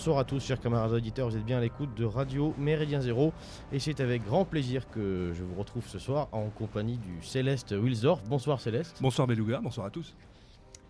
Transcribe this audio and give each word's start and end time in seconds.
bonsoir 0.00 0.16
à 0.16 0.24
tous, 0.24 0.42
chers 0.42 0.58
camarades 0.58 0.92
auditeurs. 0.92 1.28
Vous 1.28 1.36
êtes 1.36 1.44
bien 1.44 1.58
à 1.58 1.60
l'écoute 1.60 1.94
de 1.94 2.06
Radio 2.06 2.54
Méridien 2.56 3.02
Zéro. 3.02 3.34
Et 3.70 3.78
c'est 3.78 4.00
avec 4.00 4.24
grand 4.24 4.46
plaisir 4.46 4.88
que 4.88 5.34
je 5.34 5.44
vous 5.44 5.54
retrouve 5.54 5.86
ce 5.86 5.98
soir 5.98 6.30
en 6.32 6.48
compagnie 6.48 6.96
du 6.96 7.20
Céleste 7.20 7.72
Wilsdorf. 7.72 8.22
Bonsoir 8.24 8.62
Céleste. 8.62 8.96
Bonsoir 9.02 9.26
Beluga, 9.26 9.60
bonsoir 9.62 9.84
à 9.84 9.90
tous. 9.90 10.16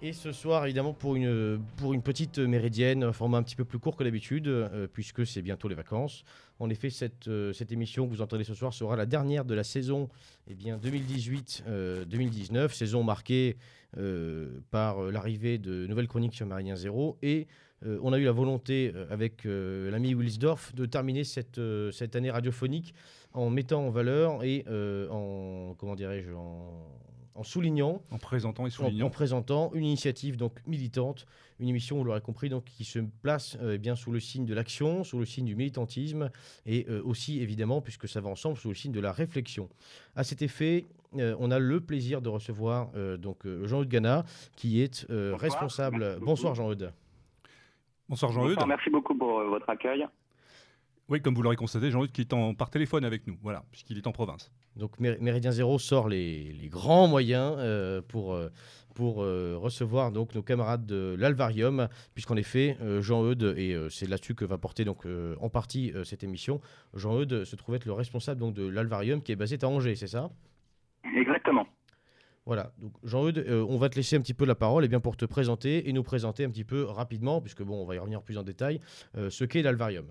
Et 0.00 0.12
ce 0.12 0.30
soir, 0.30 0.64
évidemment, 0.64 0.92
pour 0.92 1.16
une, 1.16 1.60
pour 1.78 1.92
une 1.92 2.02
petite 2.02 2.38
méridienne, 2.38 3.02
un 3.02 3.12
format 3.12 3.38
un 3.38 3.42
petit 3.42 3.56
peu 3.56 3.64
plus 3.64 3.80
court 3.80 3.96
que 3.96 4.04
d'habitude, 4.04 4.46
euh, 4.46 4.86
puisque 4.86 5.26
c'est 5.26 5.42
bientôt 5.42 5.66
les 5.66 5.74
vacances. 5.74 6.22
En 6.60 6.70
effet, 6.70 6.88
cette, 6.88 7.26
euh, 7.26 7.52
cette 7.52 7.72
émission 7.72 8.06
que 8.06 8.12
vous 8.12 8.22
entendez 8.22 8.44
ce 8.44 8.54
soir 8.54 8.72
sera 8.72 8.94
la 8.94 9.06
dernière 9.06 9.44
de 9.44 9.54
la 9.54 9.64
saison 9.64 10.08
eh 10.46 10.54
2018-2019, 10.54 12.72
saison 12.72 13.02
marquée 13.02 13.56
par 14.70 15.02
l'arrivée 15.02 15.58
de 15.58 15.88
nouvelles 15.88 16.06
chroniques 16.06 16.34
sur 16.34 16.46
Méridien 16.46 16.76
Zéro 16.76 17.18
et 17.22 17.48
euh, 17.86 17.98
on 18.02 18.12
a 18.12 18.18
eu 18.18 18.24
la 18.24 18.32
volonté, 18.32 18.92
euh, 18.94 19.06
avec 19.10 19.46
euh, 19.46 19.90
l'ami 19.90 20.14
Wilsdorf, 20.14 20.74
de 20.74 20.86
terminer 20.86 21.24
cette, 21.24 21.60
cette 21.92 22.16
année 22.16 22.30
radiophonique 22.30 22.94
en 23.32 23.48
mettant 23.48 23.86
en 23.86 23.90
valeur 23.90 24.42
et 24.42 24.64
en, 25.10 25.74
comment 25.78 25.94
dirais-je, 25.94 26.32
en, 26.32 27.42
soulignant, 27.44 28.02
en 28.10 28.18
présentant 28.18 28.66
et 28.66 28.70
soulignant, 28.70 29.06
en, 29.06 29.10
présentant 29.10 29.70
une 29.72 29.84
initiative 29.84 30.36
donc 30.36 30.58
militante, 30.66 31.26
une 31.58 31.68
émission, 31.68 31.96
vous 31.96 32.04
l'aurez 32.04 32.20
compris, 32.20 32.48
donc 32.48 32.64
qui 32.64 32.84
se 32.84 32.98
place 33.22 33.56
eh 33.62 33.78
bien 33.78 33.94
sous 33.94 34.10
le 34.10 34.18
signe 34.18 34.46
de 34.46 34.52
l'action, 34.52 35.04
sous 35.04 35.18
le 35.18 35.24
signe 35.24 35.46
du 35.46 35.54
militantisme 35.54 36.30
et 36.66 36.86
aussi 37.04 37.40
évidemment, 37.40 37.80
puisque 37.80 38.08
ça 38.08 38.20
va 38.20 38.28
ensemble, 38.28 38.56
sous 38.56 38.68
le 38.68 38.74
signe 38.74 38.92
de 38.92 39.00
la 39.00 39.12
réflexion. 39.12 39.68
À 40.16 40.24
cet 40.24 40.42
effet, 40.42 40.86
on 41.14 41.50
a 41.52 41.58
le 41.60 41.80
plaisir 41.80 42.20
de 42.20 42.28
recevoir 42.28 42.90
donc 43.18 43.46
Jean-Eudes 43.62 43.88
Gana, 43.88 44.24
qui 44.56 44.82
est 44.82 45.06
responsable. 45.08 46.18
Bonsoir 46.20 46.56
Jean-Eudes. 46.56 46.92
Bonsoir 48.10 48.32
Jean-Eudes. 48.32 48.58
Merci 48.66 48.90
beaucoup 48.90 49.14
pour 49.14 49.38
euh, 49.38 49.46
votre 49.46 49.70
accueil. 49.70 50.04
Oui, 51.08 51.22
comme 51.22 51.32
vous 51.32 51.42
l'aurez 51.42 51.54
constaté, 51.54 51.92
Jean-Eudes 51.92 52.10
qui 52.10 52.22
est 52.22 52.32
en, 52.32 52.54
par 52.54 52.68
téléphone 52.68 53.04
avec 53.04 53.24
nous, 53.28 53.36
voilà, 53.40 53.62
puisqu'il 53.70 53.96
est 53.98 54.06
en 54.08 54.10
province. 54.10 54.50
Donc 54.74 54.98
Méridien 54.98 55.52
Zéro 55.52 55.78
sort 55.78 56.08
les, 56.08 56.68
grands 56.68 57.06
moyens 57.06 57.54
euh, 57.58 58.02
pour, 58.02 58.34
euh, 58.34 58.48
pour 58.96 59.18
recevoir 59.18 60.10
donc 60.10 60.34
nos 60.34 60.42
camarades 60.42 60.86
de 60.86 61.14
l'Alvarium, 61.16 61.86
puisqu'en 62.14 62.36
effet, 62.36 62.76
Jean-Eudes, 63.00 63.54
et 63.56 63.76
c'est 63.90 64.08
là-dessus 64.08 64.34
que 64.34 64.44
va 64.44 64.58
porter 64.58 64.84
donc, 64.84 65.06
en 65.40 65.48
partie 65.48 65.92
cette 66.04 66.24
émission, 66.24 66.60
Jean-Eudes 66.94 67.44
se 67.44 67.56
trouve 67.56 67.76
être 67.76 67.86
le 67.86 67.92
responsable 67.92 68.40
donc, 68.40 68.54
de 68.54 68.66
l'Alvarium 68.66 69.22
qui 69.22 69.30
est 69.32 69.36
basé 69.36 69.56
à 69.62 69.68
Angers, 69.68 69.94
c'est 69.94 70.08
ça? 70.08 70.30
Exactement. 71.16 71.66
Voilà, 72.46 72.70
donc 72.78 72.92
Jean-Eudes, 73.04 73.38
euh, 73.38 73.64
on 73.68 73.76
va 73.76 73.88
te 73.90 73.96
laisser 73.96 74.16
un 74.16 74.20
petit 74.20 74.34
peu 74.34 74.46
la 74.46 74.54
parole 74.54 74.86
bien 74.88 75.00
pour 75.00 75.16
te 75.16 75.26
présenter 75.26 75.88
et 75.88 75.92
nous 75.92 76.02
présenter 76.02 76.44
un 76.44 76.50
petit 76.50 76.64
peu 76.64 76.84
rapidement, 76.84 77.40
puisque 77.40 77.62
bon, 77.62 77.82
on 77.82 77.86
va 77.86 77.96
y 77.96 77.98
revenir 77.98 78.22
plus 78.22 78.38
en 78.38 78.42
détail, 78.42 78.80
euh, 79.16 79.28
ce 79.30 79.44
qu'est 79.44 79.62
l'Alvarium. 79.62 80.06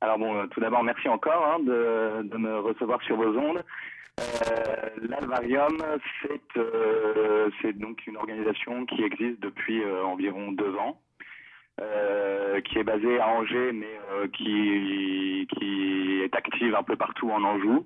Alors 0.00 0.18
bon, 0.18 0.34
euh, 0.36 0.46
tout 0.46 0.60
d'abord, 0.60 0.82
merci 0.82 1.08
encore 1.08 1.46
hein, 1.46 1.60
de, 1.60 2.36
me 2.36 2.58
recevoir 2.58 3.02
sur 3.02 3.16
vos 3.16 3.36
ondes. 3.38 3.62
L'Alvarium, 5.08 5.76
c'est 7.60 7.72
donc 7.78 8.06
une 8.06 8.16
organisation 8.16 8.86
qui 8.86 9.02
existe 9.02 9.40
depuis 9.40 9.84
environ 10.04 10.52
deux 10.52 10.72
ans, 10.76 11.00
qui 12.64 12.78
est 12.78 12.84
basée 12.84 13.18
à 13.18 13.28
Angers, 13.28 13.72
mais 13.72 14.28
qui 14.32 15.48
est 16.22 16.34
active 16.34 16.76
un 16.76 16.84
peu 16.84 16.96
partout 16.96 17.30
en 17.30 17.42
Anjou. 17.42 17.84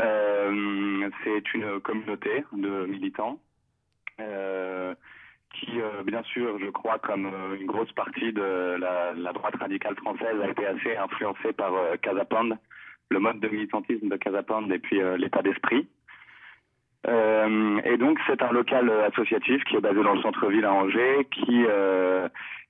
Euh, 0.00 1.10
c'est 1.22 1.54
une 1.54 1.80
communauté 1.80 2.44
de 2.52 2.86
militants 2.86 3.38
euh, 4.20 4.94
qui, 5.52 5.80
euh, 5.80 6.02
bien 6.02 6.22
sûr, 6.22 6.58
je 6.58 6.70
crois, 6.70 6.98
comme 6.98 7.30
une 7.60 7.66
grosse 7.66 7.92
partie 7.92 8.32
de 8.32 8.76
la, 8.78 9.32
droite 9.32 9.56
radicale 9.56 9.96
française, 9.96 10.40
a 10.42 10.48
été 10.48 10.66
assez 10.66 10.96
influencée 10.96 11.52
par 11.52 11.72
Casapande, 12.00 12.56
le 13.10 13.18
mode 13.18 13.40
de 13.40 13.48
militantisme 13.48 14.08
de 14.08 14.16
Casapande 14.16 14.72
et 14.72 14.78
puis 14.78 15.00
l'état 15.18 15.42
d'esprit. 15.42 15.86
et 17.06 17.96
donc 17.98 18.18
c'est 18.26 18.40
un 18.42 18.52
local 18.52 18.90
associatif 19.12 19.62
qui 19.64 19.76
est 19.76 19.80
basé 19.80 20.02
dans 20.02 20.14
le 20.14 20.22
centre-ville 20.22 20.64
à 20.64 20.72
Angers, 20.72 21.26
qui 21.30 21.64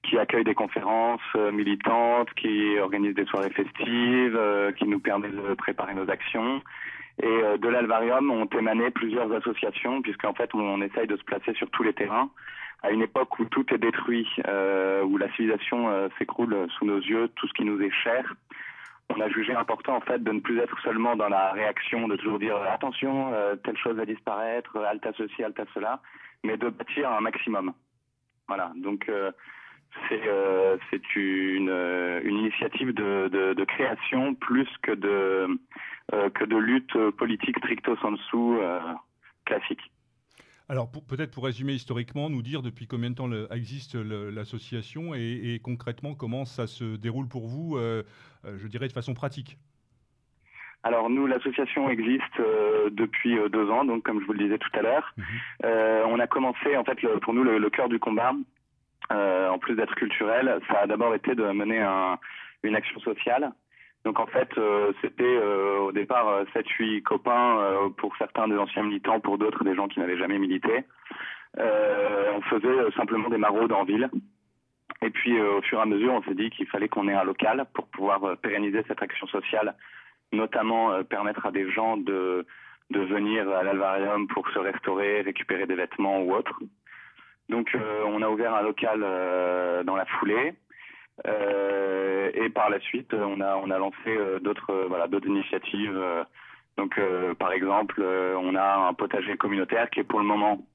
qui 0.03 0.19
accueille 0.19 0.43
des 0.43 0.55
conférences 0.55 1.34
militantes, 1.53 2.34
qui 2.34 2.77
organise 2.81 3.15
des 3.15 3.27
soirées 3.27 3.50
festives, 3.50 4.41
qui 4.77 4.87
nous 4.87 4.99
permet 4.99 5.28
de 5.28 5.55
préparer 5.55 5.94
nos 5.94 6.11
actions 6.11 6.61
et 7.21 7.27
euh, 7.27 7.59
de 7.59 7.69
l'Alvarium 7.69 8.31
ont 8.31 8.47
émané 8.47 8.91
plusieurs 8.91 9.31
associations, 9.33 10.03
puisqu'en 10.03 10.34
fait, 10.34 10.55
on, 10.55 10.81
essaye 10.81 11.06
de 11.06 11.17
se 11.17 11.25
placer 11.25 11.53
sur 11.55 11.71
tous 11.71 11.83
les 11.83 11.93
terrains. 11.93 12.31
À 12.83 12.91
une 12.91 13.03
époque 13.03 13.39
où 13.39 13.45
tout 13.45 13.65
est 13.73 13.78
détruit, 13.78 14.27
euh, 14.49 15.03
où 15.05 15.17
la 15.17 15.31
civilisation 15.33 15.89
euh, 15.89 16.09
s'écroule 16.19 16.67
sous 16.78 16.84
nos 16.84 16.99
yeux, 16.99 17.28
tout 17.37 17.47
ce 17.47 17.53
qui 17.53 17.65
nous 17.65 17.81
est 17.81 17.93
cher, 17.93 18.34
on 19.09 19.21
a 19.21 19.28
jugé 19.28 19.55
important 19.55 19.97
en 19.97 20.00
fait 20.00 20.23
de 20.23 20.33
ne 20.33 20.41
plus 20.41 20.59
être 20.59 20.81
seulement 20.81 21.17
dans 21.17 21.28
la 21.28 21.53
réaction, 21.53 22.09
de 22.09 22.17
toujours 22.17 22.39
dire 22.39 22.56
attention, 22.56 23.31
telle 23.62 23.77
chose 23.77 23.97
va 23.97 24.06
disparaître, 24.06 24.79
alta 24.79 25.12
ceci, 25.19 25.44
alta 25.44 25.65
cela, 25.75 26.00
mais 26.43 26.56
de 26.56 26.71
bâtir 26.71 27.11
un 27.11 27.21
maximum. 27.21 27.75
Voilà, 28.49 28.73
donc 28.77 29.11
c'est 30.09 30.23
c'est 30.91 31.17
une, 31.17 31.71
une 32.25 32.37
initiative 32.37 32.93
de, 32.93 33.29
de, 33.29 33.55
de, 33.55 33.65
création 33.65 34.35
plus 34.35 34.69
que 34.83 34.93
de 34.93 35.47
euh, 36.13 36.29
que 36.31 36.45
de 36.45 36.57
lutte 36.57 36.99
politique 37.17 37.57
stricto 37.59 37.97
sensu 37.97 38.37
euh, 38.37 38.81
classique. 39.47 39.81
Alors 40.69 40.91
peut-être 40.91 41.31
pour 41.31 41.45
résumer 41.45 41.73
historiquement, 41.73 42.29
nous 42.29 42.43
dire 42.43 42.61
depuis 42.61 42.87
combien 42.87 43.11
de 43.11 43.15
temps 43.15 43.31
existe 43.51 43.95
l'association 43.95 45.15
et, 45.15 45.61
concrètement 45.63 46.15
comment 46.15 46.45
ça 46.45 46.67
se 46.67 46.97
déroule 46.97 47.29
pour 47.29 47.47
vous, 47.47 47.77
euh, 47.77 48.03
je 48.45 48.67
dirais 48.67 48.89
de 48.89 48.93
façon 48.93 49.15
pratique. 49.15 49.59
Alors 50.83 51.09
nous, 51.09 51.27
l'association 51.27 51.89
existe 51.89 52.39
depuis 52.91 53.39
deux 53.51 53.71
ans, 53.71 53.85
donc 53.85 54.03
comme 54.03 54.21
je 54.21 54.27
vous 54.27 54.33
le 54.33 54.41
disais 54.41 54.59
tout 54.59 54.71
à 54.75 54.83
l'heure. 54.83 55.15
Mhm. 55.17 55.25
on 56.07 56.19
a 56.19 56.27
commencé, 56.27 56.77
en 56.77 56.85
fait, 56.85 56.99
pour 57.21 57.33
nous, 57.33 57.45
le, 57.45 57.71
cœur 57.71 57.89
du 57.89 57.99
combat, 57.99 58.33
en 59.11 59.59
plus 59.59 59.75
d'être 59.75 59.95
culturel, 59.95 60.61
ça 60.69 60.81
a 60.81 60.87
d'abord 60.87 61.15
été 61.15 61.35
de 61.35 61.45
mener 61.45 61.81
une 62.62 62.76
action 62.76 63.00
sociale 63.00 63.53
donc 64.05 64.19
en 64.19 64.26
fait, 64.26 64.49
euh, 64.59 64.93
c'était 65.00 65.23
euh, 65.25 65.79
au 65.79 65.93
départ 65.93 66.44
7-8 66.55 66.99
euh, 66.99 67.00
copains, 67.03 67.93
pour 67.99 68.17
certains 68.17 68.49
des 68.49 68.56
anciens 68.56 68.82
militants, 68.82 69.21
pour 69.21 69.38
d'autres 69.38 69.65
des 69.65 69.75
gens 69.75 69.88
qui 69.88 70.00
n'avaient 70.00 70.19
jamais 70.19 70.38
milité. 70.38 70.85
on 71.59 72.41
faisait 72.43 72.91
simplement 72.97 73.29
des 73.29 73.38
maraudes 73.38 73.73
en 73.73 73.85
ville. 73.85 74.11
Et 75.03 75.11
puis 75.11 75.41
au 75.41 75.62
fur 75.62 75.79
et 75.79 75.82
à 75.82 75.87
mesure, 75.87 76.12
on 76.12 76.23
s'est 76.23 76.35
dit 76.35 76.50
qu'il 76.50 76.67
fallait 76.67 76.88
qu'on 76.88 77.09
ait 77.09 77.15
un 77.15 77.25
local 77.25 77.67
pour 77.75 77.87
pouvoir 77.88 78.37
pérenniser 78.38 78.85
cette 78.88 79.03
action 79.03 79.26
sociale, 79.29 79.75
notamment 80.32 81.03
permettre 81.05 81.47
à 81.47 81.50
des 81.53 81.71
gens 81.71 81.97
de, 81.97 82.47
de 82.91 83.00
venir 83.00 83.49
à 83.50 83.62
l'alvarium 83.62 84.26
pour 84.29 84.49
se 84.50 84.59
restaurer, 84.59 85.23
récupérer 85.23 85.67
des 85.67 85.75
vêtements 85.75 86.21
ou 86.23 86.35
autre. 86.35 86.59
Donc 87.49 87.77
on 88.06 88.23
a 88.23 88.29
ouvert 88.29 88.55
un 88.55 88.62
local 88.62 89.00
dans 89.85 89.97
la 89.97 90.06
foulée. 90.06 90.55
Euh, 91.27 92.31
et 92.35 92.49
par 92.49 92.71
la 92.71 92.81
suite, 92.81 93.12
on 93.15 93.41
a 93.41 93.56
on 93.56 93.71
a 93.71 93.79
lancé 93.79 93.97
euh, 94.09 94.39
d'autres 94.41 94.71
euh, 94.71 94.87
voilà 94.89 95.06
d'autres 95.06 95.29
initiatives. 95.29 96.00
donc 96.77 96.99
par 97.39 97.53
exemple, 97.53 98.03
on 98.03 98.55
a 98.55 98.89
un 98.89 98.94
potager 98.94 99.37
communautaire 99.37 99.91
qui 99.91 100.00
est 100.00 100.05
pour 100.05 100.21
le 100.21 100.27
moment 100.27 100.67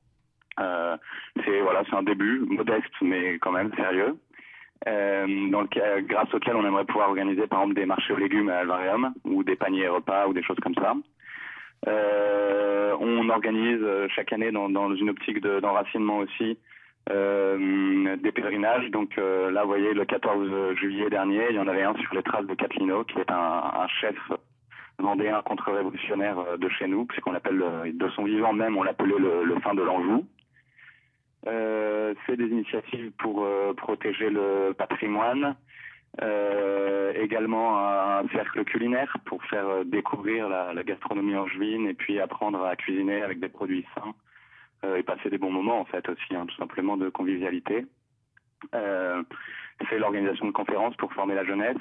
c'est 0.58 1.62
voilà 1.62 1.84
c'est 1.90 1.96
un 1.96 2.04
début 2.04 2.40
modeste 2.40 2.94
mais 3.02 3.40
quand 3.40 3.52
même 3.52 3.74
sérieux. 3.75 4.18
Euh, 4.88 5.50
dans 5.50 5.62
le, 5.62 6.02
grâce 6.02 6.31
auquel 6.34 6.56
on 6.56 6.66
aimerait 6.66 6.86
pouvoir 6.86 7.10
organiser 7.10 7.48
par 7.48 7.62
exemple 7.62 7.75
des 7.75 7.88
marchés 7.88 8.13
aux 8.13 8.18
légumes 8.18 8.50
à 8.50 8.60
Alvarium 8.60 9.12
ou 9.24 9.44
des 9.44 9.56
paniers 9.56 9.88
repas 9.88 10.28
ou 10.28 10.34
des 10.34 10.44
choses 10.44 10.60
comme 10.62 10.75
ça. 10.75 10.94
Euh, 11.88 12.95
on 13.00 13.30
organise 13.30 13.86
chaque 14.16 14.34
année 14.34 14.51
dans, 14.51 14.69
dans 14.69 14.94
une 14.94 15.10
optique 15.10 15.42
d'enracinement 15.42 16.18
aussi 16.18 16.57
euh, 17.10 18.18
des 18.18 18.31
pèlerinages. 18.31 18.89
Donc 18.92 19.18
euh, 19.18 19.50
là, 19.50 19.62
vous 19.62 19.69
voyez, 19.69 19.94
le 19.94 20.04
14 20.04 20.75
juillet 20.75 21.10
dernier, 21.10 21.45
il 21.50 21.56
y 21.56 21.60
en 21.60 21.68
avait 21.68 21.84
un 21.84 21.95
sur 21.95 22.13
les 22.13 22.24
traces 22.24 22.45
de 22.45 22.54
Catlino, 22.54 23.06
qui 23.06 23.19
est 23.19 23.31
un, 23.31 23.88
chef 24.01 24.16
vendéen 25.00 25.42
contre-révolutionnaire 25.44 26.39
euh, 26.39 26.57
de 26.57 26.68
chez 26.68 26.88
nous, 26.88 27.06
puisqu'on 27.06 27.31
l'appelle, 27.31 27.63
de 27.94 28.10
son 28.10 28.25
vivant 28.25 28.51
même, 28.51 28.75
on 28.75 28.84
l'appelait 28.84 29.18
le, 29.18 29.45
le 29.45 29.60
fin 29.62 29.74
de 29.74 29.84
l'Anjou. 29.84 30.25
Euh, 31.48 32.13
c'est 32.25 32.36
des 32.36 32.48
initiatives 32.48 33.12
pour 33.19 33.48
protéger 33.78 34.30
le 34.30 34.74
patrimoine, 34.74 35.56
euh, 36.21 37.13
également 37.13 37.80
un, 37.80 38.27
cercle 38.30 38.63
culinaire 38.65 39.18
pour 39.25 39.44
faire 39.45 39.86
découvrir 39.86 40.50
la, 40.50 40.74
la, 40.74 40.83
gastronomie 40.83 41.36
angevine 41.36 41.88
et 41.88 41.94
puis 41.94 42.19
apprendre 42.19 42.63
à 42.65 42.75
cuisiner 42.75 43.21
avec 43.21 43.39
des 43.39 43.50
produits 43.50 43.86
sains 43.95 44.13
euh, 44.83 44.98
et 44.98 45.04
passer 45.04 45.31
des 45.31 45.39
bons 45.39 45.51
moments 45.51 45.80
en 45.80 45.86
fait 45.86 46.07
aussi, 46.07 46.36
hein, 46.36 46.45
tout 46.45 46.56
simplement 46.56 46.98
de 46.98 47.09
convivialité. 47.09 47.88
Euh, 48.75 49.24
c'est 49.89 49.98
l'organisation 49.98 50.45
de 50.45 50.51
conférences 50.51 50.95
pour 50.98 51.12
former 51.13 51.33
la 51.33 51.45
jeunesse. 51.45 51.77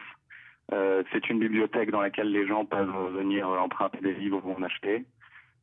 Euh, 0.73 1.03
c'est 1.13 1.29
une 1.29 1.39
bibliothèque 1.39 1.91
dans 1.91 2.01
laquelle 2.01 2.33
les 2.33 2.47
gens 2.47 2.65
peuvent 2.65 3.13
venir 3.15 3.49
emprunter 3.49 3.99
des 4.01 4.15
livres 4.15 4.41
ou 4.47 4.55
en 4.55 4.63
acheter. 4.63 5.05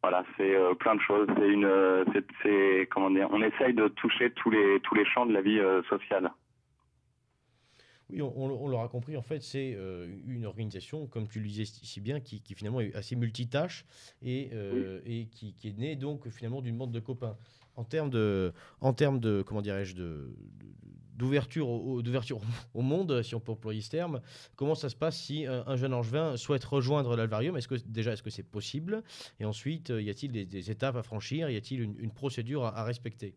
Voilà, 0.03 0.23
c'est 0.37 0.53
plein 0.79 0.95
de 0.95 1.01
choses. 1.01 1.27
C'est 1.37 1.49
une, 1.49 2.05
c'est, 2.43 2.87
comment 2.91 3.09
dire, 3.09 3.29
on 3.31 3.41
essaye 3.41 3.73
de 3.73 3.87
toucher 3.87 4.31
tous 4.31 4.51
les 4.51 4.79
tous 4.81 4.95
les 4.95 5.05
champs 5.05 5.25
de 5.25 5.33
la 5.33 5.41
vie 5.41 5.61
sociale. 5.89 6.29
Oui, 8.09 8.21
on, 8.21 8.67
l'aura 8.67 8.89
compris, 8.89 9.17
en 9.17 9.21
fait, 9.21 9.41
c'est 9.41 9.77
une 10.27 10.45
organisation, 10.45 11.07
comme 11.07 11.27
tu 11.27 11.39
le 11.39 11.47
disais 11.47 11.65
si 11.65 12.01
bien, 12.01 12.19
qui, 12.19 12.41
finalement 12.55 12.81
est 12.81 12.93
assez 12.95 13.15
multitâche 13.15 13.85
et, 14.21 14.51
et 15.05 15.27
qui, 15.27 15.53
qui, 15.53 15.69
est 15.69 15.77
née 15.77 15.95
donc 15.95 16.29
finalement 16.29 16.61
d'une 16.61 16.77
bande 16.77 16.91
de 16.91 16.99
copains. 16.99 17.37
En 17.75 17.83
termes 17.83 18.09
de, 18.11 18.53
en 18.81 18.93
termes 18.93 19.19
de 19.19 19.41
comment 19.41 19.61
dirais-je, 19.61 19.95
de, 19.95 20.35
d'ouverture 21.15 21.69
au, 21.69 22.01
d'ouverture 22.01 22.39
au 22.73 22.81
monde, 22.81 23.21
si 23.21 23.35
on 23.35 23.39
peut 23.39 23.51
employer 23.51 23.81
ce 23.81 23.89
terme. 23.89 24.21
Comment 24.55 24.75
ça 24.75 24.89
se 24.89 24.95
passe 24.95 25.17
si 25.17 25.45
un, 25.45 25.75
jeune 25.75 25.93
angevin 25.93 26.37
souhaite 26.37 26.63
rejoindre 26.63 27.15
l'Alvarium? 27.15 27.57
Est-ce 27.57 27.67
que 27.67 27.75
déjà 27.85 28.13
est-ce 28.13 28.23
que 28.23 28.29
c'est 28.29 28.43
possible? 28.43 29.03
Et 29.39 29.45
ensuite, 29.45 29.89
y 29.89 30.09
a-t-il 30.09 30.31
des, 30.31 30.71
étapes 30.71 30.95
à 30.95 31.03
franchir? 31.03 31.49
Y 31.49 31.57
a-t-il 31.57 31.81
une, 31.81 32.11
procédure 32.11 32.65
à, 32.65 32.83
respecter? 32.83 33.35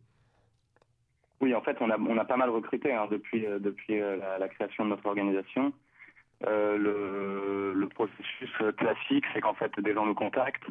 Oui, 1.40 1.54
en 1.54 1.60
fait, 1.60 1.76
on 1.80 1.90
a, 1.90 2.24
pas 2.24 2.36
mal 2.36 2.50
recruté 2.50 2.92
hein, 2.92 3.08
depuis, 3.10 3.46
euh, 3.46 3.58
depuis 3.58 4.00
euh, 4.00 4.16
la, 4.38 4.48
création 4.48 4.84
de 4.84 4.90
notre 4.90 5.06
organisation. 5.06 5.72
Euh, 6.46 6.76
le, 6.76 7.72
le, 7.78 7.88
processus 7.88 8.50
classique, 8.76 9.24
c'est 9.32 9.40
qu'en 9.40 9.54
fait, 9.54 9.72
des 9.80 9.94
gens 9.94 10.06
nous 10.06 10.14
contactent. 10.14 10.66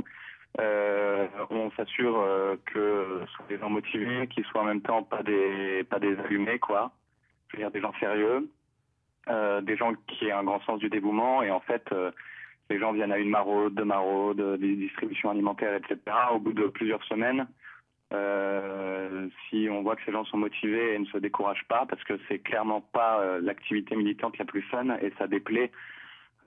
Euh, 0.59 1.27
on 1.49 1.69
s'assure 1.71 2.17
euh, 2.17 2.55
que 2.65 3.21
ce 3.27 3.37
sont 3.37 3.43
des 3.49 3.57
gens 3.57 3.69
motivés, 3.69 4.27
qui 4.27 4.41
soient 4.43 4.61
en 4.61 4.65
même 4.65 4.81
temps 4.81 5.03
pas 5.03 5.21
des 5.21 5.83
pas 5.83 5.99
des 5.99 6.17
allumés 6.19 6.59
quoi. 6.59 6.91
Je 7.49 7.57
veux 7.57 7.63
dire 7.63 7.71
des 7.71 7.81
gens 7.81 7.93
sérieux, 7.99 8.49
euh, 9.27 9.59
des 9.61 9.75
gens 9.75 9.93
qui 10.07 10.27
aient 10.27 10.31
un 10.31 10.43
grand 10.43 10.61
sens 10.61 10.79
du 10.79 10.89
dévouement 10.89 11.43
et 11.43 11.51
en 11.51 11.59
fait 11.59 11.93
les 12.69 12.79
gens 12.79 12.93
viennent 12.93 13.11
à 13.11 13.17
une 13.17 13.29
maraude, 13.29 13.75
deux 13.75 13.83
maraudes, 13.83 14.57
des 14.59 14.75
distributions 14.75 15.29
alimentaires, 15.29 15.75
etc. 15.75 15.99
Au 16.31 16.39
bout 16.39 16.53
de 16.53 16.67
plusieurs 16.67 17.03
semaines, 17.03 17.47
si 19.49 19.67
on 19.69 19.81
voit 19.81 19.95
que 19.95 20.03
ces 20.05 20.11
gens 20.11 20.25
sont 20.25 20.37
motivés 20.37 20.93
et 20.93 20.99
ne 20.99 21.05
se 21.05 21.17
découragent 21.17 21.65
pas, 21.67 21.85
parce 21.87 22.03
que 22.03 22.13
c'est 22.27 22.39
clairement 22.39 22.81
pas 22.81 23.39
l'activité 23.41 23.95
militante 23.95 24.37
la 24.37 24.45
plus 24.45 24.61
fun 24.63 24.95
et 25.01 25.11
ça 25.17 25.27
déplaît 25.27 25.71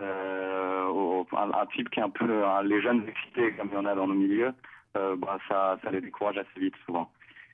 euh, 0.01 1.25
un, 1.33 1.67
type 1.75 1.91
qui 1.91 1.99
est 1.99 2.03
un 2.03 2.11
peu 2.11 2.25
les 2.65 2.81
jeunes 2.81 3.07
excités 3.09 3.53
comme 3.55 3.69
il 3.73 3.75
y 3.75 3.79
en 3.79 3.85
a 3.85 3.95
dans 3.95 4.07
nos 4.07 4.15
milieux, 4.15 4.53
euh, 4.97 5.17
bah, 5.17 5.39
ça, 5.49 5.79
les 5.91 6.01
décourage 6.01 6.39
assez 6.39 6.61
vite 6.61 6.75
souvent. 6.87 7.11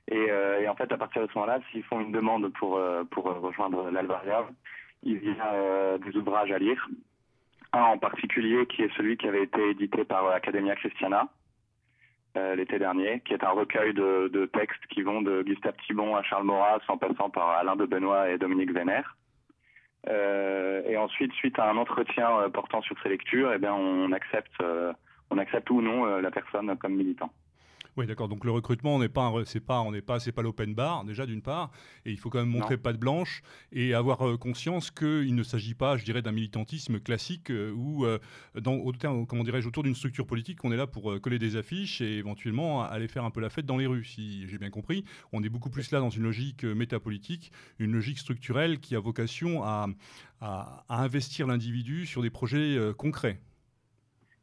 Et, 0.09 0.27
euh, 0.29 0.69
en 0.69 0.75
fait, 0.75 0.91
à 0.91 0.97
partir 0.97 1.23
de 1.23 1.27
ce 1.27 1.33
moment-là, 1.35 1.59
s'ils 1.71 1.83
font 1.83 1.99
une 1.99 2.11
demande 2.11 2.53
pour, 2.53 2.79
pour 3.11 3.23
rejoindre 3.23 3.89
l'Alvaria, 3.89 4.45
il 5.03 5.23
y 5.23 5.39
a 5.39 5.97
des 5.97 6.15
ouvrages 6.17 6.51
à 6.51 6.59
lire. 6.59 6.87
Un 7.73 7.81
en 7.81 7.97
particulier 7.97 8.65
qui 8.67 8.83
est 8.83 8.95
celui 8.95 9.17
qui 9.17 9.27
avait 9.27 9.43
été 9.43 9.71
édité 9.71 10.05
par 10.05 10.27
Academia 10.29 10.75
Christiana 10.75 11.27
l'été 12.55 12.79
dernier, 12.79 13.21
qui 13.25 13.33
est 13.33 13.43
un 13.43 13.51
recueil 13.51 13.93
de, 13.93 14.29
de, 14.31 14.45
textes 14.45 14.85
qui 14.89 15.01
vont 15.01 15.21
de 15.21 15.41
Gustave 15.41 15.75
Thibon 15.85 16.15
à 16.15 16.23
Charles 16.23 16.43
Maurras 16.43 16.81
en 16.87 16.97
passant 16.97 17.29
par 17.29 17.49
Alain 17.49 17.75
de 17.75 17.85
Benoît 17.85 18.29
et 18.29 18.37
Dominique 18.37 18.73
Vénère. 18.73 19.15
Euh, 20.07 20.83
et 20.85 20.97
ensuite, 20.97 21.33
suite 21.33 21.57
à 21.57 21.69
un 21.69 21.77
entretien 21.77 22.29
euh, 22.39 22.49
portant 22.49 22.81
sur 22.81 22.95
ces 23.01 23.09
lectures, 23.09 23.51
eh 23.53 23.57
bien, 23.57 23.73
on 23.73 24.11
accepte, 24.11 24.53
euh, 24.61 24.93
on 25.31 25.37
accepte 25.37 25.69
ou 25.69 25.81
non 25.81 26.05
la 26.05 26.31
personne 26.31 26.75
comme 26.77 26.95
militant. 26.95 27.31
Oui, 27.97 28.05
d'accord. 28.07 28.27
Donc 28.27 28.43
le 28.43 28.51
recrutement, 28.51 28.95
on 28.95 28.99
n'est 28.99 29.07
pas, 29.07 29.31
c'est 29.45 29.61
pas, 29.61 29.79
on 29.79 29.91
n'est 29.91 30.01
pas, 30.01 30.19
c'est 30.19 30.33
pas 30.33 30.41
l'open 30.41 30.75
bar 30.75 31.05
déjà 31.05 31.25
d'une 31.25 31.41
part, 31.41 31.71
et 32.05 32.11
il 32.11 32.17
faut 32.17 32.29
quand 32.29 32.39
même 32.39 32.49
montrer 32.49 32.77
patte 32.77 32.97
blanche 32.97 33.41
et 33.71 33.93
avoir 33.93 34.27
euh, 34.27 34.37
conscience 34.37 34.91
qu'il 34.91 35.33
ne 35.33 35.43
s'agit 35.43 35.75
pas, 35.75 35.95
je 35.95 36.03
dirais, 36.03 36.21
d'un 36.21 36.33
militantisme 36.33 36.99
classique 36.99 37.51
euh, 37.51 37.71
où, 37.71 38.05
euh, 38.05 38.19
dans, 38.59 38.77
comment 39.25 39.45
dirais-je, 39.45 39.67
autour 39.69 39.83
d'une 39.83 39.95
structure 39.95 40.27
politique, 40.27 40.65
on 40.65 40.73
est 40.73 40.77
là 40.77 40.87
pour 40.87 41.21
coller 41.21 41.39
des 41.39 41.55
affiches 41.55 42.01
et 42.01 42.17
éventuellement 42.17 42.83
aller 42.83 43.07
faire 43.07 43.23
un 43.23 43.31
peu 43.31 43.39
la 43.39 43.49
fête 43.49 43.65
dans 43.65 43.77
les 43.77 43.87
rues. 43.87 44.03
Si 44.03 44.45
j'ai 44.49 44.57
bien 44.57 44.71
compris, 44.71 45.05
on 45.31 45.41
est 45.41 45.49
beaucoup 45.49 45.69
plus 45.69 45.91
là 45.91 46.01
dans 46.01 46.09
une 46.09 46.23
logique 46.23 46.65
métapolitique, 46.65 47.53
une 47.79 47.93
logique 47.93 48.19
structurelle 48.19 48.79
qui 48.79 48.97
a 48.97 48.99
vocation 48.99 49.63
à, 49.63 49.87
à 50.41 50.83
investir 50.89 51.47
l'individu 51.47 52.05
sur 52.05 52.21
des 52.21 52.29
projets 52.29 52.77
concrets. 52.97 53.39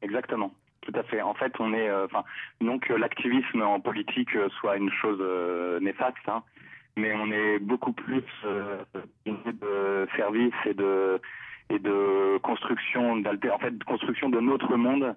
Exactement. 0.01 0.55
Tout 0.83 0.93
à 0.97 1.03
fait. 1.05 1.23
En 1.23 1.35
fait, 1.35 1.53
on 1.61 1.73
est, 1.73 1.89
euh, 1.89 2.07
enfin, 2.07 2.25
non 2.61 2.79
que 2.81 2.93
l'activisme 2.93 3.63
en 3.63 3.81
politique 3.81 4.35
euh, 4.35 4.49
soit 4.61 4.77
une 4.77 4.91
chose 4.91 5.19
euh, 5.21 5.79
néfaste, 5.81 6.17
hein, 6.27 6.43
mais 6.97 7.15
on 7.15 7.31
est 7.31 7.61
beaucoup 7.61 7.93
plus 7.93 8.25
de 9.27 10.09
service 10.17 10.55
et 10.67 10.75
de 10.75 11.21
et 11.71 11.79
de 11.79 12.39
construction 12.43 13.17
d'alter, 13.19 13.51
en 13.51 13.59
fait, 13.59 13.79
de 13.79 13.85
construction 13.85 14.29
de 14.29 14.41
notre 14.41 14.77
monde, 14.77 15.15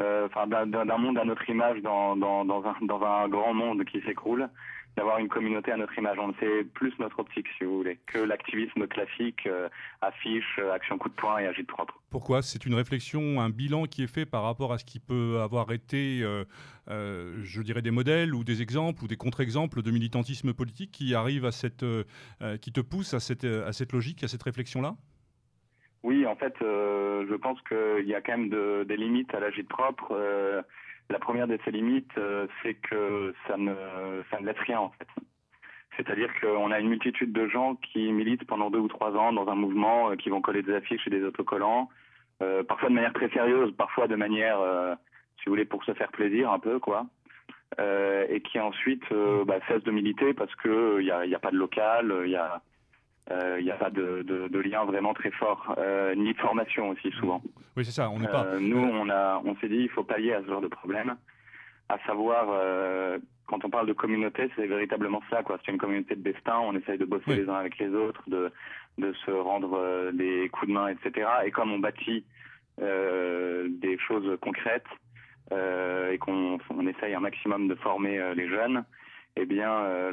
enfin, 0.00 0.46
d'un 0.48 0.98
monde 0.98 1.16
à 1.16 1.24
notre 1.24 1.48
image 1.48 1.80
dans 1.80 2.16
dans 2.16 2.44
dans 2.44 2.64
un 2.66 2.74
dans 2.82 3.02
un 3.02 3.28
grand 3.28 3.54
monde 3.54 3.84
qui 3.84 4.00
s'écroule 4.02 4.48
d'avoir 4.96 5.18
une 5.18 5.28
communauté 5.28 5.72
à 5.72 5.76
notre 5.76 5.96
image. 5.98 6.18
On 6.18 6.32
sait 6.34 6.64
plus 6.64 6.92
notre 6.98 7.18
optique, 7.18 7.46
si 7.58 7.64
vous 7.64 7.78
voulez, 7.78 7.98
que 8.06 8.18
l'activisme 8.18 8.86
classique, 8.86 9.46
euh, 9.46 9.68
affiche, 10.00 10.58
euh, 10.58 10.72
action 10.72 10.98
coup 10.98 11.08
de 11.08 11.14
poing 11.14 11.38
et 11.38 11.46
agite 11.46 11.66
propre. 11.66 12.00
Pourquoi? 12.10 12.42
C'est 12.42 12.64
une 12.64 12.74
réflexion, 12.74 13.40
un 13.40 13.50
bilan 13.50 13.84
qui 13.84 14.04
est 14.04 14.12
fait 14.12 14.26
par 14.26 14.44
rapport 14.44 14.72
à 14.72 14.78
ce 14.78 14.84
qui 14.84 15.00
peut 15.00 15.40
avoir 15.42 15.72
été, 15.72 16.20
euh, 16.22 17.42
je 17.42 17.62
dirais, 17.62 17.82
des 17.82 17.90
modèles 17.90 18.34
ou 18.34 18.44
des 18.44 18.62
exemples 18.62 19.02
ou 19.04 19.08
des 19.08 19.16
contre-exemples 19.16 19.82
de 19.82 19.90
militantisme 19.90 20.54
politique 20.54 20.92
qui 20.92 21.14
arrivent 21.14 21.44
à 21.44 21.52
cette, 21.52 21.84
qui 22.60 22.72
te 22.72 22.80
poussent 22.80 23.14
à 23.14 23.20
cette, 23.20 23.44
à 23.44 23.72
cette 23.72 23.92
logique, 23.92 24.22
à 24.22 24.28
cette 24.28 24.42
réflexion-là? 24.42 24.94
Oui, 26.04 26.26
en 26.26 26.36
fait, 26.36 26.54
je 26.60 27.34
pense 27.34 27.58
qu'il 27.62 28.06
y 28.06 28.14
a 28.14 28.20
quand 28.20 28.36
même 28.36 28.48
de, 28.48 28.84
des 28.84 28.96
limites 28.96 29.34
à 29.34 29.40
l'agite 29.40 29.68
propre. 29.68 30.14
La 31.10 31.18
première 31.18 31.46
de 31.46 31.58
ces 31.64 31.70
limites, 31.70 32.16
euh, 32.16 32.46
c'est 32.62 32.74
que 32.74 33.34
ça 33.46 33.56
ne, 33.56 33.74
ça 34.30 34.40
ne 34.40 34.46
laisse 34.46 34.58
rien 34.58 34.80
en 34.80 34.90
fait. 34.90 35.08
C'est-à-dire 35.96 36.28
qu'on 36.40 36.72
a 36.72 36.80
une 36.80 36.88
multitude 36.88 37.32
de 37.32 37.46
gens 37.46 37.76
qui 37.76 38.10
militent 38.10 38.46
pendant 38.46 38.70
deux 38.70 38.78
ou 38.78 38.88
trois 38.88 39.12
ans 39.12 39.32
dans 39.32 39.48
un 39.48 39.54
mouvement, 39.54 40.10
euh, 40.10 40.16
qui 40.16 40.30
vont 40.30 40.40
coller 40.40 40.62
des 40.62 40.74
affiches 40.74 41.06
et 41.06 41.10
des 41.10 41.22
autocollants, 41.22 41.88
euh, 42.42 42.64
parfois 42.64 42.88
de 42.88 42.94
manière 42.94 43.12
très 43.12 43.28
sérieuse, 43.28 43.72
parfois 43.76 44.08
de 44.08 44.16
manière, 44.16 44.58
si 45.38 45.44
vous 45.46 45.52
voulez, 45.52 45.64
pour 45.64 45.84
se 45.84 45.92
faire 45.94 46.10
plaisir 46.10 46.50
un 46.50 46.58
peu, 46.58 46.78
quoi. 46.78 47.06
et 47.78 48.40
qui 48.40 48.58
ensuite 48.58 49.04
bah, 49.46 49.60
cessent 49.68 49.84
de 49.84 49.90
militer 49.90 50.34
parce 50.34 50.54
qu'il 50.56 50.98
n'y 50.98 51.10
a, 51.10 51.20
a 51.20 51.38
pas 51.38 51.50
de 51.50 51.56
local, 51.56 52.12
il 52.24 52.30
y 52.30 52.36
a 52.36 52.60
il 53.30 53.32
euh, 53.32 53.62
n'y 53.62 53.70
a 53.70 53.76
pas 53.76 53.90
de, 53.90 54.22
de, 54.22 54.48
de, 54.48 54.58
lien 54.58 54.84
vraiment 54.84 55.14
très 55.14 55.30
fort, 55.30 55.74
euh, 55.78 56.14
ni 56.14 56.34
de 56.34 56.38
formation 56.38 56.90
aussi 56.90 57.10
souvent. 57.12 57.42
Oui, 57.76 57.84
c'est 57.84 57.92
ça. 57.92 58.10
On 58.10 58.18
n'est 58.18 58.28
pas. 58.28 58.44
Euh, 58.44 58.58
nous, 58.60 58.78
on 58.78 59.08
a, 59.08 59.40
on 59.44 59.56
s'est 59.56 59.68
dit, 59.68 59.78
il 59.78 59.88
faut 59.88 60.04
pallier 60.04 60.34
à 60.34 60.42
ce 60.42 60.46
genre 60.46 60.60
de 60.60 60.68
problème, 60.68 61.16
à 61.88 61.98
savoir 62.06 62.46
quand 63.46 63.64
on 63.64 63.70
parle 63.70 63.86
de 63.86 63.92
communauté, 63.92 64.50
c'est 64.56 64.66
véritablement 64.66 65.22
ça, 65.30 65.42
quoi. 65.42 65.58
C'est 65.64 65.72
une 65.72 65.78
communauté 65.78 66.16
de 66.16 66.22
destin. 66.22 66.58
On 66.58 66.74
essaye 66.74 66.98
de 66.98 67.04
bosser 67.04 67.36
les 67.36 67.48
uns 67.48 67.56
avec 67.56 67.78
les 67.78 67.88
autres, 67.88 68.22
de, 68.26 68.50
de 68.98 69.12
se 69.24 69.30
rendre 69.30 70.10
des 70.12 70.48
coups 70.50 70.68
de 70.68 70.74
main, 70.74 70.88
etc. 70.88 71.28
Et 71.44 71.50
comme 71.50 71.72
on 71.72 71.78
bâtit 71.78 72.24
des 72.78 73.98
choses 74.06 74.38
concrètes 74.40 74.86
et 75.50 76.18
qu'on 76.18 76.58
on 76.70 76.86
essaye 76.86 77.14
un 77.14 77.20
maximum 77.20 77.68
de 77.68 77.74
former 77.76 78.34
les 78.34 78.48
jeunes, 78.48 78.84
eh 79.36 79.46
bien, 79.46 79.68
euh, 79.68 80.12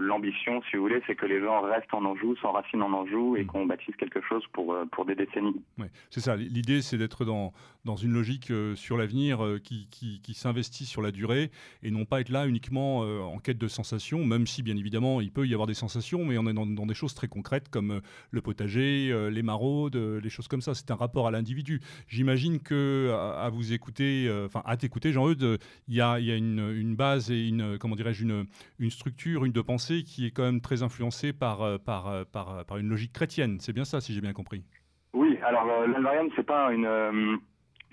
l'ambition, 0.00 0.62
si 0.70 0.76
vous 0.76 0.82
voulez, 0.82 1.02
c'est 1.06 1.14
que 1.14 1.26
les 1.26 1.40
gens 1.40 1.60
restent 1.60 1.92
en 1.92 2.02
Anjou, 2.02 2.34
s'enracinent 2.36 2.82
en 2.82 2.90
Anjou 2.90 3.36
et 3.36 3.44
mm. 3.44 3.46
qu'on 3.46 3.66
bâtisse 3.66 3.94
quelque 3.96 4.22
chose 4.22 4.42
pour, 4.54 4.72
euh, 4.72 4.86
pour 4.90 5.04
des 5.04 5.14
décennies. 5.14 5.60
Ouais, 5.78 5.90
c'est 6.08 6.20
ça. 6.20 6.34
L'idée, 6.36 6.80
c'est 6.80 6.96
d'être 6.96 7.26
dans, 7.26 7.52
dans 7.84 7.96
une 7.96 8.12
logique 8.12 8.50
euh, 8.50 8.74
sur 8.74 8.96
l'avenir 8.96 9.58
qui, 9.62 9.86
qui, 9.90 10.22
qui 10.22 10.32
s'investit 10.32 10.86
sur 10.86 11.02
la 11.02 11.10
durée 11.10 11.50
et 11.82 11.90
non 11.90 12.06
pas 12.06 12.22
être 12.22 12.30
là 12.30 12.46
uniquement 12.46 13.00
en 13.00 13.38
quête 13.38 13.58
de 13.58 13.68
sensations, 13.68 14.24
même 14.24 14.46
si, 14.46 14.62
bien 14.62 14.76
évidemment, 14.76 15.20
il 15.20 15.30
peut 15.30 15.46
y 15.46 15.52
avoir 15.52 15.66
des 15.66 15.74
sensations, 15.74 16.24
mais 16.24 16.38
on 16.38 16.46
est 16.46 16.54
dans, 16.54 16.66
dans 16.66 16.86
des 16.86 16.94
choses 16.94 17.14
très 17.14 17.28
concrètes 17.28 17.68
comme 17.68 18.00
le 18.30 18.40
potager, 18.40 19.28
les 19.30 19.42
maraudes, 19.42 19.96
les 19.96 20.30
choses 20.30 20.48
comme 20.48 20.60
ça. 20.60 20.74
C'est 20.74 20.90
un 20.90 20.96
rapport 20.96 21.26
à 21.26 21.30
l'individu. 21.30 21.80
J'imagine 22.08 22.60
que 22.60 23.10
à, 23.12 23.48
vous 23.50 23.72
écouter, 23.72 24.30
enfin, 24.46 24.62
à 24.64 24.76
t'écouter, 24.76 25.12
Jean-Eudes, 25.12 25.58
il 25.88 25.94
y 25.94 26.00
a, 26.00 26.18
y 26.20 26.30
a 26.30 26.36
une, 26.36 26.72
une, 26.74 26.94
base 26.94 27.30
et 27.30 27.48
une, 27.48 27.78
comment 27.78 27.96
dirais-je, 27.96 28.21
une, 28.22 28.46
une 28.78 28.90
structure, 28.90 29.44
une 29.44 29.52
de 29.52 29.60
pensée 29.60 30.02
qui 30.02 30.26
est 30.26 30.30
quand 30.30 30.44
même 30.44 30.60
très 30.60 30.82
influencée 30.82 31.32
par, 31.32 31.62
euh, 31.62 31.78
par, 31.78 32.08
euh, 32.08 32.24
par, 32.24 32.64
par 32.64 32.78
une 32.78 32.88
logique 32.88 33.12
chrétienne. 33.12 33.58
C'est 33.60 33.72
bien 33.72 33.84
ça, 33.84 34.00
si 34.00 34.14
j'ai 34.14 34.20
bien 34.20 34.32
compris. 34.32 34.64
Oui, 35.12 35.38
alors 35.44 35.68
euh, 35.68 35.86
l'Alvarium, 35.86 36.30
c'est 36.36 36.46
pas 36.46 36.72
une 36.72 37.38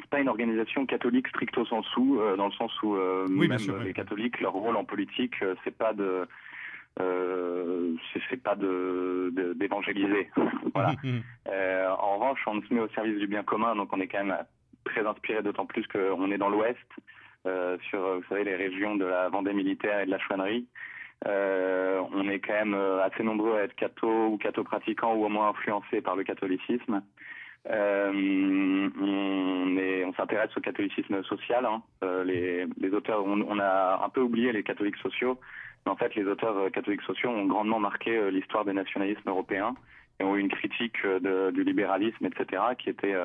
pas 0.09 0.21
une 0.21 0.29
organisation 0.29 0.85
catholique 0.85 1.27
stricto 1.27 1.65
sensu, 1.65 2.01
dans 2.37 2.47
le 2.47 2.53
sens 2.53 2.71
où 2.81 2.95
même 3.27 3.57
les 3.83 3.93
catholiques, 3.93 4.39
leur 4.39 4.53
rôle 4.53 4.75
en 4.77 4.85
politique, 4.85 5.35
c'est 5.63 5.77
pas 5.77 5.93
de 5.93 6.25
c'est 6.97 8.41
pas 8.41 8.55
de 8.55 9.53
d'évangéliser. 9.55 10.29
voilà. 10.73 10.95
en 11.99 12.15
revanche, 12.15 12.39
on 12.47 12.61
se 12.61 12.73
met 12.73 12.79
au 12.79 12.87
service 12.89 13.19
du 13.19 13.27
bien 13.27 13.43
commun, 13.43 13.75
donc 13.75 13.89
on 13.91 13.99
est 13.99 14.07
quand 14.07 14.23
même 14.23 14.37
très 14.85 15.05
inspiré, 15.05 15.43
d'autant 15.43 15.65
plus 15.65 15.85
qu'on 15.87 16.31
est 16.31 16.37
dans 16.37 16.49
l'Ouest. 16.49 16.79
Euh, 17.47 17.77
sur, 17.89 17.99
vous 17.99 18.23
savez, 18.27 18.43
les 18.43 18.55
régions 18.55 18.95
de 18.95 19.05
la 19.05 19.29
Vendée 19.29 19.53
militaire 19.53 20.01
et 20.01 20.05
de 20.05 20.11
la 20.11 20.19
chouannerie. 20.19 20.67
Euh, 21.27 22.01
on 22.13 22.29
est 22.29 22.39
quand 22.39 22.53
même 22.53 22.73
euh, 22.73 23.03
assez 23.03 23.23
nombreux 23.23 23.57
à 23.57 23.63
être 23.63 23.75
catho 23.75 24.27
ou 24.27 24.37
catho 24.37 24.63
pratiquants 24.63 25.15
ou 25.15 25.25
au 25.25 25.29
moins 25.29 25.49
influencés 25.49 26.01
par 26.01 26.15
le 26.15 26.23
catholicisme. 26.23 27.01
On, 27.65 28.91
s'intéresse 30.17 30.55
au 30.57 30.61
catholicisme 30.61 31.23
social. 31.23 31.65
Hein. 31.65 31.81
Les, 32.25 32.67
auteurs, 32.91 33.23
on, 33.25 33.59
a 33.59 34.01
un 34.03 34.09
peu 34.09 34.21
oublié 34.21 34.51
les 34.51 34.63
catholiques 34.63 34.97
sociaux, 34.97 35.39
mais 35.85 35.91
en 35.91 35.95
fait, 35.95 36.15
les 36.15 36.25
auteurs 36.25 36.71
catholiques 36.71 37.03
sociaux 37.03 37.29
ont 37.29 37.45
grandement 37.45 37.79
marqué 37.79 38.31
l'histoire 38.31 38.65
des 38.65 38.73
nationalismes 38.73 39.29
européens 39.29 39.75
et 40.19 40.23
ont 40.23 40.35
eu 40.35 40.39
une 40.39 40.49
critique 40.49 40.97
du 41.53 41.63
libéralisme, 41.63 42.25
etc., 42.25 42.61
qui 42.77 42.89
était 42.89 43.15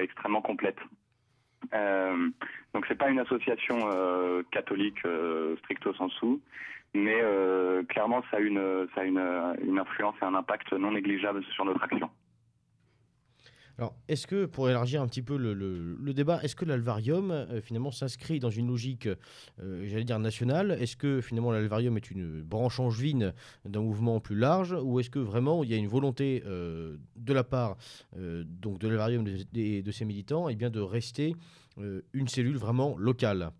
extrêmement 0.00 0.42
complète. 0.42 0.78
Euh, 1.74 2.28
donc 2.74 2.84
c'est 2.88 2.98
pas 2.98 3.08
une 3.08 3.20
association 3.20 3.78
catholique 4.50 5.00
stricto 5.58 5.94
sensu, 5.94 6.38
mais 6.94 7.20
clairement 7.88 8.22
ça 8.30 8.38
a 8.38 8.40
une 8.40 8.86
ça 8.94 9.02
a 9.02 9.04
une, 9.04 9.22
une 9.62 9.78
influence 9.78 10.14
et 10.22 10.24
un 10.24 10.34
impact 10.34 10.72
non 10.72 10.92
négligeable 10.92 11.42
sur 11.54 11.64
notre 11.64 11.82
action. 11.82 12.10
Alors, 13.78 13.94
est-ce 14.08 14.26
que, 14.26 14.46
pour 14.46 14.70
élargir 14.70 15.02
un 15.02 15.06
petit 15.06 15.22
peu 15.22 15.36
le, 15.36 16.12
débat, 16.14 16.40
est-ce 16.42 16.56
que 16.56 16.64
l'Alvarium, 16.64 17.30
euh, 17.30 17.60
finalement, 17.60 17.90
s'inscrit 17.90 18.40
dans 18.40 18.48
une 18.48 18.68
logique, 18.68 19.06
euh, 19.06 19.84
j'allais 19.84 20.04
dire, 20.04 20.18
nationale? 20.18 20.70
Est-ce 20.80 20.96
que, 20.96 21.20
finalement, 21.20 21.52
l'Alvarium 21.52 21.96
est 21.98 22.10
une 22.10 22.40
branche 22.40 22.80
angevine 22.80 23.34
d'un 23.66 23.82
mouvement 23.82 24.18
plus 24.18 24.36
large? 24.36 24.74
Ou 24.82 25.00
est-ce 25.00 25.10
que, 25.10 25.18
vraiment, 25.18 25.62
il 25.62 25.70
y 25.70 25.74
a 25.74 25.76
une 25.76 25.88
volonté 25.88 26.42
euh, 26.46 26.96
de 27.16 27.34
la 27.34 27.44
part 27.44 27.76
donc 28.16 28.78
de 28.78 28.88
l'Alvarium 28.88 29.26
et 29.54 29.82
de, 29.82 29.90
ses 29.90 30.04
militants 30.04 30.48
eh 30.48 30.56
bien, 30.56 30.70
de 30.70 30.80
rester 30.80 31.34
une 31.78 32.28
cellule 32.28 32.56
vraiment 32.56 32.96
locale? 32.96 33.50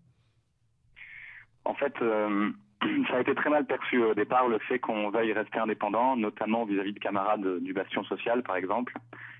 En 1.65 1.75
fait, 1.75 1.93
ça 1.99 3.17
a 3.17 3.21
été 3.21 3.35
très 3.35 3.49
mal 3.49 3.65
perçu 3.65 4.01
au 4.01 4.15
départ, 4.15 4.47
le 4.47 4.57
fait 4.59 4.79
qu'on 4.79 5.09
veuille 5.11 5.33
rester 5.33 5.59
indépendant, 5.59 6.15
notamment 6.15 6.65
vis-à-vis 6.65 6.93
de 6.93 6.99
camarades 6.99 7.59
du 7.61 7.73
Bastion 7.73 8.03
Social, 8.05 8.41
par 8.41 8.55
exemple 8.55 8.93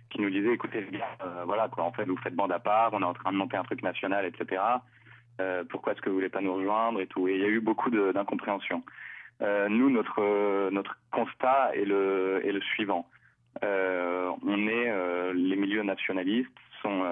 qui 0.09 0.21
nous 0.21 0.29
disait 0.29 0.53
écoutez 0.53 0.81
bien, 0.81 1.05
euh, 1.23 1.43
voilà 1.45 1.67
quoi, 1.67 1.83
en 1.83 1.91
fait 1.91 2.05
vous 2.05 2.17
faites 2.17 2.35
bande 2.35 2.51
à 2.51 2.59
part, 2.59 2.91
on 2.93 3.01
est 3.01 3.05
en 3.05 3.13
train 3.13 3.31
de 3.31 3.37
monter 3.37 3.57
un 3.57 3.63
truc 3.63 3.83
national, 3.83 4.25
etc. 4.25 4.61
Euh, 5.39 5.63
pourquoi 5.69 5.93
est-ce 5.93 6.01
que 6.01 6.09
vous 6.09 6.15
voulez 6.15 6.29
pas 6.29 6.41
nous 6.41 6.53
rejoindre 6.53 7.01
et 7.01 7.07
tout? 7.07 7.27
Et 7.27 7.35
il 7.35 7.41
y 7.41 7.45
a 7.45 7.49
eu 7.49 7.59
beaucoup 7.59 7.89
d'incompréhension. 7.89 8.83
Euh, 9.41 9.69
nous, 9.69 9.89
notre 9.89 10.69
notre 10.71 10.97
constat 11.11 11.75
est 11.75 11.85
le 11.85 12.41
est 12.43 12.51
le 12.51 12.61
suivant. 12.61 13.07
on 13.61 14.67
est 14.67 15.33
les 15.33 15.55
milieux 15.55 15.83
nationalistes 15.83 16.57
sont 16.81 17.03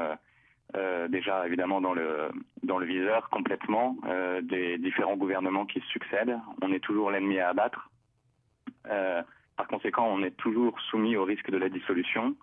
déjà 1.10 1.46
évidemment 1.46 1.82
dans 1.82 1.94
le 1.94 2.30
dans 2.64 2.80
le 2.80 2.86
viseur 2.86 3.30
complètement 3.30 3.98
des 4.42 4.78
différents 4.80 5.18
gouvernements 5.18 5.66
qui 5.66 5.82
se 5.82 5.88
succèdent. 5.88 6.38
On 6.64 6.72
est 6.72 6.80
toujours 6.80 7.12
l'ennemi 7.12 7.40
à 7.40 7.50
abattre. 7.50 7.90
par 9.58 9.68
conséquent, 9.68 10.08
on 10.08 10.24
est 10.24 10.36
toujours 10.38 10.80
soumis 10.90 11.16
au 11.16 11.26
risque 11.26 11.52
de 11.52 11.58
la 11.58 11.70
dissolution. 11.70 12.36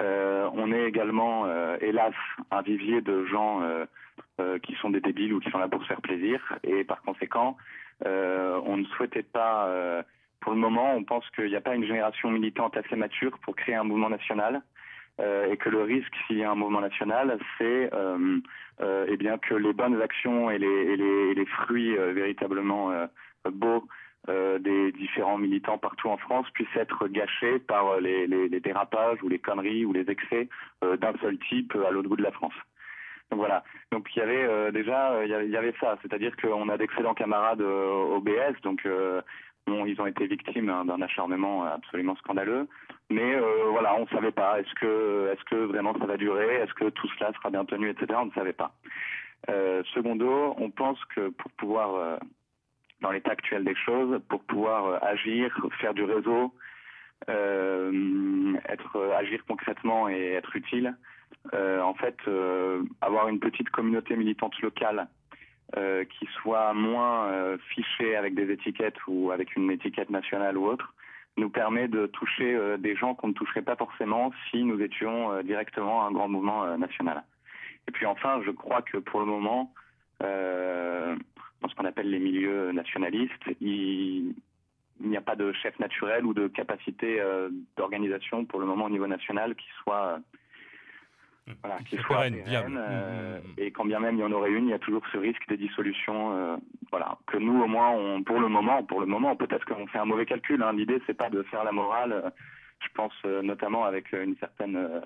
Euh, 0.00 0.48
on 0.54 0.72
est 0.72 0.84
également, 0.84 1.46
euh, 1.46 1.76
hélas, 1.80 2.14
un 2.50 2.62
vivier 2.62 3.00
de 3.00 3.24
gens 3.26 3.62
euh, 3.62 4.58
qui 4.60 4.74
sont 4.76 4.90
des 4.90 5.00
débiles 5.00 5.32
ou 5.32 5.40
qui 5.40 5.50
sont 5.50 5.58
là 5.58 5.68
pour 5.68 5.82
se 5.82 5.88
faire 5.88 6.00
plaisir. 6.00 6.40
Et 6.64 6.84
par 6.84 7.02
conséquent, 7.02 7.56
on 8.04 8.76
ne 8.76 8.84
souhaitait 8.96 9.22
pas, 9.22 9.68
pour 10.40 10.52
le 10.52 10.58
moment, 10.58 10.94
on 10.94 11.04
pense 11.04 11.28
qu'il 11.30 11.48
n'y 11.48 11.56
a 11.56 11.60
pas 11.60 11.74
une 11.74 11.84
génération 11.84 12.30
militante 12.30 12.76
assez 12.76 12.96
mature 12.96 13.38
pour 13.40 13.56
créer 13.56 13.74
un 13.74 13.84
mouvement 13.84 14.08
national. 14.08 14.62
et 15.18 15.56
que 15.58 15.68
le 15.68 15.82
risque, 15.82 16.14
s'il 16.26 16.38
y 16.38 16.44
a 16.44 16.50
un 16.50 16.54
mouvement 16.54 16.80
national, 16.80 17.38
c'est 17.58 17.90
eh 18.82 19.16
bien 19.18 19.36
que 19.36 19.54
les 19.54 19.74
bonnes 19.74 20.00
actions 20.00 20.50
et 20.50 20.58
les, 20.58 20.66
et 20.66 21.34
les 21.34 21.46
fruits 21.46 21.94
véritablement 21.94 22.90
beaux 23.48 23.76
euh, 23.76 23.80
des 24.28 24.92
différents 24.92 25.38
militants 25.38 25.78
partout 25.78 26.08
en 26.08 26.16
France 26.16 26.46
puissent 26.52 26.76
être 26.76 27.08
gâchés 27.08 27.58
par 27.58 28.00
les, 28.00 28.26
dérapages 28.60 29.22
ou 29.22 29.28
les 29.28 29.38
conneries 29.38 29.84
ou 29.84 29.92
les 29.92 30.08
excès 30.10 30.48
euh, 30.84 30.96
d'un 30.96 31.12
seul 31.20 31.38
type 31.48 31.74
à 31.86 31.90
l'autre 31.90 32.08
bout 32.08 32.16
de 32.16 32.22
la 32.22 32.32
France. 32.32 32.54
Donc 33.30 33.38
voilà. 33.38 33.64
Donc 33.92 34.08
il 34.14 34.18
y 34.18 34.22
avait 34.22 34.44
euh, 34.44 34.70
déjà, 34.70 35.24
il 35.24 35.50
y 35.50 35.56
avait, 35.56 35.74
ça, 35.80 35.96
c'est-à-dire 36.02 36.36
qu'on 36.36 36.68
a 36.68 36.76
d'excellents 36.76 37.14
camarades 37.14 37.62
au 37.62 38.20
BS, 38.20 38.60
donc 38.62 38.86
bon, 39.66 39.86
ils 39.86 40.00
ont 40.00 40.06
été 40.06 40.26
victimes 40.26 40.68
hein, 40.68 40.84
d'un 40.84 41.00
acharnement 41.00 41.64
absolument 41.64 42.16
scandaleux. 42.16 42.66
Mais 43.08 43.36
voilà, 43.70 43.96
on 43.96 44.02
ne 44.02 44.08
savait 44.08 44.32
pas. 44.32 44.60
Est-ce 44.60 44.74
que, 44.74 45.32
est-ce 45.32 45.44
que 45.44 45.56
vraiment 45.64 45.94
ça 45.98 46.06
va 46.06 46.16
durer? 46.16 46.56
Est-ce 46.56 46.74
que 46.74 46.90
tout 46.90 47.08
cela 47.18 47.32
sera 47.32 47.50
bien 47.50 47.64
tenu, 47.64 47.90
etc. 47.90 48.06
On 48.20 48.26
ne 48.26 48.32
savait 48.32 48.52
pas. 48.52 48.72
secondo, 49.94 50.54
on 50.58 50.70
pense 50.70 51.02
que 51.14 51.30
pour 51.30 51.50
pouvoir 51.52 52.18
dans 53.00 53.10
l'état 53.10 53.32
actuel 53.32 53.64
des 53.64 53.74
choses 53.74 54.20
pour 54.28 54.42
pouvoir 54.42 54.86
euh, 54.86 54.98
agir, 55.02 55.56
faire 55.80 55.94
du 55.94 56.04
réseau, 56.04 56.54
euh, 57.28 58.54
être 58.68 58.96
euh, 58.96 59.16
agir 59.16 59.42
concrètement 59.46 60.08
et 60.08 60.32
être 60.32 60.54
utile. 60.56 60.94
en 61.52 61.94
fait, 61.94 62.18
avoir 63.00 63.28
une 63.28 63.40
petite 63.40 63.70
communauté 63.70 64.14
militante 64.16 64.60
locale 64.60 65.08
qui 66.12 66.26
soit 66.36 66.74
moins 66.74 67.56
fichée 67.72 68.16
avec 68.16 68.34
des 68.34 68.50
étiquettes 68.50 69.00
ou 69.06 69.30
avec 69.30 69.56
une 69.56 69.70
étiquette 69.70 70.10
nationale 70.10 70.58
ou 70.58 70.66
autre, 70.66 70.92
nous 71.36 71.48
permet 71.48 71.88
de 71.88 72.06
toucher 72.06 72.76
des 72.78 72.94
gens 72.96 73.14
qu'on 73.14 73.28
ne 73.28 73.32
toucherait 73.32 73.62
pas 73.62 73.76
forcément 73.76 74.32
si 74.50 74.64
nous 74.64 74.82
étions 74.82 75.40
directement 75.42 76.06
un 76.06 76.12
grand 76.12 76.28
mouvement 76.28 76.76
national. 76.76 77.22
Et 77.88 77.92
puis 77.92 78.04
enfin, 78.04 78.42
je 78.44 78.50
crois 78.50 78.82
que 78.82 78.98
pour 78.98 79.20
le 79.20 79.26
moment, 79.26 79.72
dans 81.60 81.68
ce 81.68 81.74
qu'on 81.74 81.84
appelle 81.84 82.10
les 82.10 82.18
milieux 82.18 82.72
nationalistes, 82.72 83.44
il, 83.60 84.34
n'y 85.00 85.16
a 85.16 85.20
pas 85.22 85.36
de 85.36 85.52
chef 85.52 85.78
naturel 85.78 86.26
ou 86.26 86.34
de 86.34 86.46
capacité 86.48 87.20
euh, 87.20 87.48
d'organisation 87.76 88.44
pour 88.44 88.60
le 88.60 88.66
moment 88.66 88.84
au 88.84 88.90
niveau 88.90 89.06
national 89.06 89.54
qui 89.54 89.66
soit 89.82 90.18
mmh. 91.46 91.52
voilà, 91.62 91.78
qui, 91.88 91.96
soit 91.96 92.28
viable. 92.28 92.78
Euh, 92.78 93.38
mmh, 93.38 93.42
mmh, 93.42 93.52
et 93.58 93.70
quand 93.70 93.86
bien 93.86 93.98
même 93.98 94.16
il 94.16 94.20
y 94.20 94.24
en 94.24 94.32
aurait 94.32 94.50
une, 94.50 94.66
il 94.66 94.70
y 94.70 94.74
a 94.74 94.78
toujours 94.78 95.02
ce 95.12 95.16
risque 95.16 95.46
de 95.48 95.56
dissolution. 95.56 96.36
Euh, 96.36 96.56
voilà, 96.90 97.18
que 97.26 97.38
nous 97.38 97.62
au 97.62 97.66
moins, 97.66 97.90
on, 97.90 98.22
pour 98.22 98.40
le 98.40 98.48
moment, 98.48 98.82
pour 98.82 99.00
le 99.00 99.06
moment, 99.06 99.36
peut-être 99.36 99.64
qu'on 99.64 99.86
fait 99.86 99.98
un 99.98 100.04
mauvais 100.04 100.26
calcul. 100.26 100.62
Hein. 100.62 100.74
L'idée 100.74 101.00
c'est 101.06 101.16
pas 101.16 101.30
de 101.30 101.42
faire 101.44 101.64
la 101.64 101.72
morale. 101.72 102.32
Je 102.80 102.88
pense 102.94 103.14
notamment 103.42 103.84
avec 103.84 104.12
une 104.12 104.36
certaine 104.36 105.02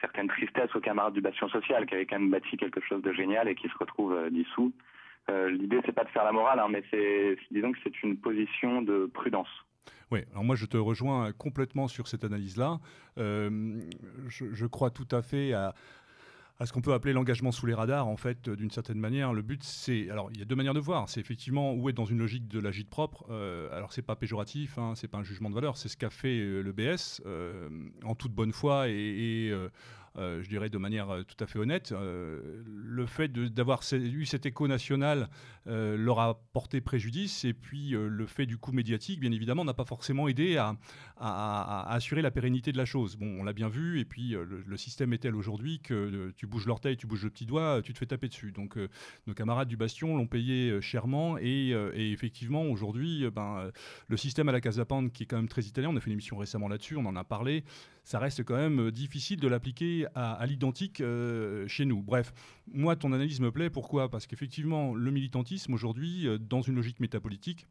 certaine 0.00 0.26
tristesse 0.26 0.74
aux 0.74 0.80
camarades 0.80 1.14
du 1.14 1.20
Bastion 1.20 1.48
social 1.48 1.86
qui 1.86 1.94
avaient 1.94 2.06
quand 2.06 2.18
même 2.18 2.30
bâti 2.30 2.56
quelque 2.56 2.80
chose 2.80 3.02
de 3.02 3.12
génial 3.12 3.48
et 3.48 3.54
qui 3.54 3.68
se 3.68 3.78
retrouvent 3.78 4.30
dissous. 4.30 4.72
Euh, 5.30 5.50
l'idée, 5.50 5.80
c'est 5.86 5.92
pas 5.92 6.04
de 6.04 6.10
faire 6.10 6.24
la 6.24 6.32
morale, 6.32 6.58
hein, 6.58 6.68
mais 6.70 6.82
c'est, 6.90 7.36
disons 7.50 7.72
que 7.72 7.78
c'est 7.84 8.02
une 8.02 8.16
position 8.16 8.82
de 8.82 9.10
prudence. 9.12 9.48
Oui, 10.10 10.20
alors 10.32 10.44
moi 10.44 10.56
je 10.56 10.66
te 10.66 10.76
rejoins 10.76 11.32
complètement 11.32 11.88
sur 11.88 12.06
cette 12.06 12.22
analyse-là. 12.22 12.80
Euh, 13.18 13.80
je, 14.28 14.66
crois 14.66 14.90
tout 14.90 15.08
à 15.10 15.22
fait 15.22 15.54
à, 15.54 15.74
ce 16.62 16.72
qu'on 16.72 16.82
peut 16.82 16.92
appeler 16.92 17.14
l'engagement 17.14 17.50
sous 17.50 17.64
les 17.66 17.72
radars, 17.72 18.06
en 18.06 18.18
fait, 18.18 18.50
d'une 18.50 18.70
certaine 18.70 18.98
manière. 18.98 19.32
Le 19.32 19.40
but, 19.40 19.64
c'est. 19.64 20.10
Alors, 20.10 20.28
il 20.32 20.38
y 20.38 20.42
a 20.42 20.44
deux 20.44 20.54
manières 20.54 20.74
de 20.74 20.80
voir. 20.80 21.08
C'est 21.08 21.18
effectivement 21.18 21.72
où 21.72 21.88
être 21.88 21.96
dans 21.96 22.04
une 22.04 22.18
logique 22.18 22.46
de 22.46 22.60
l'agite 22.60 22.90
propre. 22.90 23.24
Euh, 23.30 23.74
alors, 23.74 23.92
c'est 23.92 24.02
pas 24.02 24.14
péjoratif, 24.14 24.76
hein, 24.76 24.92
c'est 24.94 25.08
pas 25.08 25.18
un 25.18 25.24
jugement 25.24 25.48
de 25.48 25.54
valeur, 25.54 25.76
c'est 25.78 25.88
ce 25.88 25.96
qu'a 25.96 26.10
fait 26.10 26.38
le 26.38 26.72
BS 26.72 27.22
en 28.04 28.14
toute 28.14 28.32
bonne 28.32 28.52
foi 28.52 28.88
et, 28.88 29.48
euh, 29.50 29.70
je 30.16 30.48
dirais 30.48 30.68
de 30.68 30.78
manière 30.78 31.10
euh, 31.10 31.22
tout 31.22 31.42
à 31.42 31.46
fait 31.46 31.58
honnête. 31.58 31.92
Euh, 31.92 32.62
le 32.66 33.06
fait 33.06 33.28
d'avoir 33.28 33.80
eu 33.92 34.26
cet 34.26 34.46
écho 34.46 34.68
national 34.68 35.28
leur 35.64 36.18
a 36.18 36.42
porté 36.52 36.80
préjudice 36.80 37.44
et 37.44 37.52
puis 37.52 37.90
le 37.90 38.26
fait 38.26 38.46
du 38.46 38.58
coup 38.58 38.72
médiatique, 38.72 39.20
bien 39.20 39.30
évidemment, 39.30 39.64
n'a 39.64 39.74
pas 39.74 39.84
forcément 39.84 40.26
aidé 40.26 40.56
à, 40.56 40.76
assurer 41.88 42.20
la 42.20 42.32
pérennité 42.32 42.72
de 42.72 42.78
la 42.78 42.84
chose. 42.84 43.16
Bon, 43.16 43.38
on 43.38 43.44
l'a 43.44 43.52
bien 43.52 43.68
vu 43.68 44.00
et 44.00 44.04
puis 44.04 44.30
le, 44.30 44.76
système 44.76 45.12
est 45.12 45.18
tel 45.18 45.36
aujourd'hui 45.36 45.78
que 45.78 46.32
tu 46.36 46.48
bouges 46.48 46.66
l'orteil, 46.66 46.96
tu 46.96 47.06
bouges 47.06 47.22
le 47.22 47.30
petit 47.30 47.46
doigt, 47.46 47.80
tu 47.82 47.92
te 47.92 47.98
fais 47.98 48.06
taper 48.06 48.26
dessus. 48.26 48.50
Donc 48.50 48.76
nos 49.28 49.34
camarades 49.34 49.68
du 49.68 49.76
Bastion 49.76 50.16
l'ont 50.16 50.26
payé 50.26 50.80
chèrement 50.80 51.38
et, 51.38 51.70
effectivement 51.94 52.64
aujourd'hui, 52.64 53.30
ben, 53.30 53.70
le 54.08 54.16
système 54.16 54.48
à 54.48 54.52
la 54.52 54.60
Casa 54.60 54.84
qui 55.14 55.22
est 55.22 55.26
quand 55.26 55.36
même 55.36 55.48
très 55.48 55.62
italien, 55.62 55.90
on 55.90 55.96
a 55.96 56.00
fait 56.00 56.06
une 56.06 56.14
émission 56.14 56.36
récemment 56.36 56.66
là-dessus, 56.66 56.96
on 56.96 57.06
en 57.06 57.14
a 57.14 57.22
parlé, 57.22 57.62
ça 58.02 58.18
reste 58.18 58.42
quand 58.42 58.56
même 58.56 58.90
difficile 58.90 59.38
de 59.38 59.46
l'appliquer 59.46 60.01
à, 60.14 60.44
l'identique 60.46 61.00
euh, 61.00 61.66
chez 61.68 61.84
nous. 61.84 62.02
Bref, 62.02 62.32
moi, 62.72 62.96
ton 62.96 63.12
analyse 63.12 63.40
me 63.40 63.50
plaît. 63.50 63.70
Pourquoi? 63.70 64.10
Parce 64.10 64.26
qu'effectivement, 64.26 64.94
le 64.94 65.10
militantisme 65.10 65.74
aujourd'hui, 65.74 66.26
euh, 66.26 66.38
dans 66.38 66.62
une 66.62 66.74
logique 66.74 67.00
métapolitique, 67.00 67.66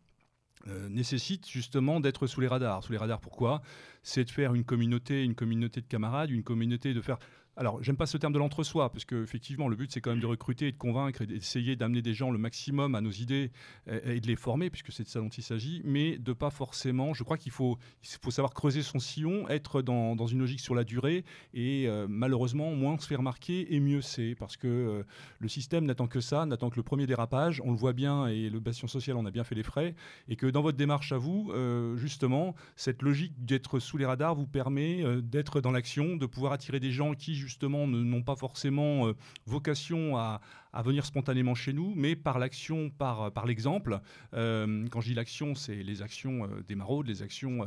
euh, 0.68 0.90
nécessite 0.90 1.50
justement 1.50 2.00
d'être 2.00 2.28
sous 2.28 2.42
les 2.42 2.48
radars. 2.48 2.84
Sous 2.84 2.92
les 2.92 2.98
radars, 2.98 3.20
pourquoi? 3.20 3.62
C'est 4.04 4.26
de 4.26 4.30
faire 4.30 4.54
une 4.54 4.64
communauté, 4.64 5.24
une 5.24 5.36
communauté 5.36 5.82
de 5.82 5.88
camarades, 5.88 6.30
une 6.30 6.44
communauté 6.44 6.94
de 6.94 7.02
faire 7.02 7.18
alors, 7.62 7.84
j'aime 7.84 7.96
pas 7.96 8.08
ce 8.08 8.18
terme 8.18 8.34
de 8.34 8.40
l'entre-soi, 8.40 8.92
parce 8.92 9.06
qu'effectivement, 9.06 9.68
le 9.68 9.76
but, 9.76 9.92
c'est 9.92 10.02
quand 10.02 10.10
même 10.10 10.20
de 10.20 10.26
recruter 10.26 10.70
et 10.70 10.72
de 10.72 10.78
convaincre 10.78 11.22
et 11.22 11.28
d'essayer 11.28 11.76
d'amener 11.76 12.02
des 12.02 12.16
gens 12.16 12.32
le 12.32 12.40
maximum 12.40 12.96
à 12.96 13.02
nos 13.02 13.12
idées 13.12 13.52
et, 13.86 14.20
de 14.20 14.26
les 14.26 14.36
former, 14.36 14.72
puisque 14.72 14.92
c'est 14.92 15.04
de 15.04 15.08
ça 15.08 15.20
dont 15.20 15.30
il 15.30 15.44
s'agit, 15.44 15.80
mais 15.86 16.18
de 16.18 16.34
pas 16.34 16.50
forcément. 16.50 17.14
Je 17.14 17.24
crois 17.24 17.38
qu'il 17.38 17.52
faut, 17.52 17.78
il 18.02 18.18
faut 18.20 18.32
savoir 18.32 18.56
creuser 18.56 18.82
son 18.82 18.98
sillon, 18.98 19.48
être 19.48 19.84
dans, 19.84 20.16
dans 20.16 20.26
une 20.26 20.40
logique 20.40 20.60
sur 20.60 20.74
la 20.74 20.84
durée, 20.84 21.24
et 21.54 21.88
euh, 21.88 22.08
malheureusement, 22.10 22.72
moins 22.72 22.98
se 22.98 23.06
faire 23.06 23.20
remarquer, 23.20 23.76
et 23.76 23.80
mieux 23.80 24.02
c'est, 24.02 24.34
parce 24.40 24.58
que 24.58 24.68
euh, 24.68 25.04
le 25.38 25.48
système 25.48 25.86
n'attend 25.86 26.08
que 26.08 26.20
ça, 26.20 26.48
n'attend 26.48 26.72
que 26.72 26.78
le 26.78 26.84
premier 26.84 27.06
dérapage. 27.06 27.62
On 27.64 27.70
le 27.70 27.78
voit 27.78 27.94
bien, 27.94 28.26
et 28.26 28.50
le 28.50 28.60
Bastion 28.60 28.88
Social 28.88 29.18
en 29.18 29.26
a 29.28 29.30
bien 29.30 29.44
fait 29.44 29.54
les 29.54 29.62
frais, 29.62 29.94
et 30.30 30.36
que 30.36 30.48
dans 30.48 30.64
votre 30.64 30.80
démarche 30.80 31.12
à 31.12 31.20
vous, 31.20 31.52
euh, 31.54 31.96
justement, 31.96 32.56
cette 32.76 33.04
logique 33.04 33.46
d'être 33.46 33.78
sous 33.78 33.98
les 33.98 34.06
radars 34.08 34.34
vous 34.34 34.48
permet 34.48 35.04
d'être 35.22 35.62
dans 35.62 35.72
l'action, 35.72 36.16
de 36.16 36.26
pouvoir 36.26 36.54
attirer 36.54 36.80
des 36.80 36.92
gens 36.92 37.14
qui, 37.14 37.36
justement, 37.36 37.51
justement 37.52 37.88
n'ont 37.88 38.24
pas 38.24 38.36
forcément 38.36 39.12
vocation 39.46 40.18
à, 40.18 40.42
venir 40.86 41.06
spontanément 41.06 41.54
chez 41.54 41.74
nous, 41.74 41.94
mais 41.96 42.16
par 42.16 42.40
l'action, 42.40 42.90
par, 42.90 43.32
par 43.34 43.46
l'exemple. 43.46 44.00
quand 44.32 45.02
je 45.02 45.08
dis 45.08 45.14
l'action, 45.14 45.54
c'est 45.54 45.84
les 45.84 46.02
actions 46.02 46.48
des 46.68 46.76
maraudes, 46.76 47.08
les 47.08 47.22
actions, 47.22 47.66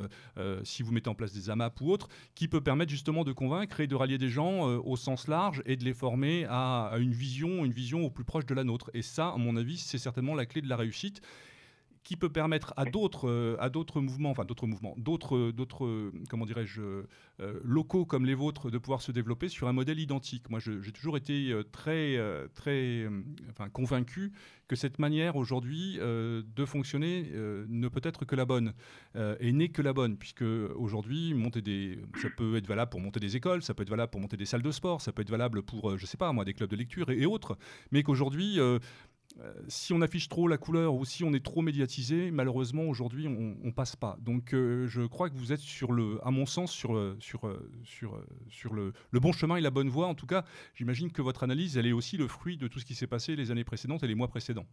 si 0.63 0.83
vous 0.83 0.93
mettez 0.93 1.11
en 1.11 1.15
place 1.15 1.33
des 1.33 1.51
AMAP 1.51 1.81
ou 1.83 1.91
autres, 1.91 2.09
qui 2.35 2.49
peut 2.49 2.63
permettre 2.63 2.91
justement 2.91 3.25
de 3.25 3.33
convaincre 3.33 3.81
et 3.81 3.87
de 3.87 3.95
rallier 3.95 4.19
des 4.19 4.31
gens 4.31 4.63
au 4.63 4.97
sens 4.97 5.29
large 5.29 5.63
et 5.67 5.77
de 5.77 5.85
les 5.85 5.95
former 5.95 6.47
à, 6.49 6.87
à 6.87 6.99
une 6.99 7.13
vision, 7.13 7.65
une 7.65 7.73
vision 7.73 8.05
au 8.05 8.11
plus 8.11 8.25
proche 8.25 8.47
de 8.47 8.55
la 8.55 8.65
nôtre. 8.65 8.91
Et 8.95 9.03
ça, 9.03 9.29
à 9.29 9.37
mon 9.37 9.57
avis, 9.57 9.77
c'est 9.77 9.99
certainement 9.99 10.35
la 10.35 10.47
clé 10.47 10.63
de 10.63 10.69
la 10.69 10.77
réussite 10.77 11.21
qui 12.05 12.17
peut 12.17 12.29
permettre 12.29 12.75
à 12.77 12.85
d'autres 12.85 13.29
euh, 13.29 13.57
à 13.59 13.71
d'autres 13.71 14.01
mouvements, 14.01 14.31
enfin 14.31 14.45
d'autres 14.45 14.67
mouvements, 14.67 14.95
d'autres 14.99 15.51
d'autres 15.51 16.13
comment 16.29 16.45
dirais-je 16.45 16.83
euh, 16.83 17.61
locaux 17.65 18.05
comme 18.05 18.27
les 18.27 18.35
vôtres 18.35 18.71
de 18.71 18.79
pouvoir 18.79 19.01
se 19.01 19.11
développer 19.11 19.49
sur 19.49 19.69
un 19.69 19.73
modèle 19.73 19.99
identique. 19.99 20.51
Moi, 20.51 20.61
j'ai 20.61 20.93
toujours 20.93 21.17
été 21.17 21.51
euh, 21.51 21.63
très 21.63 22.19
très 22.55 23.09
enfin 23.51 23.71
convaincu 23.71 24.33
que 24.69 24.77
cette 24.77 24.99
manière 24.99 25.37
aujourd'hui 25.37 25.99
de 25.99 26.65
fonctionner 26.65 27.31
ne 27.33 27.89
peut 27.89 28.01
être 28.03 28.25
que 28.25 28.35
la 28.35 28.47
bonne 28.47 28.73
et 29.15 29.53
n'est 29.53 29.69
que 29.69 29.83
la 29.83 29.93
bonne 29.93 30.17
puisque 30.17 30.45
aujourd'hui 30.77 31.35
monter 31.35 31.61
des 31.61 31.99
ça 32.21 32.29
peut 32.31 32.57
être 32.57 32.67
valable 32.67 32.91
pour 32.91 33.01
monter 33.01 33.21
des 33.21 33.37
écoles, 33.37 33.63
ça 33.63 33.75
peut 33.75 33.83
être 33.83 33.91
valable 33.91 34.11
pour 34.11 34.21
monter 34.21 34.39
des 34.39 34.47
salles 34.47 34.63
de 34.63 34.71
sport, 34.71 35.03
ça 35.03 35.13
peut 35.13 35.21
être 35.21 35.31
valable 35.31 35.63
pour 35.63 35.99
je 35.99 36.07
sais 36.07 36.17
pas 36.17 36.33
moi 36.33 36.45
des 36.47 36.55
clubs 36.55 36.71
de 36.71 36.77
lecture 36.77 37.11
et, 37.11 37.21
et 37.21 37.27
autres, 37.27 37.59
mais 37.93 38.03
qu'aujourd'hui 38.03 38.59
euh, 39.41 39.53
si 39.67 39.93
on 39.93 40.01
affiche 40.01 40.29
trop 40.29 40.47
la 40.47 40.59
couleur 40.59 40.95
ou 40.95 41.05
si 41.05 41.25
on 41.25 41.33
est 41.33 41.45
trop 41.45 41.61
médiatisé, 41.61 42.31
malheureusement 42.31 42.85
aujourd'hui 42.85 43.27
on, 43.27 43.57
on 43.67 43.73
passe 43.73 43.97
pas. 43.97 44.17
Donc 44.21 44.55
euh, 44.55 44.87
je 44.87 45.03
crois 45.03 45.29
que 45.29 45.35
vous 45.35 45.53
êtes 45.53 45.61
sur 45.61 45.91
le, 45.91 46.21
à 46.23 46.31
mon 46.31 46.47
sens, 46.47 46.73
sur, 46.73 46.95
euh, 46.95 47.17
sur, 47.19 47.41
sur, 47.83 48.17
sur 48.49 48.75
le, 48.75 48.93
le, 49.11 49.21
bon 49.21 49.33
chemin 49.33 49.57
et 49.57 49.61
la 49.61 49.71
bonne 49.71 49.89
voie. 49.89 50.07
En 50.07 50.15
tout 50.15 50.27
cas, 50.27 50.45
j'imagine 50.75 51.11
que 51.11 51.21
votre 51.21 51.43
analyse, 51.43 51.77
elle 51.77 51.87
est 51.87 51.93
aussi 51.93 52.17
le 52.17 52.29
fruit 52.29 52.57
de 52.57 52.69
tout 52.69 52.79
ce 52.79 52.85
qui 52.85 52.95
s'est 52.95 53.09
passé 53.09 53.35
les 53.35 53.51
années 53.51 53.65
précédentes 53.65 54.05
et 54.05 54.07
les 54.07 54.15
mois 54.15 54.29
précédents. 54.29 54.67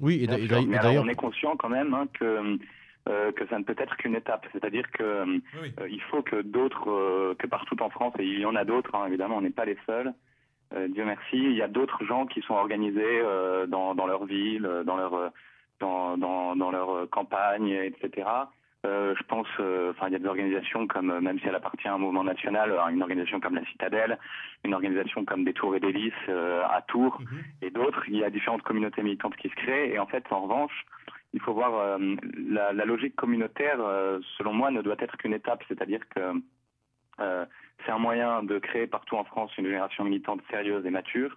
Oui, 0.00 0.22
et 0.22 0.26
d'ailleurs, 0.26 1.02
on 1.02 1.08
est 1.08 1.14
conscient 1.14 1.56
quand 1.56 1.70
même 1.70 1.94
hein, 1.94 2.06
que 2.12 2.58
que 3.06 3.46
ça 3.48 3.58
ne 3.58 3.64
peut 3.64 3.74
être 3.78 3.96
qu'une 3.96 4.14
étape. 4.14 4.46
C'est-à-dire 4.52 4.84
que 4.90 5.40
il 5.88 6.02
faut 6.10 6.22
que 6.22 6.42
d'autres, 6.42 7.34
que 7.38 7.46
partout 7.46 7.82
en 7.82 7.88
France, 7.88 8.12
et 8.18 8.24
il 8.24 8.40
y 8.40 8.44
en 8.44 8.54
a 8.54 8.66
d'autres, 8.66 8.94
hein, 8.94 9.06
évidemment, 9.06 9.38
on 9.38 9.40
n'est 9.40 9.48
pas 9.48 9.64
les 9.64 9.78
seuls, 9.86 10.08
euh, 10.08 10.12
Dieu 10.88 11.04
merci, 11.04 11.36
il 11.36 11.54
y 11.54 11.62
a 11.62 11.68
d'autres 11.68 12.04
gens 12.04 12.26
qui 12.26 12.42
sont 12.42 12.54
organisés 12.54 13.20
euh, 13.22 13.66
dans, 13.66 13.94
dans, 13.94 14.06
leur 14.06 14.26
ville, 14.26 14.68
dans 14.84 14.96
leur 14.96 15.32
dans, 15.80 16.18
dans, 16.18 16.56
dans 16.56 16.70
leur 16.70 17.08
campagne, 17.10 17.68
etc. 17.68 18.28
Euh, 18.86 19.14
je 19.16 19.22
pense, 19.24 19.46
enfin, 19.90 20.08
il 20.08 20.12
y 20.12 20.16
a 20.16 20.18
des 20.18 20.26
organisations 20.26 20.86
comme, 20.86 21.20
même 21.20 21.38
si 21.40 21.46
elle 21.46 21.54
appartient 21.54 21.88
à 21.88 21.94
un 21.94 21.98
mouvement 21.98 22.24
national, 22.24 22.72
une 22.90 23.02
organisation 23.02 23.40
comme 23.40 23.54
la 23.54 23.64
Citadelle, 23.66 24.18
une 24.64 24.74
organisation 24.74 25.24
comme 25.24 25.44
des 25.44 25.52
Tours 25.52 25.74
et 25.76 25.80
des 25.80 25.92
Lys 25.92 26.12
à 26.28 26.82
Tours 26.86 27.20
mhm. 27.20 27.44
et 27.62 27.70
d'autres. 27.70 28.02
Il 28.08 28.16
y 28.16 28.24
a 28.24 28.30
différentes 28.30 28.62
communautés 28.62 29.02
militantes 29.02 29.36
qui 29.36 29.48
se 29.48 29.54
créent. 29.54 29.90
Et 29.92 29.98
en 29.98 30.06
fait, 30.06 30.24
en 30.30 30.42
revanche, 30.42 30.84
il 31.32 31.40
faut 31.40 31.54
voir 31.54 31.98
la, 32.48 32.72
la, 32.72 32.84
logique 32.84 33.16
communautaire, 33.16 33.78
selon 34.36 34.52
moi, 34.52 34.70
ne 34.70 34.82
doit 34.82 34.96
être 34.98 35.16
qu'une 35.16 35.34
étape. 35.34 35.62
C'est-à-dire 35.68 36.00
que 36.08 36.20
euh, 37.20 37.44
c'est 37.84 37.92
un 37.92 37.98
moyen 37.98 38.42
de 38.42 38.58
créer 38.58 38.86
partout 38.86 39.16
en 39.16 39.24
France 39.24 39.56
une 39.56 39.66
génération 39.66 40.04
militante 40.04 40.40
sérieuse 40.50 40.84
et 40.86 40.90
mature. 40.90 41.36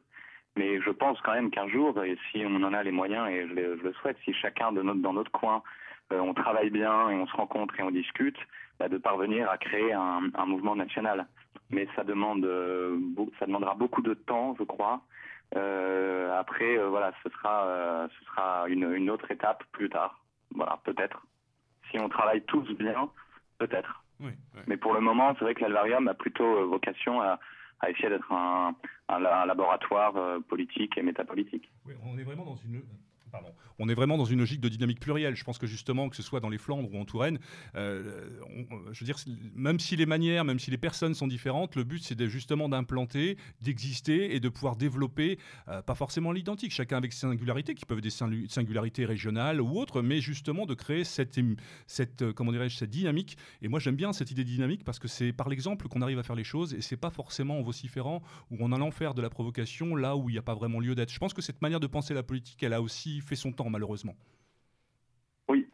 Mais 0.57 0.81
je 0.81 0.89
pense 0.89 1.19
quand 1.21 1.33
même 1.33 1.49
qu'un 1.49 1.69
jour, 1.69 2.03
et 2.03 2.17
si 2.29 2.43
on 2.45 2.55
en 2.63 2.73
a 2.73 2.83
les 2.83 2.91
moyens, 2.91 3.29
et 3.29 3.47
je, 3.47 3.53
le 3.53 3.93
souhaite, 4.01 4.17
si 4.25 4.33
chacun 4.33 4.71
de 4.71 4.81
notre, 4.81 4.99
dans 4.99 5.13
notre 5.13 5.31
coin, 5.31 5.63
euh, 6.11 6.19
on 6.19 6.33
travaille 6.33 6.69
bien 6.69 7.09
et 7.09 7.15
on 7.15 7.25
se 7.25 7.35
rencontre 7.35 7.79
et 7.79 7.83
on 7.83 7.91
discute, 7.91 8.37
bah, 8.79 8.89
de 8.89 8.97
parvenir 8.97 9.49
à 9.49 9.57
créer 9.57 9.93
un, 9.93 10.23
un, 10.33 10.45
mouvement 10.45 10.75
national. 10.75 11.27
Mais 11.69 11.87
ça 11.95 12.03
demande, 12.03 12.43
euh, 12.43 12.99
ça 13.39 13.45
demandera 13.45 13.75
beaucoup 13.75 14.01
de 14.01 14.13
temps, 14.13 14.55
je 14.59 14.63
crois. 14.63 15.01
Euh, 15.55 16.37
après, 16.37 16.77
euh, 16.77 16.89
voilà, 16.89 17.13
ce 17.23 17.29
sera, 17.29 18.07
ce 18.09 18.25
sera 18.25 18.67
une, 18.67 18.91
une 18.93 19.09
autre 19.09 19.29
étape 19.31 19.63
plus 19.71 19.89
tard. 19.89 20.19
Voilà, 20.53 20.79
peut-être. 20.83 21.21
Si 21.89 21.99
on 21.99 22.09
travaille 22.09 22.41
tous 22.43 22.67
bien, 22.73 23.09
peut-être. 23.57 24.00
Mais 24.67 24.77
pour 24.77 24.93
le 24.93 25.01
moment, 25.01 25.33
c'est 25.33 25.45
vrai 25.45 25.55
que 25.55 25.61
l'Alvarium 25.61 26.07
a 26.07 26.13
plutôt 26.13 26.57
euh, 26.57 26.65
vocation 26.65 27.21
à, 27.21 27.39
essayer 27.89 28.09
d'être 28.09 28.31
un, 28.31 28.75
laboratoire 29.09 30.15
euh, 30.15 30.39
politique 30.39 30.97
et 30.97 31.01
métapolitique. 31.01 31.69
Oui, 31.85 31.93
on 32.05 32.17
est 32.17 32.23
vraiment 32.23 32.45
dans 32.45 32.55
une 32.57 32.81
on 33.79 33.89
est 33.89 33.93
vraiment 33.93 34.17
dans 34.17 34.25
une 34.25 34.39
logique 34.39 34.61
de 34.61 34.69
dynamique 34.69 34.99
plurielle. 34.99 35.35
Je 35.35 35.43
pense 35.43 35.57
que 35.57 35.67
justement, 35.67 36.09
que 36.09 36.15
ce 36.15 36.23
soit 36.23 36.39
dans 36.39 36.49
les 36.49 36.57
Flandres 36.57 36.93
ou 36.93 36.99
en 36.99 37.05
Touraine, 37.05 37.39
euh, 37.75 38.29
je 38.91 38.99
veux 38.99 39.05
dire, 39.05 39.17
même 39.55 39.79
si 39.79 39.95
les 39.95 40.05
manières, 40.05 40.45
même 40.45 40.59
si 40.59 40.71
les 40.71 40.77
personnes 40.77 41.13
sont 41.13 41.27
différentes, 41.27 41.75
le 41.75 41.83
but 41.83 42.03
c'est 42.03 42.27
justement 42.27 42.69
d'implanter, 42.69 43.37
d'exister 43.61 44.35
et 44.35 44.39
de 44.39 44.49
pouvoir 44.49 44.75
développer, 44.75 45.39
euh, 45.67 45.81
pas 45.81 45.95
forcément 45.95 46.31
l'identique, 46.31 46.71
chacun 46.71 46.97
avec 46.97 47.13
ses 47.13 47.21
singularités, 47.21 47.73
qui 47.73 47.85
peuvent 47.85 47.99
être 47.99 48.03
des 48.03 48.47
singularités 48.49 49.05
régionales 49.05 49.61
ou 49.61 49.79
autres, 49.79 50.01
mais 50.01 50.21
justement 50.21 50.65
de 50.65 50.73
créer 50.73 51.03
cette, 51.03 51.39
cette 51.87 52.21
euh, 52.21 52.33
comment 52.33 52.51
dirais-je, 52.51 52.77
cette 52.77 52.89
dynamique. 52.89 53.37
Et 53.61 53.67
moi 53.67 53.79
j'aime 53.79 53.95
bien 53.95 54.13
cette 54.13 54.31
idée 54.31 54.43
dynamique 54.43 54.83
parce 54.83 54.99
que 54.99 55.07
c'est 55.07 55.33
par 55.33 55.49
l'exemple 55.49 55.87
qu'on 55.87 56.01
arrive 56.01 56.19
à 56.19 56.23
faire 56.23 56.35
les 56.35 56.43
choses 56.43 56.73
et 56.73 56.81
c'est 56.81 56.97
pas 56.97 57.09
forcément 57.09 57.59
en 57.59 57.61
vociférant 57.61 58.21
ou 58.49 58.63
en 58.63 58.71
allant 58.71 58.91
faire 58.91 59.13
de 59.13 59.21
la 59.21 59.29
provocation 59.29 59.95
là 59.95 60.15
où 60.15 60.29
il 60.29 60.33
n'y 60.33 60.39
a 60.39 60.43
pas 60.43 60.55
vraiment 60.55 60.79
lieu 60.79 60.95
d'être. 60.95 61.11
Je 61.11 61.19
pense 61.19 61.33
que 61.33 61.41
cette 61.41 61.61
manière 61.61 61.79
de 61.79 61.87
penser 61.87 62.13
la 62.13 62.23
politique, 62.23 62.61
elle 62.63 62.73
a 62.73 62.81
aussi 62.81 63.20
fait 63.21 63.35
son 63.35 63.51
temps, 63.51 63.69
malheureusement. 63.69 64.15
Oui, 65.47 65.67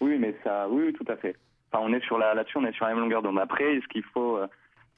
oui, 0.00 0.18
mais 0.18 0.34
ça, 0.44 0.68
oui, 0.68 0.92
tout 0.92 1.04
à 1.08 1.16
fait. 1.16 1.36
Enfin, 1.72 1.84
on 1.86 1.92
est 1.92 2.04
sur 2.04 2.18
la, 2.18 2.34
là-dessus, 2.34 2.58
on 2.58 2.64
est 2.64 2.72
sur 2.72 2.86
la 2.86 2.92
même 2.92 3.00
longueur 3.00 3.22
d'onde. 3.22 3.38
Après, 3.38 3.80
ce 3.80 3.88
qu'il 3.88 4.02
faut, 4.02 4.36
euh, 4.36 4.46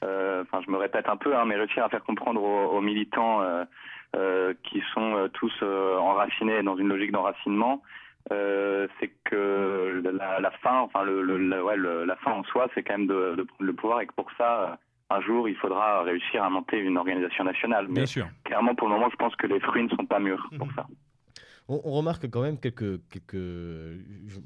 euh, 0.04 0.42
enfin, 0.42 0.62
je 0.64 0.70
me 0.70 0.78
répète 0.78 1.08
un 1.08 1.16
peu, 1.16 1.36
hein, 1.36 1.44
mais 1.44 1.56
réussir 1.56 1.84
à 1.84 1.88
faire 1.88 2.04
comprendre 2.04 2.42
aux, 2.42 2.80
militants 2.80 3.42
euh, 3.42 4.54
qui 4.64 4.82
sont 4.94 5.28
tous 5.34 5.62
enracinés 5.62 6.62
dans 6.62 6.76
une 6.76 6.88
logique 6.88 7.12
d'enracinement, 7.12 7.82
c'est 8.28 9.12
que 9.24 10.02
la, 10.40 10.50
fin, 10.62 10.80
enfin, 10.80 11.02
le, 11.02 11.62
ouais, 11.62 11.76
la 11.76 12.16
fin 12.16 12.32
en 12.32 12.44
soi, 12.44 12.68
c'est 12.74 12.82
quand 12.82 12.96
même 12.98 13.06
de, 13.06 13.34
de, 13.36 13.42
prendre 13.42 13.64
le 13.64 13.72
pouvoir 13.74 14.00
et 14.00 14.06
que 14.06 14.14
pour 14.14 14.30
ça, 14.38 14.78
un 15.12 15.20
jour, 15.20 15.48
il 15.48 15.56
faudra 15.56 16.02
réussir 16.02 16.42
à 16.42 16.50
monter 16.50 16.78
une 16.78 16.96
organisation 16.96 17.44
nationale. 17.44 17.86
Mais 17.88 17.94
Bien 17.94 18.06
sûr. 18.06 18.26
clairement, 18.44 18.74
pour 18.74 18.88
le 18.88 18.94
moment, 18.94 19.10
je 19.10 19.16
pense 19.16 19.34
que 19.36 19.46
les 19.46 19.60
fruits 19.60 19.84
ne 19.84 19.88
sont 19.90 20.06
pas 20.06 20.18
mûrs 20.18 20.48
pour 20.56 20.66
mhm. 20.66 20.72
ça. 20.74 20.86
On, 21.68 21.92
remarque 21.92 22.28
quand 22.28 22.42
même 22.42 22.58
quelques, 22.58 23.00
quelques, 23.08 23.36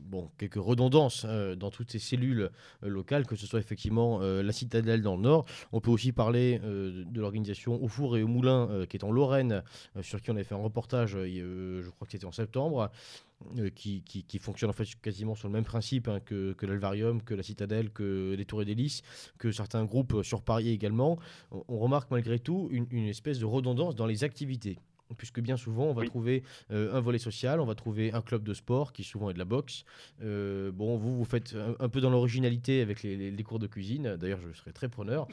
bon, 0.08 0.30
quelques 0.36 0.56
redondances 0.56 1.24
euh, 1.26 1.54
dans 1.56 1.70
toutes 1.70 1.90
ces 1.90 1.98
cellules 1.98 2.50
euh, 2.82 2.88
locales, 2.88 3.26
que 3.26 3.36
ce 3.36 3.46
soit 3.46 3.58
effectivement 3.58 4.20
euh, 4.20 4.42
la 4.42 4.52
citadelle 4.52 5.00
dans 5.02 5.16
le 5.16 5.22
nord. 5.22 5.46
On 5.72 5.80
peut 5.80 5.90
aussi 5.90 6.12
parler 6.12 6.58
de 6.58 7.20
l'organisation 7.20 7.82
Au 7.82 7.88
Four 7.88 8.16
et 8.16 8.22
au 8.22 8.28
Moulin, 8.28 8.84
qui 8.88 8.96
est 8.96 9.04
en 9.04 9.10
Lorraine, 9.10 9.62
sur 10.02 10.20
qui 10.20 10.30
on 10.30 10.34
avait 10.34 10.44
fait 10.44 10.54
un 10.54 10.58
reportage, 10.58 11.12
je 11.12 11.88
crois 11.90 12.06
que 12.06 12.12
c'était 12.12 12.26
en 12.26 12.32
septembre. 12.32 12.90
Qui, 13.74 14.02
qui, 14.02 14.38
fonctionne 14.38 14.70
en 14.70 14.72
fait 14.72 14.86
quasiment 15.02 15.34
sur 15.34 15.48
le 15.48 15.52
même 15.52 15.64
principe 15.64 16.08
hein, 16.08 16.20
que, 16.20 16.54
que 16.54 16.64
l'Alvarium, 16.64 17.20
que 17.20 17.34
la 17.34 17.42
Citadelle, 17.42 17.90
que 17.90 18.34
les 18.34 18.46
Tours 18.46 18.62
et 18.62 18.76
que 19.36 19.52
certains 19.52 19.84
groupes 19.84 20.22
sur 20.22 20.40
Paris 20.40 20.70
également. 20.70 21.18
On, 21.50 21.78
remarque 21.78 22.10
malgré 22.10 22.38
tout 22.38 22.70
une 22.70 23.06
espèce 23.06 23.38
de 23.38 23.44
redondance 23.44 23.94
dans 23.94 24.06
les 24.06 24.24
activités 24.24 24.78
puisque 25.16 25.40
bien 25.40 25.56
souvent 25.56 25.84
on 25.84 25.92
va 25.92 26.04
trouver 26.04 26.42
euh, 26.70 26.94
un 26.94 27.00
volet 27.00 27.18
social, 27.18 27.60
on 27.60 27.64
va 27.64 27.74
trouver 27.74 28.12
un 28.12 28.22
club 28.22 28.42
de 28.42 28.54
sport 28.54 28.92
qui 28.92 29.04
souvent 29.04 29.30
est 29.30 29.34
de 29.34 29.38
la 29.38 29.44
boxe. 29.44 29.84
Euh, 30.22 30.70
bon, 30.72 30.96
vous, 30.96 31.16
vous 31.16 31.24
faites 31.24 31.56
un, 31.78 31.88
peu 31.88 32.00
dans 32.00 32.10
l'originalité 32.10 32.80
avec 32.80 33.02
les, 33.02 33.42
cours 33.42 33.58
de 33.58 33.66
cuisine, 33.66 34.16
d'ailleurs 34.16 34.40
je 34.40 34.52
serais 34.52 34.72
très 34.72 34.88
preneur. 34.88 35.28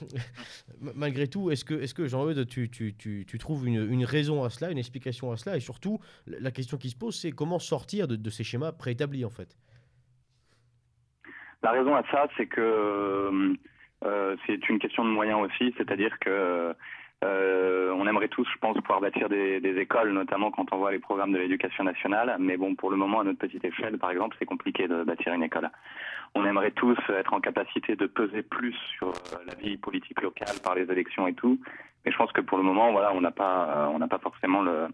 Malgré 0.80 1.26
tout, 1.26 1.50
est-ce 1.50 1.64
que, 1.64 1.74
est 1.74 1.92
que 1.92 2.06
Jean-Eudes, 2.06 2.46
tu, 2.46 2.70
tu, 2.70 2.94
tu, 2.94 3.24
tu, 3.26 3.38
trouves 3.38 3.66
une, 3.66 4.04
raison 4.04 4.44
à 4.44 4.50
cela, 4.50 4.70
une 4.70 4.78
explication 4.78 5.32
à 5.32 5.36
cela? 5.36 5.56
Et 5.56 5.60
surtout, 5.60 5.98
la 6.26 6.50
question 6.50 6.76
qui 6.76 6.90
se 6.90 6.96
pose, 6.96 7.18
c'est 7.18 7.32
comment 7.32 7.58
sortir 7.58 8.06
de, 8.06 8.30
ces 8.30 8.44
schémas 8.44 8.72
préétablis 8.72 9.24
en 9.24 9.30
fait? 9.30 9.56
La 11.62 11.72
raison 11.72 11.94
à 11.94 12.02
ça, 12.10 12.28
c'est 12.36 12.46
que 12.46 13.56
euh, 14.04 14.36
c'est 14.46 14.68
une 14.68 14.78
question 14.78 15.04
de 15.04 15.10
moyens 15.10 15.40
aussi, 15.40 15.74
c'est-à-dire 15.76 16.18
que 16.20 16.74
euh, 17.22 17.92
on 17.92 18.06
aimerait 18.06 18.28
tous, 18.28 18.46
je 18.50 18.58
pense, 18.58 18.76
pouvoir 18.78 19.00
bâtir 19.00 19.28
des, 19.28 19.60
écoles, 19.78 20.12
notamment 20.12 20.50
quand 20.50 20.72
on 20.72 20.78
voit 20.78 20.90
les 20.90 20.98
programmes 20.98 21.32
de 21.32 21.38
l'éducation 21.38 21.84
nationale. 21.84 22.34
Mais 22.38 22.56
bon, 22.56 22.74
pour 22.74 22.90
le 22.90 22.96
moment, 22.96 23.20
à 23.20 23.24
notre 23.24 23.38
petite 23.38 23.64
échelle, 23.64 23.98
par 23.98 24.10
exemple, 24.10 24.36
c'est 24.38 24.46
compliqué 24.46 24.88
de 24.88 25.04
bâtir 25.04 25.34
une 25.34 25.42
école. 25.42 25.70
On 26.34 26.46
aimerait 26.46 26.70
tous 26.70 26.98
être 27.10 27.34
en 27.34 27.40
capacité 27.40 27.96
de 27.96 28.06
peser 28.06 28.42
plus 28.42 28.74
sur 28.96 29.08
euh, 29.08 29.44
la 29.46 29.54
vie 29.54 29.76
politique 29.76 30.22
locale 30.22 30.56
par 30.62 30.74
les 30.74 30.90
élections 30.90 31.26
et 31.26 31.34
tout. 31.34 31.58
Mais 32.04 32.12
je 32.12 32.16
pense 32.16 32.32
que 32.32 32.40
pour 32.40 32.56
le 32.56 32.64
moment, 32.64 32.92
voilà, 32.92 33.12
on 33.12 33.20
n'a 33.20 33.32
pas, 33.32 33.68
euh, 33.68 33.86
on 33.92 33.98
n'a 33.98 34.08
pas 34.08 34.18
forcément 34.18 34.62
le, 34.62 34.88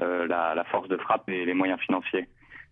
euh, 0.00 0.26
la, 0.26 0.54
la, 0.54 0.64
force 0.64 0.88
de 0.88 0.96
frappe 0.96 1.28
et 1.28 1.44
les 1.44 1.54
moyens 1.54 1.80
financiers. 1.80 2.26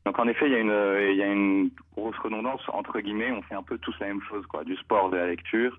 Donc 0.04 0.18
en 0.18 0.26
effet, 0.26 0.46
il 0.46 0.52
y 0.52 0.56
a 0.56 0.58
une, 0.58 1.16
y 1.16 1.22
a 1.22 1.26
une 1.26 1.70
grosse 1.94 2.16
redondance 2.18 2.62
entre 2.68 2.98
guillemets. 3.00 3.30
On 3.30 3.42
fait 3.42 3.54
un 3.54 3.62
peu 3.62 3.78
tous 3.78 3.94
la 4.00 4.08
même 4.08 4.22
chose, 4.22 4.46
quoi, 4.46 4.64
du 4.64 4.74
sport, 4.76 5.10
de 5.10 5.18
la 5.18 5.26
lecture. 5.26 5.78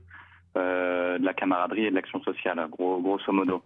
Euh, 0.57 1.19
de 1.19 1.25
la 1.25 1.33
camaraderie 1.33 1.85
et 1.85 1.89
de 1.91 1.95
l'action 1.95 2.21
sociale, 2.23 2.65
gros, 2.71 2.99
grosso 3.01 3.31
modo. 3.31 3.61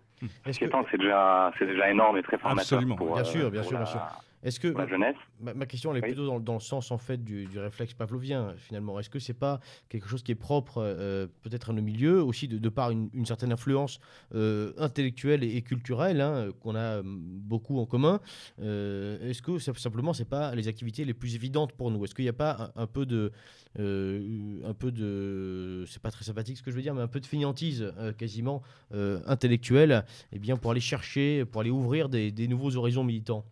Ce 0.46 0.58
qui 0.58 0.65
est 0.65 0.72
c'est 0.91 0.98
déjà, 0.98 1.89
énorme 1.89 2.17
et 2.17 2.24
très 2.24 2.38
formateur. 2.38 2.80
Absolument, 2.80 2.96
bien 2.96 3.24
sûr, 3.24 3.52
bien 3.52 3.63
sûr, 3.63 3.78
bien 3.78 3.86
sûr. 3.86 4.02
Est-ce 4.43 4.60
que 4.60 4.67
la 4.67 4.88
jeunesse. 4.88 5.15
Ma, 5.39 5.65
question 5.65 5.91
elle 5.91 5.99
est 5.99 6.08
plutôt 6.08 6.25
dans, 6.25 6.39
dans, 6.39 6.56
le 6.56 6.60
sens 6.60 6.91
en 6.91 6.97
fait 6.97 7.23
du, 7.23 7.45
du 7.45 7.60
réflexe 7.60 7.93
pavlovien 7.93 8.53
finalement. 8.58 8.99
Est-ce 8.99 9.10
que 9.10 9.19
c'est 9.19 9.34
pas 9.34 9.60
quelque 9.88 10.08
chose 10.08 10.21
qui 10.21 10.34
est 10.34 10.36
propre 10.36 10.79
euh, 10.79 11.27
peut-être 11.43 11.69
à 11.69 11.73
nos 11.73 11.82
milieux 11.82 12.21
aussi 12.21 12.47
de, 12.47 12.58
de 12.58 12.69
par 12.69 12.91
une, 12.91 13.10
certaine 13.25 13.53
influence 13.53 13.99
euh, 14.36 14.73
intellectuelle 14.77 15.43
et, 15.43 15.62
culturelle 15.62 16.19
hein, 16.19 16.49
qu'on 16.60 16.75
a 16.75 17.01
beaucoup 17.03 17.79
en 17.79 17.86
commun. 17.86 18.19
Est-ce 18.60 19.41
que 19.41 19.60
simplement 19.60 20.13
c'est 20.13 20.29
pas 20.29 20.53
les 20.56 20.67
activités 20.67 21.06
les 21.06 21.13
plus 21.13 21.36
évidentes 21.36 21.71
pour 21.71 21.89
nous? 21.89 22.03
Est-ce 22.03 22.13
qu'il 22.13 22.25
n'y 22.25 22.29
a 22.29 22.34
pas 22.34 22.73
un, 22.75 22.88
peu 22.88 23.06
de 23.06 23.32
un 23.77 24.73
peu 24.73 24.91
de 24.91 25.86
c'est 25.88 26.01
pas 26.01 26.12
très 26.12 26.25
sympathique 26.25 26.58
ce 26.58 26.63
que 26.63 26.71
je 26.71 26.75
veux 26.75 26.82
dire, 26.82 26.93
mais 26.93 27.01
un 27.01 27.08
peu 27.08 27.21
de 27.21 27.25
fainéantise 27.25 27.93
quasiment 28.17 28.62
intellectuelle, 28.91 30.06
et 30.32 30.36
eh 30.36 30.39
bien 30.39 30.58
pour 30.58 30.71
aller 30.71 30.82
chercher, 30.82 31.45
pour 31.45 31.62
aller 31.62 31.69
ouvrir 31.69 32.10
des, 32.10 32.32
des 32.32 32.47
nouveaux 32.47 32.75
horizons 32.75 33.03
militants? 33.03 33.45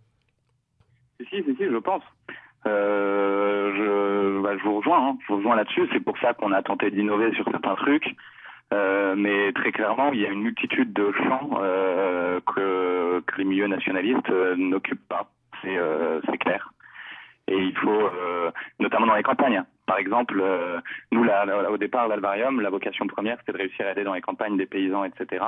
Si, 1.30 1.44
si, 1.44 1.56
si, 1.56 1.66
je 1.66 1.78
pense. 1.78 2.04
Euh, 2.68 3.74
je, 3.76 4.42
bah, 4.42 4.58
je, 4.58 4.64
vous 4.64 4.78
rejoins, 4.78 5.10
hein. 5.10 5.18
je 5.22 5.28
vous 5.28 5.38
rejoins 5.38 5.56
là-dessus. 5.56 5.88
C'est 5.92 6.04
pour 6.04 6.18
ça 6.20 6.34
qu'on 6.34 6.52
a 6.52 6.62
tenté 6.62 6.92
d'innover 6.92 7.34
sur 7.34 7.46
certains 7.50 7.76
trucs. 7.76 8.16
Euh, 8.74 9.16
mais 9.18 9.52
très 9.54 9.72
clairement, 9.72 10.12
il 10.14 10.22
y 10.22 10.26
a 10.26 10.30
une 10.30 10.44
multitude 10.44 10.94
de 10.94 11.12
champs 11.12 11.60
euh, 11.62 12.40
que, 12.56 13.20
que, 13.20 13.38
les 13.38 13.44
milieux 13.44 13.68
nationalistes 13.68 14.30
euh, 14.30 14.56
n'occupent 14.56 15.08
pas. 15.10 15.30
C'est 15.62 15.78
euh, 15.78 16.22
clair. 16.40 16.72
Et 17.48 17.58
il 17.58 17.76
faut, 17.78 17.90
euh, 17.90 18.50
notamment 18.80 19.08
dans 19.08 19.16
les 19.16 19.24
campagnes. 19.24 19.64
Par 19.86 19.98
exemple, 19.98 20.42
nous, 21.12 21.24
là, 21.24 21.70
au 21.70 21.78
départ, 21.78 22.08
l'Alvarium, 22.08 22.62
la 22.62 22.70
vocation 22.70 23.08
première, 23.08 23.38
c'était 23.40 23.52
de 23.52 23.58
réussir 23.58 23.86
à 23.86 23.92
aider 23.92 24.06
dans 24.06 24.14
les 24.14 24.22
campagnes 24.22 24.56
des 24.56 24.68
paysans, 24.68 25.04
etc. 25.04 25.44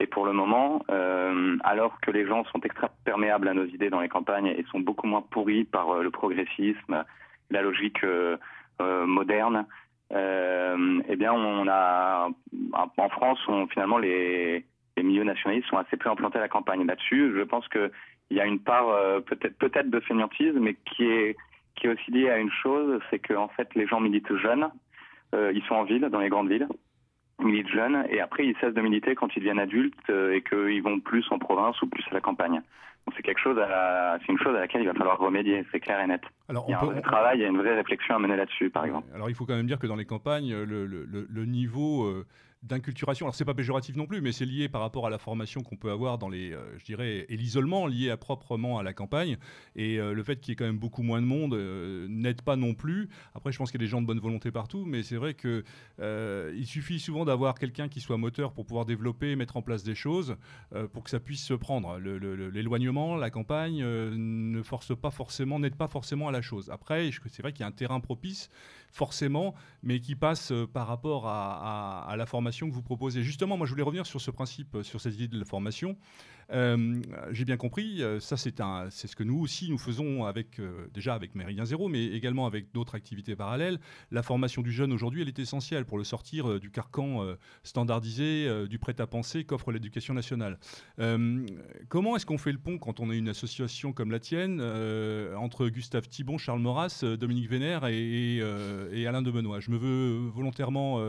Et 0.00 0.06
pour 0.06 0.26
le 0.26 0.32
moment, 0.32 0.84
euh, 0.90 1.56
alors 1.64 2.00
que 2.00 2.10
les 2.10 2.24
gens 2.24 2.44
sont 2.44 2.60
extrêmement 2.60 2.94
perméables 3.04 3.48
à 3.48 3.54
nos 3.54 3.64
idées 3.64 3.90
dans 3.90 4.00
les 4.00 4.08
campagnes 4.08 4.46
et 4.46 4.64
sont 4.70 4.78
beaucoup 4.78 5.08
moins 5.08 5.22
pourris 5.22 5.64
par 5.64 5.90
euh, 5.90 6.02
le 6.02 6.10
progressisme, 6.10 7.04
la 7.50 7.62
logique 7.62 8.04
euh, 8.04 8.36
euh 8.80 9.06
moderne, 9.06 9.66
euh, 10.12 11.02
eh 11.08 11.16
bien, 11.16 11.32
on 11.32 11.66
a 11.68 12.28
en 12.72 13.08
France, 13.08 13.40
on, 13.48 13.66
finalement, 13.66 13.98
les, 13.98 14.64
les, 14.96 15.02
milieux 15.02 15.24
nationalistes 15.24 15.68
sont 15.68 15.76
assez 15.78 15.96
peu 15.96 16.08
implantés 16.08 16.38
à 16.38 16.42
la 16.42 16.48
campagne. 16.48 16.86
Là-dessus, 16.86 17.32
je 17.36 17.42
pense 17.42 17.66
qu'il 17.68 17.90
y 18.30 18.40
a 18.40 18.46
une 18.46 18.60
part 18.60 18.86
peut-être 19.24 19.58
peut-être 19.58 19.90
de 19.90 20.00
fainéantisme, 20.00 20.60
mais 20.60 20.74
qui 20.74 21.04
est 21.04 21.36
qui 21.74 21.86
est 21.86 21.90
aussi 21.90 22.10
liée 22.10 22.30
à 22.30 22.38
une 22.38 22.50
chose, 22.50 23.00
c'est 23.10 23.18
que 23.18 23.34
en 23.34 23.48
fait, 23.48 23.68
les 23.74 23.86
gens 23.86 24.00
militent 24.00 24.34
jeunes, 24.36 24.70
ils 25.34 25.62
sont 25.68 25.74
en 25.74 25.84
ville, 25.84 26.08
dans 26.10 26.20
les 26.20 26.28
grandes 26.28 26.48
villes 26.48 26.68
militent 27.38 27.68
jeunes 27.68 28.04
et 28.10 28.20
après 28.20 28.46
ils 28.46 28.56
cessent 28.60 28.74
de 28.74 28.80
militer 28.80 29.14
quand 29.14 29.28
ils 29.36 29.40
deviennent 29.40 29.58
adultes 29.58 29.94
euh, 30.10 30.34
et 30.34 30.42
qu'ils 30.42 30.82
vont 30.82 31.00
plus 31.00 31.24
en 31.30 31.38
province 31.38 31.80
ou 31.82 31.86
plus 31.86 32.04
à 32.10 32.14
la 32.14 32.20
campagne. 32.20 32.60
Donc 33.06 33.14
c'est 33.16 33.22
quelque 33.22 33.40
chose, 33.40 33.58
à 33.58 34.18
c'est 34.20 34.32
une 34.32 34.38
chose 34.38 34.54
à 34.54 34.60
laquelle 34.60 34.82
il 34.82 34.86
va 34.86 34.94
falloir 34.94 35.18
remédier, 35.18 35.64
c'est 35.72 35.80
clair 35.80 35.98
et 36.00 36.06
net. 36.06 36.20
Alors, 36.48 36.66
il 36.68 36.72
y 36.72 36.74
a 36.74 36.80
un 36.80 36.84
vrai 36.84 37.00
travail, 37.00 37.38
il 37.38 37.42
y 37.42 37.44
a 37.44 37.48
une 37.48 37.56
vraie 37.56 37.74
réflexion 37.74 38.16
à 38.16 38.18
mener 38.18 38.36
là-dessus, 38.36 38.68
par 38.68 38.84
exemple. 38.84 39.08
Alors 39.14 39.30
il 39.30 39.34
faut 39.34 39.46
quand 39.46 39.56
même 39.56 39.66
dire 39.66 39.78
que 39.78 39.86
dans 39.86 39.96
les 39.96 40.04
campagnes, 40.04 40.54
le, 40.54 40.84
le, 40.84 41.06
le 41.06 41.44
niveau 41.46 42.04
euh, 42.04 42.26
d'inculturation. 42.62 43.26
Alors 43.26 43.34
c'est 43.34 43.44
pas 43.44 43.54
péjoratif 43.54 43.96
non 43.96 44.06
plus, 44.06 44.20
mais 44.20 44.32
c'est 44.32 44.44
lié 44.44 44.68
par 44.68 44.80
rapport 44.80 45.06
à 45.06 45.10
la 45.10 45.18
formation 45.18 45.62
qu'on 45.62 45.76
peut 45.76 45.90
avoir 45.90 46.18
dans 46.18 46.28
les, 46.28 46.52
euh, 46.52 46.78
je 46.78 46.84
dirais, 46.84 47.26
et 47.28 47.36
l'isolement 47.36 47.86
lié 47.86 48.10
à 48.10 48.16
proprement 48.16 48.78
à 48.78 48.82
la 48.82 48.92
campagne 48.92 49.36
et 49.76 49.98
euh, 49.98 50.12
le 50.12 50.22
fait 50.24 50.40
qu'il 50.40 50.50
y 50.50 50.52
ait 50.52 50.56
quand 50.56 50.64
même 50.64 50.78
beaucoup 50.78 51.02
moins 51.02 51.20
de 51.20 51.26
monde 51.26 51.54
euh, 51.54 52.06
n'aide 52.08 52.42
pas 52.42 52.56
non 52.56 52.74
plus. 52.74 53.08
Après, 53.34 53.52
je 53.52 53.58
pense 53.58 53.70
qu'il 53.70 53.80
y 53.80 53.84
a 53.84 53.86
des 53.86 53.90
gens 53.90 54.02
de 54.02 54.06
bonne 54.06 54.18
volonté 54.18 54.50
partout, 54.50 54.84
mais 54.84 55.02
c'est 55.02 55.16
vrai 55.16 55.34
que 55.34 55.64
il 56.54 56.66
suffit 56.66 56.98
souvent 56.98 57.24
d'avoir 57.24 57.58
quelqu'un 57.58 57.88
qui 57.88 58.00
soit 58.00 58.16
moteur 58.16 58.52
pour 58.52 58.66
pouvoir 58.66 58.84
développer, 58.84 59.36
mettre 59.36 59.56
en 59.56 59.62
place 59.62 59.82
des 59.82 59.94
choses 59.94 60.36
pour 60.92 61.04
que 61.04 61.10
ça 61.10 61.20
puisse 61.20 61.44
se 61.44 61.54
prendre. 61.54 61.98
L'éloignement, 61.98 63.16
la 63.16 63.30
campagne 63.30 63.82
ne 63.82 64.62
force 64.62 64.96
pas 64.96 65.10
forcément, 65.10 65.58
n'aide 65.58 65.76
pas 65.76 65.88
forcément 65.88 66.28
à 66.28 66.32
la 66.32 66.42
chose. 66.42 66.70
Après, 66.70 67.10
c'est 67.26 67.42
vrai 67.42 67.52
qu'il 67.52 67.60
y 67.60 67.64
a 67.64 67.66
un 67.66 67.72
terrain 67.72 68.00
propice 68.00 68.50
forcément, 68.90 69.54
mais 69.82 70.00
qui 70.00 70.14
passe 70.16 70.52
par 70.72 70.86
rapport 70.86 71.26
à, 71.26 72.08
à 72.08 72.16
la 72.16 72.26
formation 72.26 72.68
que 72.68 72.74
vous 72.74 72.82
proposez. 72.82 73.22
Justement, 73.22 73.56
moi, 73.56 73.66
je 73.66 73.72
voulais 73.72 73.82
revenir 73.82 74.06
sur 74.06 74.20
ce 74.20 74.30
principe, 74.30 74.74
euh, 74.74 74.82
sur 74.82 75.00
cette 75.00 75.14
idée 75.14 75.28
de 75.28 75.38
la 75.38 75.44
formation. 75.44 75.96
Euh, 76.50 76.94
j'ai 77.30 77.44
bien 77.44 77.56
compris, 77.56 78.02
euh, 78.02 78.20
ça 78.20 78.36
c'est 78.38 79.06
ce 79.06 79.16
que 79.16 79.22
nous 79.22 79.38
aussi 79.38 79.70
nous 79.70 79.78
faisons 79.78 80.24
avec, 80.24 80.60
déjà 80.92 81.14
avec 81.14 81.34
Méridien 81.34 81.64
Zéro, 81.64 81.88
mais 81.88 82.06
également 82.06 82.46
avec 82.46 82.72
d'autres 82.72 82.94
activités 82.94 83.36
parallèles. 83.36 83.78
La 84.10 84.22
formation 84.22 84.62
du 84.62 84.72
jeune 84.72 84.92
aujourd'hui, 84.92 85.22
elle 85.22 85.28
est 85.28 85.38
essentielle 85.38 85.84
pour 85.84 85.98
le 85.98 86.04
sortir 86.04 86.60
du 86.60 86.70
carcan 86.70 87.26
standardisé, 87.62 88.66
du 88.68 88.78
prêt-à-penser 88.78 89.44
qu'offre 89.44 89.72
l'éducation 89.72 90.14
nationale. 90.14 90.58
comment 91.88 92.16
est-ce 92.16 92.26
qu'on 92.26 92.38
fait 92.38 92.52
le 92.52 92.58
pont 92.58 92.78
quand 92.78 93.00
on 93.00 93.10
est 93.10 93.18
une 93.18 93.28
association 93.28 93.92
comme 93.92 94.10
la 94.10 94.20
tienne 94.20 94.60
entre 95.36 95.68
Gustave 95.68 96.08
Thibon, 96.08 96.38
Charles 96.38 96.60
Maurras, 96.60 97.04
Dominique 97.18 97.50
Vénère 97.50 97.86
et, 97.86 98.40
Alain 99.06 99.22
de 99.22 99.30
Benoît? 99.30 99.60
Je 99.60 99.70
me 99.70 99.76
veux 99.76 100.28
volontairement 100.30 101.00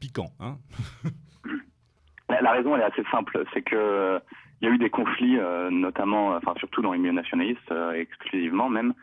piquant. 0.00 0.30
Hein 0.40 0.58
la 2.28 2.52
raison 2.52 2.76
est 2.76 2.82
assez 2.82 3.04
simple, 3.10 3.44
c'est 3.52 3.62
que 3.62 4.20
il 4.60 4.68
y 4.68 4.70
a 4.70 4.74
eu 4.74 4.78
des 4.78 4.90
conflits, 4.90 5.38
euh, 5.38 5.70
notamment, 5.70 6.34
enfin 6.36 6.54
surtout 6.58 6.82
dans 6.82 6.92
les 6.92 6.98
milieux 6.98 7.12
nationalistes, 7.12 7.70
euh, 7.70 7.92
exclusivement 7.92 8.68
même, 8.68 8.94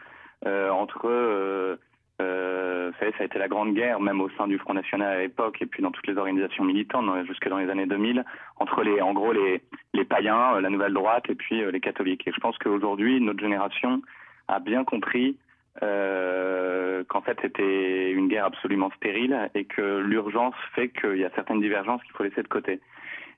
euh, 0.45 0.69
entre 0.69 1.77
vous 2.19 2.97
savez, 2.99 3.13
ça 3.13 3.23
a 3.23 3.25
été 3.25 3.39
la 3.39 3.47
grande 3.47 3.73
guerre, 3.73 3.99
même 3.99 4.21
au 4.21 4.29
sein 4.31 4.47
du 4.47 4.59
Front 4.59 4.75
National 4.75 5.07
à 5.07 5.19
l'époque, 5.21 5.57
et 5.61 5.65
puis 5.65 5.81
dans 5.81 5.89
toutes 5.89 6.05
les 6.05 6.17
organisations 6.17 6.63
militantes, 6.63 7.05
jusque 7.25 7.47
dans 7.47 7.57
les 7.57 7.67
années 7.69 7.87
2000, 7.87 8.23
entre 8.57 8.83
les, 8.83 9.01
en 9.01 9.13
gros, 9.13 9.31
les, 9.31 9.63
les 9.93 10.05
païens, 10.05 10.59
la 10.59 10.69
nouvelle 10.69 10.93
droite, 10.93 11.23
et 11.29 11.35
puis 11.35 11.63
les 11.71 11.79
catholiques. 11.79 12.27
Et 12.27 12.31
je 12.31 12.39
pense 12.39 12.57
qu'aujourd'hui, 12.59 13.19
notre 13.21 13.39
génération 13.39 14.03
a 14.47 14.59
bien 14.59 14.83
compris 14.83 15.37
euh, 15.81 17.03
qu'en 17.07 17.21
fait 17.21 17.37
c'était 17.41 18.11
une 18.11 18.27
guerre 18.27 18.45
absolument 18.45 18.91
stérile 18.97 19.49
et 19.55 19.63
que 19.63 19.99
l'urgence 19.99 20.53
fait 20.75 20.89
qu'il 20.89 21.15
y 21.15 21.23
a 21.23 21.31
certaines 21.33 21.61
divergences 21.61 22.03
qu'il 22.03 22.11
faut 22.11 22.23
laisser 22.23 22.43
de 22.43 22.47
côté. 22.47 22.81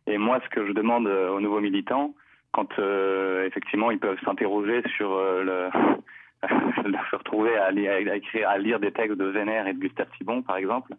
Et 0.07 0.17
moi, 0.17 0.39
ce 0.43 0.49
que 0.49 0.67
je 0.67 0.73
demande 0.73 1.07
euh, 1.07 1.29
aux 1.29 1.39
nouveaux 1.39 1.61
militants, 1.61 2.13
quand 2.53 2.79
euh, 2.79 3.45
effectivement 3.45 3.91
ils 3.91 3.99
peuvent 3.99 4.19
s'interroger 4.23 4.83
sur 4.95 5.11
euh, 5.11 5.43
le 5.43 6.47
se 7.11 7.15
retrouver 7.15 7.57
à, 7.57 7.71
lire, 7.71 7.91
à, 7.91 8.15
écrire, 8.15 8.49
à 8.49 8.57
lire 8.57 8.79
des 8.79 8.91
textes 8.91 9.17
de 9.17 9.25
Vénère 9.25 9.67
et 9.67 9.73
de 9.73 9.79
Gustave 9.79 10.09
Thibon, 10.17 10.41
par 10.41 10.57
exemple, 10.57 10.93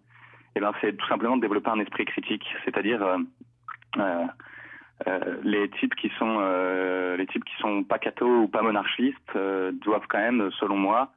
eh 0.57 0.61
ben 0.61 0.73
c'est 0.81 0.97
tout 0.97 1.07
simplement 1.07 1.37
de 1.37 1.43
développer 1.43 1.71
un 1.71 1.81
esprit 1.81 2.07
critique, 2.07 2.47
c'est-à-dire 2.65 3.03
euh, 3.03 4.25
euh, 5.07 5.37
les 5.43 5.69
types 5.81 5.95
qui 5.97 6.11
sont 6.19 6.41
les 7.19 7.27
types 7.27 7.45
qui 7.45 7.57
sont 7.59 7.85
pas 7.85 7.99
cathos 7.99 8.45
ou 8.45 8.49
pas 8.49 8.63
monarchistes 8.63 9.39
doivent 9.85 10.07
quand 10.09 10.19
même, 10.19 10.51
selon 10.53 10.77
moi, 10.77 11.13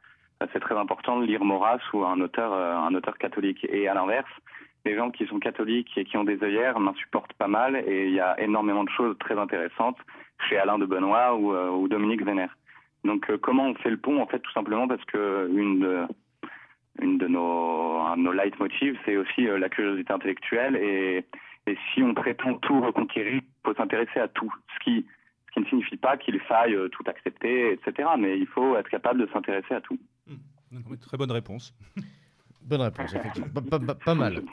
c'est 0.52 0.60
très 0.60 0.76
important 0.76 1.20
de 1.20 1.26
lire 1.26 1.44
Maurras 1.44 1.80
ou 1.94 2.04
un 2.04 2.20
auteur, 2.20 2.54
un 2.54 2.94
auteur 2.94 3.18
catholique. 3.18 3.66
Et 3.70 3.88
à 3.88 3.94
l'inverse, 3.94 4.30
les 4.88 4.96
gens 4.96 5.12
qui 5.12 5.26
sont 5.28 5.40
catholiques 5.40 5.98
et 5.98 6.06
qui 6.06 6.18
ont 6.18 6.24
des 6.24 6.42
œillères 6.42 6.80
m'insupportent 6.80 7.34
pas 7.34 7.48
mal 7.48 7.76
et 7.76 8.08
il 8.08 8.14
y 8.14 8.20
a 8.20 8.40
énormément 8.40 8.84
de 8.86 8.90
choses 8.90 9.18
très 9.20 9.38
intéressantes 9.38 9.98
chez 10.48 10.58
Alain 10.58 10.80
de 10.80 10.86
Benoît 10.86 11.36
ou, 11.36 11.54
euh, 11.54 11.88
Dominique 11.88 12.24
Vénère. 12.24 12.56
Donc 13.04 13.30
euh, 13.30 13.38
comment 13.38 13.68
on 13.68 13.76
fait 13.76 13.90
le 13.90 13.98
pont 13.98 14.22
En 14.22 14.28
fait, 14.28 14.40
tout 14.40 14.52
simplement 14.54 14.88
parce 14.88 15.04
que 15.06 15.50
une 15.54 15.80
de, 15.80 16.08
de 17.02 17.28
nos, 17.28 18.16
nos 18.16 18.32
leitmotivs, 18.32 18.98
c'est 19.06 19.18
aussi 19.18 19.42
la 19.46 19.70
curiosité 19.70 20.14
intellectuelle 20.14 20.76
et, 20.78 21.26
si 21.94 22.02
on 22.02 22.14
prétend 22.14 22.54
tout 22.60 22.80
reconquérir, 22.80 23.42
il 23.44 23.66
faut 23.66 23.74
s'intéresser 23.74 24.22
à 24.22 24.30
tout. 24.30 24.54
Ce 24.74 24.84
qui, 24.86 25.06
ce 25.48 25.52
qui 25.52 25.60
ne 25.60 25.66
signifie 25.66 25.98
pas 25.98 26.16
qu'il 26.16 26.40
faille 26.40 26.78
tout 26.94 27.04
accepter, 27.08 27.74
etc. 27.74 28.08
Mais 28.18 28.40
il 28.40 28.48
faut 28.48 28.78
être 28.78 28.88
capable 28.88 29.20
de 29.20 29.30
s'intéresser 29.34 29.74
à 29.74 29.82
tout. 29.82 30.00
Très 31.02 31.18
bonne 31.18 31.32
réponse. 31.32 31.76
Bonne 32.68 32.82
réponse, 32.82 33.14
effectivement. 33.14 33.48
pas, 34.06 34.16
mal. 34.16 34.44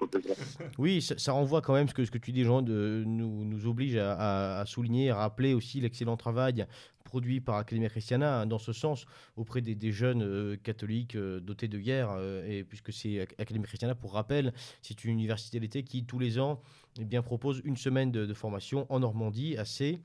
Oui, 0.79 1.03
ça, 1.03 1.33
renvoie 1.33 1.61
quand 1.63 1.75
même 1.75 1.89
ce 1.89 1.95
que, 1.95 2.05
ce 2.05 2.13
que 2.13 2.19
tu 2.19 2.31
dis, 2.31 2.45
Jean, 2.45 2.63
de, 2.63 3.03
nous, 3.05 3.67
oblige 3.67 3.97
à, 3.97 4.63
souligner, 4.67 5.11
à 5.11 5.17
rappeler 5.17 5.53
aussi 5.53 5.81
l'excellent 5.81 6.17
travail 6.17 6.67
produit 7.03 7.41
par 7.41 7.57
Academia 7.57 7.89
Christiana 7.89 8.41
hein, 8.41 8.47
dans 8.47 8.59
ce 8.59 8.73
sens 8.73 9.07
auprès 9.37 9.61
des, 9.61 9.93
jeunes 9.93 10.23
euh, 10.23 10.57
catholiques 10.57 11.15
euh, 11.15 11.39
dotés 11.39 11.69
de 11.69 11.79
guerre. 11.79 12.11
Euh, 12.17 12.49
et 12.49 12.65
puisque 12.65 12.93
c'est 12.93 13.21
Academia 13.39 13.67
Christiana, 13.67 13.95
pour 13.95 14.15
rappel, 14.15 14.53
c'est 14.81 15.05
une 15.05 15.13
université 15.13 15.61
d'été 15.61 15.83
qui, 15.83 16.05
tous 16.05 16.19
les 16.19 16.39
ans, 16.39 16.61
eh 16.99 17.21
propose 17.21 17.63
une 17.65 17.77
semaine 17.77 18.11
de, 18.11 18.27
de 18.27 18.35
formation 18.35 18.87
en 18.89 19.01
Normandie 19.01 19.57
assez 19.57 20.01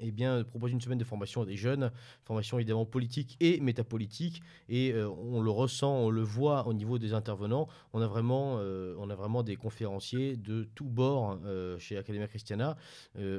eh 0.00 0.10
bien, 0.10 0.44
propose 0.44 0.72
une 0.72 0.80
semaine 0.80 0.98
de 0.98 1.04
formation 1.04 1.42
à 1.42 1.46
des 1.46 1.56
jeunes, 1.56 1.90
formation 2.24 2.58
évidemment 2.58 2.84
politique 2.84 3.36
et 3.40 3.60
métapolitique, 3.60 4.42
et 4.68 4.92
euh, 4.92 5.08
on 5.08 5.40
le 5.40 5.50
ressent, 5.50 5.94
on 5.94 6.10
le 6.10 6.22
voit 6.22 6.66
au 6.66 6.74
niveau 6.74 6.98
des 6.98 7.12
intervenants. 7.14 7.68
On 7.92 8.00
a 8.00 8.06
vraiment, 8.06 8.56
euh, 8.58 8.94
on 8.98 9.10
a 9.10 9.14
vraiment 9.14 9.42
des 9.42 9.56
conférenciers 9.56 10.36
de 10.36 10.68
tous 10.74 10.84
bords 10.84 11.38
euh, 11.44 11.78
chez 11.78 11.96
Academia 11.96 12.26
Christiana, 12.28 12.76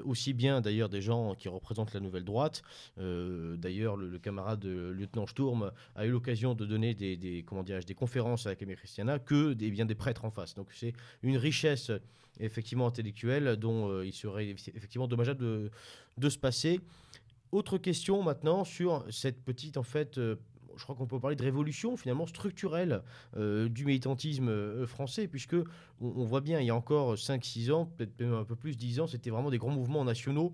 aussi 0.06 0.34
bien 0.34 0.62
d'ailleurs 0.62 0.90
des 0.90 1.02
gens 1.02 1.36
qui 1.36 1.50
représentent 1.50 1.94
la 1.94 2.00
nouvelle 2.00 2.24
droite. 2.24 2.62
d'ailleurs, 2.98 3.96
le, 3.96 4.18
camarade 4.18 4.66
lieutenant 4.66 5.28
Sturm 5.28 5.72
a 5.96 6.06
eu 6.06 6.12
l'occasion 6.12 6.56
de 6.56 6.66
donner 6.66 6.94
des, 6.96 7.16
des 7.18 7.44
comment 7.44 7.64
des 7.64 7.94
conférences 7.94 8.48
à 8.48 8.52
Academia 8.52 8.76
Christiana 8.76 9.20
que 9.20 9.54
des, 9.54 9.70
bien 9.70 9.86
des 9.86 9.96
prêtres 9.96 10.26
en 10.26 10.32
face. 10.32 10.56
Donc 10.56 10.70
c'est 10.74 10.94
une 11.22 11.38
richesse 11.38 11.92
effectivement 12.40 12.88
intellectuelle 12.88 13.56
dont 13.58 14.02
il 14.02 14.14
serait 14.14 14.48
effectivement 14.50 15.08
dommageable 15.08 15.40
de, 15.40 15.72
de 16.18 16.30
se 16.30 16.38
passer. 16.38 16.80
Autre 17.52 17.78
question 17.78 18.24
maintenant 18.24 18.64
sur 18.64 19.06
cette 19.10 19.44
petite, 19.44 19.78
en 19.78 19.84
fait, 19.84 20.20
je 20.78 20.84
crois 20.84 20.96
qu'on 20.96 21.08
peut 21.08 21.20
parler 21.20 21.36
de 21.36 21.44
révolution 21.44 21.98
finalement 21.98 22.28
structurelle 22.28 23.02
euh, 23.36 23.68
du 23.68 23.86
militantisme 23.86 24.50
euh, 24.50 24.88
français, 24.88 25.28
puisque 25.28 25.56
on, 26.00 26.24
voit 26.24 26.42
bien, 26.42 26.60
il 26.60 26.68
y 26.68 26.70
a 26.70 26.76
encore 26.76 27.16
5-6 27.16 27.72
ans, 27.72 27.86
peut-être 27.98 28.20
même 28.20 28.34
un 28.34 28.44
peu 28.44 28.56
plus, 28.56 28.78
10 28.78 29.00
ans, 29.02 29.08
c'était 29.08 29.30
vraiment 29.30 29.50
des 29.50 29.58
grands 29.58 29.72
mouvements 29.72 30.06
nationaux 30.06 30.54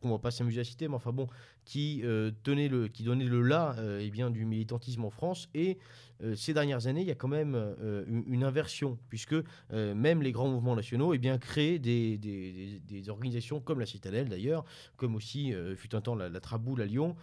qu'on 0.00 0.10
va 0.10 0.18
pas 0.18 0.30
s'amuser 0.30 0.60
à 0.60 0.64
citer, 0.64 0.86
mais 0.86 0.94
enfin 0.94 1.10
bon, 1.10 1.26
qui 1.64 2.02
euh, 2.04 2.30
le, 2.46 2.88
qui 2.88 3.02
donnait 3.02 3.24
le 3.24 3.42
là 3.42 3.76
eh 4.00 4.10
bien 4.10 4.30
du 4.30 4.44
militantisme 4.44 5.04
en 5.04 5.10
France 5.10 5.48
et 5.54 5.78
euh, 6.22 6.34
ces 6.36 6.54
dernières 6.54 6.86
années, 6.86 7.00
il 7.00 7.06
y 7.06 7.10
a 7.10 7.16
quand 7.16 7.28
même 7.28 7.54
euh, 7.54 8.04
une, 8.26 8.44
inversion, 8.44 8.98
puisque 9.08 9.34
euh, 9.72 9.94
même 9.94 10.22
les 10.22 10.32
grands 10.32 10.48
mouvements 10.48 10.76
nationaux 10.76 11.14
eh 11.14 11.18
bien, 11.18 11.38
créent 11.38 11.78
des, 11.78 12.18
des, 12.18 13.08
organisations 13.08 13.60
comme 13.60 13.80
la 13.80 13.86
Citadelle 13.86 14.28
d'ailleurs, 14.28 14.64
comme 14.96 15.16
aussi 15.16 15.52
fut 15.76 15.94
un 15.94 16.00
temps 16.00 16.14
la, 16.14 16.30
Traboule 16.40 16.80
à 16.82 16.86
Lyon, 16.86 17.16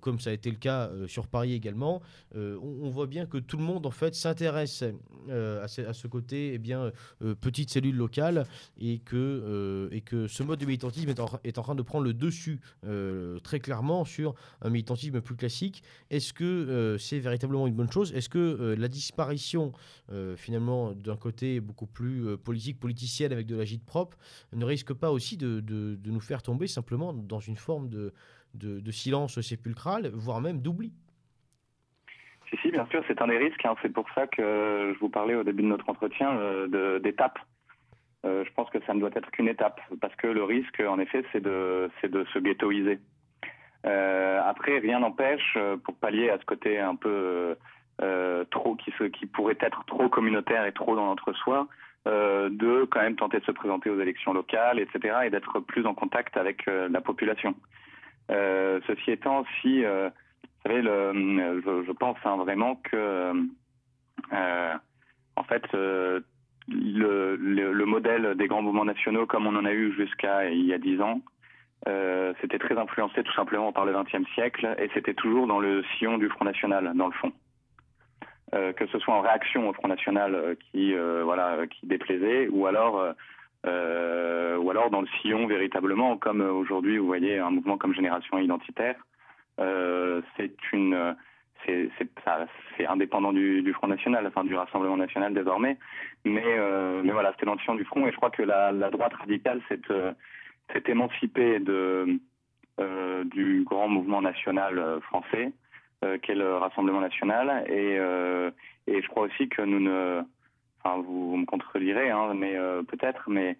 comme 0.00 0.18
ça 0.18 0.30
a 0.30 0.32
été 0.32 0.50
le 0.50 0.56
cas 0.56 0.90
sur 1.06 1.26
Paris 1.26 1.52
également. 1.52 2.00
On, 2.34 2.88
voit 2.90 3.06
bien 3.06 3.26
que 3.26 3.38
tout 3.38 3.56
le 3.56 3.62
monde 3.62 3.84
en 3.86 3.90
fait 3.90 4.14
s'intéresse 4.14 4.82
à, 5.30 5.68
ce 5.68 6.06
côté 6.06 6.54
eh 6.54 6.58
bien, 6.58 6.90
petite 7.40 7.70
cellule 7.70 7.96
locale 7.96 8.46
et 8.78 8.98
que, 8.98 9.88
et 9.92 10.00
que 10.00 10.26
ce 10.26 10.42
mode 10.42 10.58
de 10.60 10.66
militantisme 10.66 11.10
est 11.10 11.20
en, 11.20 11.28
est 11.44 11.58
en 11.58 11.62
train 11.62 11.74
de 11.74 11.82
prendre 11.82 12.04
le 12.04 12.14
dessus 12.14 12.60
très 13.42 13.53
clairement 13.60 14.04
sur 14.04 14.34
un 14.62 14.70
militantisme 14.70 15.20
plus 15.20 15.36
classique. 15.36 15.82
Est-ce 16.10 16.32
que 16.32 16.96
c'est 16.98 17.18
véritablement 17.18 17.66
une 17.66 17.74
bonne 17.74 17.90
chose? 17.90 18.14
Est-ce 18.14 18.28
que 18.28 18.38
euh, 18.38 18.76
la 18.76 18.88
disparition, 18.88 19.72
euh, 20.12 20.36
finalement, 20.36 20.92
d'un 20.92 21.16
côté 21.16 21.60
beaucoup 21.60 21.86
plus 21.86 22.26
euh, 22.26 22.36
politique, 22.36 22.80
politicienne 22.80 23.32
avec 23.32 23.46
de 23.46 23.56
l'agite 23.56 23.84
propre, 23.84 24.16
ne 24.52 24.64
risque 24.64 24.92
pas 24.92 25.10
aussi 25.10 25.36
de, 25.36 25.62
nous 26.06 26.20
faire 26.20 26.42
tomber 26.42 26.66
simplement 26.66 27.12
dans 27.12 27.40
une 27.40 27.56
forme 27.56 27.88
de, 27.88 28.12
de 28.54 28.90
silence 28.90 29.40
sépulcral, 29.40 30.10
voire 30.12 30.40
même 30.40 30.60
d'oubli? 30.60 30.92
Si, 32.50 32.56
si, 32.58 32.70
bien 32.70 32.86
sûr, 32.86 33.02
c'est 33.08 33.20
un 33.20 33.26
des 33.26 33.38
risques. 33.38 33.64
Hein. 33.64 33.74
C'est 33.82 33.92
pour 33.92 34.06
ça 34.14 34.26
que 34.26 34.92
je 34.94 34.98
vous 35.00 35.08
parlais 35.08 35.34
au 35.34 35.42
début 35.42 35.62
de 35.62 35.68
notre 35.68 35.88
entretien 35.88 36.38
d'étapes. 37.02 37.38
je 38.24 38.50
pense 38.54 38.70
que 38.70 38.78
ça 38.86 38.94
ne 38.94 39.00
doit 39.00 39.10
être 39.14 39.30
qu'une 39.30 39.48
étape, 39.48 39.80
parce 40.00 40.14
que 40.16 40.28
le 40.28 40.44
risque, 40.44 40.80
en 40.80 40.98
effet, 40.98 41.24
c'est 41.32 41.42
de, 41.42 41.90
de 42.04 42.24
se 42.32 42.38
ghettoiser. 42.38 43.00
Après, 43.84 44.78
rien 44.78 45.00
n'empêche, 45.00 45.58
pour 45.84 45.94
pallier 45.96 46.30
à 46.30 46.38
ce 46.38 46.44
côté 46.44 46.78
un 46.80 46.96
peu 46.96 47.56
euh, 48.02 48.44
trop 48.50 48.74
qui, 48.74 48.90
se, 48.98 49.04
qui 49.04 49.26
pourrait 49.26 49.58
être 49.60 49.84
trop 49.86 50.08
communautaire 50.08 50.64
et 50.64 50.72
trop 50.72 50.96
dans 50.96 51.06
l'entre-soi, 51.06 51.68
euh, 52.08 52.48
de 52.50 52.84
quand 52.90 53.00
même 53.00 53.16
tenter 53.16 53.38
de 53.38 53.44
se 53.44 53.52
présenter 53.52 53.88
aux 53.88 54.00
élections 54.00 54.32
locales, 54.32 54.80
etc., 54.80 55.18
et 55.24 55.30
d'être 55.30 55.60
plus 55.60 55.86
en 55.86 55.94
contact 55.94 56.36
avec 56.36 56.66
euh, 56.66 56.88
la 56.88 57.00
population. 57.00 57.54
Euh, 58.30 58.80
ceci 58.86 59.12
étant, 59.12 59.44
si, 59.60 59.84
vous 59.84 60.10
savez, 60.66 60.82
le, 60.82 61.62
je, 61.64 61.84
je, 61.86 61.92
pense 61.92 62.16
hein, 62.24 62.36
vraiment 62.36 62.76
que, 62.76 63.32
en 65.36 65.44
fait, 65.44 65.64
le, 65.72 66.24
le, 66.68 67.72
le, 67.72 67.84
modèle 67.86 68.34
des 68.34 68.48
grands 68.48 68.62
mouvements 68.62 68.84
nationaux, 68.84 69.26
comme 69.26 69.46
on 69.46 69.56
en 69.56 69.64
a 69.64 69.72
eu 69.72 69.92
jusqu'à 69.94 70.50
il 70.50 70.64
y 70.66 70.72
a 70.72 70.78
dix 70.78 71.00
ans, 71.00 71.20
c'était 72.40 72.58
très 72.58 72.78
influencé 72.78 73.22
tout 73.22 73.32
simplement 73.34 73.72
par 73.72 73.84
le 73.84 73.92
XXe 73.92 74.28
siècle, 74.34 74.74
et 74.78 74.88
c'était 74.94 75.14
toujours 75.14 75.46
dans 75.46 75.60
le 75.60 75.84
sillon 75.96 76.18
du 76.18 76.28
Front 76.28 76.44
National, 76.44 76.92
dans 76.94 77.06
le 77.06 77.12
fond. 77.12 77.32
Euh, 78.54 78.72
que 78.72 78.86
ce 78.86 78.98
soit 79.00 79.14
en 79.14 79.20
réaction 79.20 79.68
au 79.68 79.72
Front 79.72 79.88
National 79.88 80.34
euh, 80.34 80.54
qui 80.54 80.94
euh, 80.94 81.22
voilà 81.24 81.66
qui 81.66 81.86
déplaisait, 81.86 82.46
ou 82.48 82.66
alors 82.66 83.14
ou 83.64 84.70
alors 84.70 84.90
dans 84.90 85.00
le 85.00 85.08
sillon 85.20 85.46
véritablement, 85.46 86.16
comme 86.18 86.40
aujourd'hui 86.40 86.98
vous 86.98 87.06
voyez 87.06 87.38
un 87.38 87.50
mouvement 87.50 87.78
comme 87.78 87.94
Génération 87.94 88.38
Identitaire, 88.38 88.96
c'est 90.36 90.72
une 90.72 91.16
c'est 91.64 91.90
c'est 92.76 92.86
indépendant 92.86 93.32
du, 93.32 93.72
Front 93.72 93.88
National, 93.88 94.26
enfin 94.26 94.44
du 94.44 94.54
Rassemblement 94.54 94.98
National 94.98 95.32
désormais, 95.32 95.78
mais 96.24 96.44
mais 97.02 97.12
voilà 97.12 97.32
c'était 97.32 97.46
dans 97.46 97.54
le 97.54 97.60
sillon 97.60 97.76
du 97.76 97.84
Front 97.84 98.06
et 98.06 98.12
je 98.12 98.16
crois 98.16 98.30
que 98.30 98.42
la, 98.42 98.70
la 98.70 98.90
droite 98.90 99.14
radicale 99.14 99.62
s'est 99.68 99.80
s'est 100.72 100.84
émancipée 100.86 101.60
de 101.60 102.18
du 103.26 103.62
grand 103.64 103.88
mouvement 103.88 104.20
national 104.20 105.00
français 105.02 105.52
euh, 106.04 106.18
qu'est 106.18 106.34
le 106.34 106.56
Rassemblement 106.56 107.00
national. 107.00 107.64
Et, 107.68 107.96
euh, 107.98 108.50
et 108.86 109.00
je 109.00 109.08
crois 109.08 109.24
aussi 109.24 109.48
que 109.48 109.62
nous 109.62 109.80
ne. 109.80 110.22
Enfin, 110.82 111.00
vous, 111.00 111.36
me 111.36 111.46
contredirez, 111.46 112.10
hein, 112.10 112.34
mais 112.34 112.56
euh, 112.56 112.82
peut-être, 112.82 113.30
mais 113.30 113.56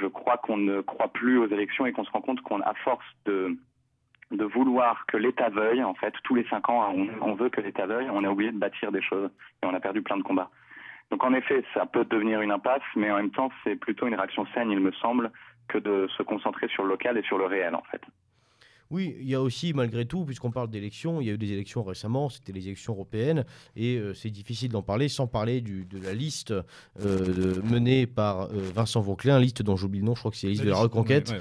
je 0.00 0.06
crois 0.06 0.38
qu'on 0.38 0.56
ne 0.56 0.80
croit 0.80 1.08
plus 1.08 1.38
aux 1.38 1.46
élections 1.46 1.86
et 1.86 1.92
qu'on 1.92 2.04
se 2.04 2.10
rend 2.10 2.20
compte 2.20 2.40
qu'on, 2.40 2.60
à 2.60 2.74
force 2.82 3.04
de 3.26 3.56
de 4.30 4.44
vouloir 4.44 5.04
que 5.06 5.16
l'État 5.16 5.50
veuille, 5.50 5.84
en 5.84 5.94
fait, 5.94 6.12
tous 6.24 6.34
les 6.34 6.44
cinq 6.48 6.68
ans, 6.68 6.92
on, 7.20 7.34
veut 7.34 7.50
que 7.50 7.60
l'État 7.60 7.86
veuille, 7.86 8.08
on 8.10 8.24
a 8.24 8.28
oublié 8.28 8.50
de 8.50 8.58
bâtir 8.58 8.90
des 8.90 9.02
choses 9.02 9.30
et 9.62 9.66
on 9.66 9.74
a 9.74 9.78
perdu 9.78 10.02
plein 10.02 10.16
de 10.16 10.22
combats. 10.22 10.50
Donc 11.10 11.22
en 11.22 11.34
effet, 11.34 11.62
ça 11.74 11.86
peut 11.86 12.04
devenir 12.06 12.40
une 12.40 12.50
impasse, 12.50 12.82
mais 12.96 13.12
en 13.12 13.16
même 13.16 13.30
temps, 13.30 13.50
c'est 13.62 13.76
plutôt 13.76 14.08
une 14.08 14.14
réaction 14.14 14.46
saine, 14.54 14.72
il 14.72 14.80
me 14.80 14.90
semble, 14.92 15.30
que 15.68 15.78
de 15.78 16.08
se 16.16 16.22
concentrer 16.22 16.68
sur 16.68 16.84
le 16.84 16.90
local 16.90 17.18
et 17.18 17.22
sur 17.22 17.38
le 17.38 17.46
réel, 17.46 17.74
en 17.74 17.82
fait. 17.82 18.02
Oui, 18.90 19.16
il 19.18 19.28
y 19.28 19.34
a 19.34 19.40
aussi, 19.40 19.72
malgré 19.72 20.04
tout, 20.04 20.24
puisqu'on 20.24 20.50
parle 20.50 20.68
d'élections, 20.68 21.20
il 21.20 21.26
y 21.26 21.30
a 21.30 21.32
eu 21.32 21.38
des 21.38 21.52
élections 21.52 21.82
récemment, 21.82 22.28
c'était 22.28 22.52
les 22.52 22.66
élections 22.66 22.92
européennes, 22.92 23.44
et 23.76 23.96
euh, 23.96 24.14
c'est 24.14 24.30
difficile 24.30 24.70
d'en 24.70 24.82
parler 24.82 25.08
sans 25.08 25.26
parler 25.26 25.60
du, 25.60 25.84
de 25.86 25.98
la 25.98 26.12
liste 26.12 26.52
euh, 27.00 27.62
menée 27.62 28.06
par 28.06 28.42
euh, 28.42 28.70
Vincent 28.74 29.00
Vauclin, 29.00 29.38
liste 29.40 29.62
dont 29.62 29.76
j'oublie 29.76 30.00
le 30.00 30.04
nom, 30.04 30.14
je 30.14 30.20
crois 30.20 30.30
que 30.30 30.36
c'est 30.36 30.48
la 30.48 30.52
liste 30.52 30.64
de 30.64 30.70
la 30.70 30.76
Reconquête, 30.76 31.34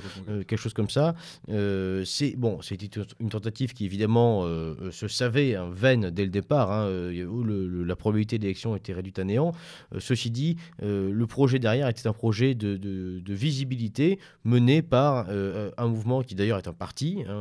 quelque 0.48 0.58
chose 0.58 0.74
comme 0.74 0.90
ça. 0.90 1.16
c'est 1.48 2.36
bon, 2.38 2.62
c'était 2.62 3.02
une 3.20 3.30
tentative 3.30 3.74
qui 3.74 3.86
évidemment 3.86 4.44
se 4.92 5.08
savait 5.08 5.56
hein, 5.56 5.70
vaine 5.72 6.10
dès 6.12 6.24
le 6.24 6.30
départ, 6.30 6.72
hein, 6.72 6.90
où 7.28 7.44
la 7.44 7.96
probabilité 7.96 8.38
d'élection 8.38 8.76
était 8.76 8.94
réduite 8.94 9.20
à 9.20 9.26
néant. 9.26 9.52
ceci 10.00 10.32
dit, 10.32 10.58
le 10.82 11.26
projet 11.26 11.60
derrière 11.60 11.88
était 11.90 12.08
un 12.08 12.14
projet 12.14 12.56
de, 12.56 12.78
de 12.78 13.34
visibilité 13.34 14.20
mené 14.44 14.82
par 14.82 15.28
un 15.30 15.88
mouvement 15.88 16.24
qui 16.24 16.36
d'ailleurs 16.36 16.58
est 16.58 16.68
un 16.68 16.74
parti. 16.74 17.24
Hein, 17.28 17.33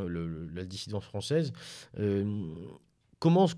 la 0.54 0.64
dissidence 0.64 1.04
française. 1.04 1.52
Euh, 1.98 2.24
comment 3.18 3.48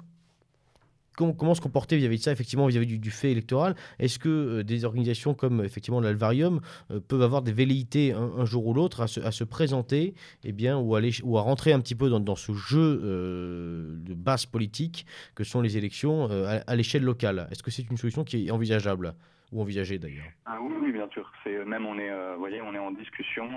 comment, 1.16 1.54
se 1.54 1.60
comporter 1.60 1.96
vis-à-vis 1.96 2.18
de 2.18 2.22
ça, 2.24 2.32
effectivement, 2.32 2.66
vis-à-vis 2.66 2.98
du, 2.98 3.10
fait 3.12 3.30
électoral? 3.30 3.76
Est-ce 4.00 4.18
que 4.18 4.28
euh, 4.28 4.64
des 4.64 4.84
organisations 4.84 5.32
comme 5.32 5.64
effectivement 5.64 6.00
l'Alvarium 6.00 6.60
euh, 6.90 6.98
peuvent 6.98 7.22
avoir 7.22 7.42
des 7.42 7.52
velléités 7.52 8.12
un, 8.12 8.44
jour 8.44 8.66
ou 8.66 8.74
l'autre 8.74 9.00
à 9.00 9.06
se, 9.06 9.44
présenter 9.44 10.14
eh 10.42 10.50
bien, 10.50 10.76
ou 10.76 10.96
à 10.96 11.40
rentrer 11.40 11.72
un 11.72 11.78
petit 11.78 11.94
peu 11.94 12.10
dans, 12.10 12.36
ce 12.36 12.52
jeu 12.52 12.96
de 12.96 14.14
base 14.14 14.46
politique 14.46 15.06
que 15.36 15.44
sont 15.44 15.60
les 15.60 15.76
élections 15.76 16.28
à, 16.66 16.74
l'échelle 16.74 17.04
locale? 17.04 17.46
Est-ce 17.52 17.62
que 17.62 17.70
c'est 17.70 17.88
une 17.88 17.96
solution 17.96 18.24
qui 18.24 18.46
est 18.46 18.50
envisageable? 18.50 19.14
Ou 19.54 19.62
envisagée 19.62 19.98
d'ailleurs? 19.98 20.26
Ah 20.44 20.58
oui, 20.60 20.92
bien 20.92 21.08
sûr. 21.08 21.30
C'est 21.42 21.64
même 21.64 21.86
on 21.86 21.98
est, 21.98 22.10
voyez, 22.36 22.60
on 22.60 22.74
est 22.74 22.78
en 22.78 22.90
discussion 22.90 23.48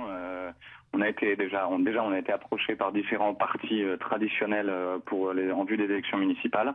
on 0.93 1.01
a 1.01 1.09
été 1.09 1.35
déjà, 1.35 1.67
déjà 1.79 2.03
on 2.03 2.11
a 2.11 2.19
été 2.19 2.31
approché 2.31 2.75
par 2.75 2.91
différents 2.91 3.33
partis 3.33 3.83
euh, 3.83 3.97
traditionnels 3.97 4.69
euh, 4.69 4.97
pour 4.99 5.33
les, 5.33 5.51
en 5.51 5.63
vue 5.63 5.77
des 5.77 5.85
élections 5.85 6.17
municipales. 6.17 6.73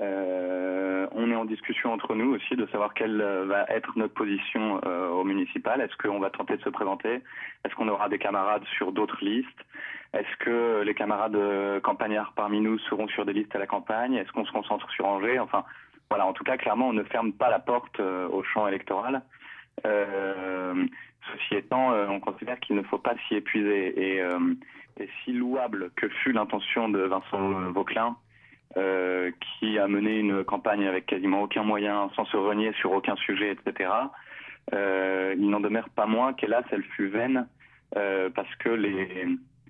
Euh, 0.00 1.06
on 1.12 1.30
est 1.30 1.36
en 1.36 1.44
discussion 1.44 1.92
entre 1.92 2.14
nous 2.16 2.34
aussi 2.34 2.56
de 2.56 2.66
savoir 2.66 2.94
quelle 2.94 3.22
va 3.22 3.64
être 3.68 3.96
notre 3.96 4.14
position 4.14 4.80
au 4.82 5.22
municipal. 5.22 5.80
Est-ce 5.80 5.96
qu'on 5.96 6.18
va 6.18 6.30
tenter 6.30 6.56
de 6.56 6.62
se 6.62 6.68
présenter? 6.68 7.22
Est-ce 7.64 7.74
qu'on 7.76 7.86
aura 7.86 8.08
des 8.08 8.18
camarades 8.18 8.64
sur 8.76 8.90
d'autres 8.90 9.24
listes? 9.24 9.46
Est-ce 10.12 10.36
que 10.44 10.82
les 10.82 10.94
camarades 10.94 11.38
campagnards 11.82 12.32
parmi 12.34 12.60
nous 12.60 12.80
seront 12.90 13.06
sur 13.06 13.24
des 13.24 13.32
listes 13.32 13.54
à 13.54 13.60
la 13.60 13.68
campagne? 13.68 14.14
Est-ce 14.14 14.32
qu'on 14.32 14.44
se 14.44 14.50
concentre 14.50 14.90
sur 14.90 15.06
Angers? 15.06 15.38
Enfin, 15.38 15.64
voilà. 16.10 16.26
En 16.26 16.32
tout 16.32 16.44
cas, 16.44 16.56
clairement, 16.56 16.88
on 16.88 16.92
ne 16.92 17.04
ferme 17.04 17.32
pas 17.32 17.50
la 17.50 17.58
porte 17.58 18.00
au 18.00 18.42
champ 18.42 18.66
électoral. 18.68 19.22
Euh, 19.86 20.86
ceci 21.32 21.56
étant, 21.56 21.92
euh, 21.92 22.06
on 22.08 22.20
considère 22.20 22.60
qu'il 22.60 22.76
ne 22.76 22.82
faut 22.82 22.98
pas 22.98 23.14
s'y 23.26 23.34
épuiser. 23.34 24.14
Et, 24.14 24.20
euh, 24.20 24.38
si 25.24 25.32
louable 25.32 25.90
que 25.96 26.08
fut 26.08 26.32
l'intention 26.32 26.88
de 26.88 27.00
Vincent 27.00 28.16
euh, 28.76 29.30
qui 29.58 29.78
a 29.78 29.88
mené 29.88 30.18
une 30.18 30.44
campagne 30.44 30.86
avec 30.86 31.06
quasiment 31.06 31.42
aucun 31.42 31.64
moyen, 31.64 32.10
sans 32.14 32.24
se 32.26 32.36
renier 32.36 32.72
sur 32.74 32.92
aucun 32.92 33.16
sujet, 33.16 33.52
etc., 33.52 33.90
euh, 34.72 35.34
il 35.36 35.50
n'en 35.50 35.60
demeure 35.60 35.88
pas 35.90 36.06
moins 36.06 36.32
qu'hélas, 36.32 36.62
elle 36.70 36.84
fut 36.84 37.08
vaine, 37.08 37.48
euh, 37.96 38.30
parce 38.30 38.52
que 38.56 38.68
les, 38.68 39.26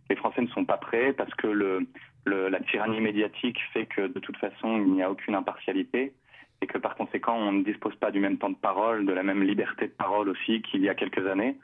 les 0.09 0.17
Français 0.17 0.43
ne 0.43 0.47
sont 0.49 0.65
pas 0.65 0.77
prêts, 0.77 1.13
parce 1.13 1.35
que 1.35 1.47
le, 1.47 1.87
la 2.27 2.61
tyrannie 2.61 3.01
médiatique 3.01 3.59
fait 3.73 3.87
que 3.87 4.07
de 4.07 4.21
toute 4.21 4.37
façon, 4.37 4.79
il 4.79 4.93
n'y 4.93 5.03
a 5.03 5.11
aucune 5.11 5.35
impartialité 5.35 6.13
et 6.61 6.67
que 6.67 6.79
par 6.79 6.95
conséquent, 6.95 7.37
on 7.37 7.53
ne 7.53 7.63
dispose 7.63 7.95
pas 7.97 8.11
du 8.11 8.21
même 8.21 8.39
temps 8.39 8.51
de 8.51 8.57
parole, 8.57 9.07
de 9.07 9.13
la 9.13 9.23
même 9.23 9.43
liberté 9.43 9.87
de 9.87 9.93
parole 9.93 10.29
aussi 10.29 10.63
qu'il 10.63 10.83
y 10.83 10.89
a 10.89 10.95
quelques 10.95 11.27
années. 11.27 11.57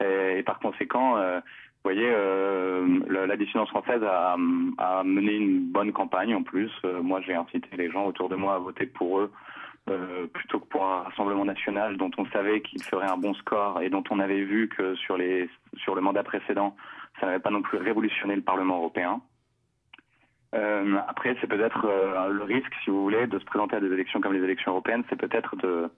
Et, 0.00 0.42
par 0.42 0.58
conséquent, 0.58 1.16
euh, 1.16 1.38
vous 1.38 1.90
voyez, 1.90 2.10
euh, 2.10 3.00
la, 3.08 3.36
dissidence 3.36 3.68
française 3.68 4.02
a, 4.02 4.36
a, 4.78 5.04
mené 5.04 5.36
une 5.36 5.70
bonne 5.70 5.92
campagne 5.92 6.34
en 6.34 6.42
plus. 6.42 6.70
Euh, 6.84 7.02
moi, 7.02 7.20
j'ai 7.20 7.34
incité 7.34 7.68
les 7.76 7.90
gens 7.90 8.06
autour 8.06 8.28
de 8.28 8.36
moi 8.36 8.54
à 8.54 8.58
voter 8.58 8.86
pour 8.86 9.20
eux 9.20 9.32
plutôt 10.32 10.60
que 10.60 10.66
pour 10.66 10.86
un 10.86 11.02
Rassemblement 11.02 11.44
national 11.44 11.96
dont 11.96 12.10
on 12.16 12.24
savait 12.26 12.60
qu'il 12.60 12.80
ferait 12.84 13.10
un 13.10 13.16
bon 13.16 13.34
score 13.34 13.82
et 13.82 13.90
dont 13.90 14.04
on 14.10 14.20
avait 14.20 14.44
vu 14.44 14.68
que 14.68 14.94
sur, 14.94 15.16
les, 15.16 15.50
sur 15.74 15.96
le 15.96 16.00
mandat 16.00 16.22
précédent, 16.22 16.76
ça 17.18 17.26
n'avait 17.26 17.40
pas 17.40 17.50
non 17.50 17.62
plus 17.62 17.78
révolutionné 17.78 18.36
le 18.36 18.42
Parlement 18.42 18.76
européen. 18.76 19.20
Euh, 20.54 20.98
après, 21.08 21.34
c'est 21.40 21.46
peut-être 21.46 21.86
euh, 21.86 22.28
le 22.28 22.42
risque, 22.42 22.72
si 22.84 22.90
vous 22.90 23.02
voulez, 23.02 23.26
de 23.26 23.38
se 23.38 23.44
présenter 23.44 23.76
à 23.76 23.80
des 23.80 23.86
élections 23.86 24.20
comme 24.20 24.34
les 24.34 24.44
élections 24.44 24.72
européennes, 24.72 25.02
c'est 25.08 25.16
peut-être 25.16 25.56
de, 25.56 25.90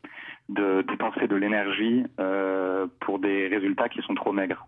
de 0.49 0.83
dépenser 0.83 1.27
de 1.27 1.35
l'énergie 1.35 2.05
euh, 2.21 2.87
pour 3.01 3.19
des 3.19 3.49
résultats 3.49 3.89
qui 3.89 4.01
sont 4.03 4.15
trop 4.15 4.33
maigres. 4.33 4.67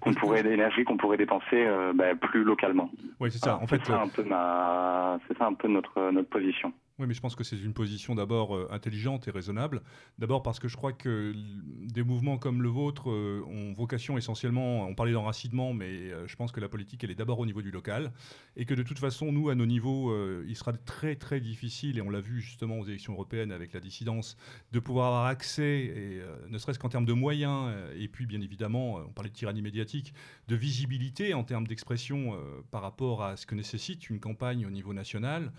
Qu'on 0.00 0.14
pourrait 0.14 0.42
l'énergie 0.42 0.82
qu'on 0.82 0.96
pourrait 0.96 1.16
dépenser 1.16 1.64
bah, 1.94 2.16
plus 2.16 2.42
localement. 2.42 2.90
Oui, 3.20 3.30
c'est 3.30 3.38
ça. 3.38 3.58
en 3.62 3.68
fait, 3.68 3.80
c'est 3.84 3.92
ça 3.92 4.02
un 4.02 4.08
peu 4.08 4.24
c'est 4.24 5.38
ça 5.38 5.46
un 5.46 5.54
peu 5.54 5.68
notre 5.68 6.10
notre 6.10 6.28
position. 6.28 6.72
Oui, 6.98 7.06
mais 7.06 7.14
je 7.14 7.20
pense 7.20 7.34
que 7.34 7.42
c'est 7.42 7.56
une 7.56 7.72
position 7.72 8.14
d'abord 8.14 8.54
euh, 8.54 8.68
intelligente 8.70 9.26
et 9.26 9.30
raisonnable. 9.30 9.80
D'abord 10.18 10.42
parce 10.42 10.60
que 10.60 10.68
je 10.68 10.76
crois 10.76 10.92
que 10.92 11.32
des 11.86 12.02
mouvements 12.02 12.36
comme 12.36 12.60
le 12.60 12.68
vôtre 12.68 13.10
euh, 13.10 13.42
ont 13.48 13.72
vocation 13.72 14.18
essentiellement, 14.18 14.86
on 14.86 14.94
parlait 14.94 15.12
d'enracinement, 15.12 15.72
mais 15.72 15.86
euh, 15.86 16.26
je 16.26 16.36
pense 16.36 16.52
que 16.52 16.60
la 16.60 16.68
politique, 16.68 17.02
elle 17.02 17.10
est 17.10 17.14
d'abord 17.14 17.38
au 17.38 17.46
niveau 17.46 17.62
du 17.62 17.70
local. 17.70 18.12
Et 18.56 18.66
que 18.66 18.74
de 18.74 18.82
toute 18.82 18.98
façon, 18.98 19.32
nous, 19.32 19.48
à 19.48 19.54
nos 19.54 19.64
niveaux, 19.64 20.14
il 20.44 20.54
sera 20.54 20.74
très 20.74 21.16
très 21.16 21.40
difficile, 21.40 21.96
et 21.96 22.02
on 22.02 22.10
l'a 22.10 22.20
vu 22.20 22.42
justement 22.42 22.78
aux 22.78 22.84
élections 22.84 23.14
européennes 23.14 23.50
avec 23.50 23.72
la 23.72 23.80
dissidence, 23.80 24.36
de 24.72 24.78
pouvoir 24.78 25.06
avoir 25.06 25.26
accès, 25.26 25.84
et, 25.86 26.22
ne 26.50 26.58
serait-ce 26.58 26.78
qu'en 26.78 26.90
termes 26.90 27.06
de 27.06 27.14
moyens, 27.14 27.72
et 27.96 28.08
puis 28.08 28.26
bien 28.26 28.40
évidemment, 28.42 28.96
on 28.96 29.12
parlait 29.12 29.30
de 29.30 29.34
tyrannie 29.34 29.62
médiatique, 29.62 30.12
de 30.48 30.56
visibilité 30.56 31.32
en 31.32 31.44
termes 31.44 31.66
d'expression 31.66 32.38
par 32.70 32.82
rapport 32.82 33.22
à 33.22 33.36
ce 33.36 33.46
que 33.46 33.54
nécessite 33.54 34.10
une 34.10 34.20
campagne 34.20 34.66
au 34.66 34.70
niveau 34.70 34.92
national. 34.92 35.50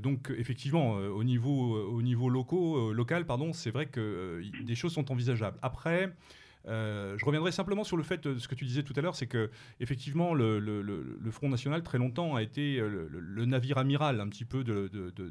donc 0.00 0.32
effectivement, 0.36 0.63
effectivement, 0.64 0.96
euh, 0.96 1.10
au 1.10 1.24
niveau, 1.24 1.76
euh, 1.76 2.88
euh, 2.88 2.92
local, 2.94 3.26
pardon, 3.26 3.52
c'est 3.52 3.70
vrai 3.70 3.84
que 3.84 4.40
des 4.64 4.74
choses 4.74 4.94
sont 4.94 5.12
envisageables. 5.12 5.58
Après, 5.60 6.10
euh, 6.66 7.16
je 7.18 7.24
reviendrai 7.24 7.52
simplement 7.52 7.84
sur 7.84 7.96
le 7.96 8.02
fait, 8.02 8.26
de 8.26 8.38
ce 8.38 8.48
que 8.48 8.54
tu 8.54 8.64
disais 8.64 8.82
tout 8.82 8.94
à 8.96 9.00
l'heure, 9.00 9.16
c'est 9.16 9.26
que 9.26 9.50
effectivement 9.80 10.34
le, 10.34 11.30
Front 11.30 11.48
National 11.48 11.82
très 11.82 11.98
longtemps 11.98 12.36
a 12.36 12.42
été 12.42 12.78
euh, 12.78 13.08
le, 13.10 13.44
navire 13.44 13.78
amiral 13.78 14.20
un 14.20 14.28
petit 14.28 14.44
peu 14.44 14.64
de, 14.64 14.90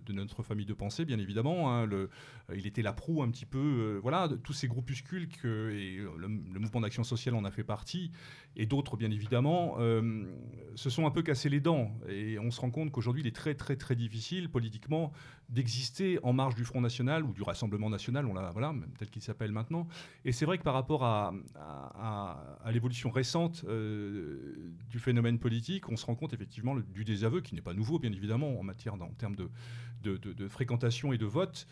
notre 0.10 0.44
famille 0.44 0.66
de 0.66 0.74
pensée, 0.74 1.06
bien 1.06 1.20
évidemment. 1.20 1.74
Hein. 1.74 1.90
euh, 1.92 2.08
il 2.56 2.68
était 2.68 2.82
la 2.82 2.94
proue 2.94 3.24
un 3.24 3.30
petit 3.30 3.46
peu, 3.46 4.00
voilà, 4.02 4.30
tous 4.44 4.54
ces 4.54 4.68
groupuscules 4.68 5.28
que 5.28 5.72
et 5.72 5.98
le, 6.18 6.28
mouvement 6.28 6.82
d'action 6.82 7.04
sociale 7.04 7.36
en 7.36 7.46
a 7.46 7.52
fait 7.52 7.64
partie, 7.64 8.12
et 8.56 8.66
d'autres 8.66 8.98
bien 8.98 9.12
évidemment, 9.12 9.78
se 10.76 10.90
sont 10.90 11.06
un 11.06 11.12
peu 11.12 11.22
cassés 11.22 11.50
les 11.50 11.60
dents. 11.60 11.92
Et 12.10 12.38
on 12.40 12.52
se 12.52 12.62
rend 12.62 12.70
compte 12.70 12.92
qu'aujourd'hui, 12.92 13.24
il 13.24 13.28
est 13.28 13.36
très 13.36 13.56
très 13.56 13.76
très 13.76 13.96
difficile 13.96 14.50
politiquement 14.50 15.12
d'exister 15.50 16.20
en 16.24 16.34
marge 16.34 16.56
du 16.56 16.66
Front 16.66 16.82
National 16.82 17.24
ou 17.24 17.34
du 17.34 17.44
Rassemblement 17.44 17.90
National, 17.90 18.26
on 18.26 18.34
l'a, 18.34 18.52
voilà, 18.52 18.74
tel 18.98 19.10
qu'il 19.10 19.22
s'appelle 19.22 19.52
maintenant. 19.52 19.88
Et 20.26 20.32
c'est 20.32 20.46
vrai 20.46 20.58
que 20.58 20.64
par 20.64 20.74
rapport 20.74 21.04
à 21.04 21.34
l'évolution 22.72 23.10
récente 23.10 23.64
euh, 23.68 24.72
du 24.90 25.00
phénomène 25.00 25.40
politique, 25.40 25.90
on 25.90 25.96
se 25.96 26.06
rend 26.06 26.16
compte 26.16 26.34
effectivement 26.34 26.76
du 26.76 27.04
désaveu, 27.04 27.42
qui 27.42 27.56
n'est 27.56 27.62
pas 27.62 27.74
nouveau 27.74 28.00
bien 28.00 28.12
évidemment 28.12 28.60
en 28.60 28.64
matière 28.64 28.96
termes 29.18 29.36
de, 29.36 29.50
de 30.04 30.48
fréquentation 30.48 31.14
et 31.14 31.18
de 31.18 31.26
vote. 31.26 31.68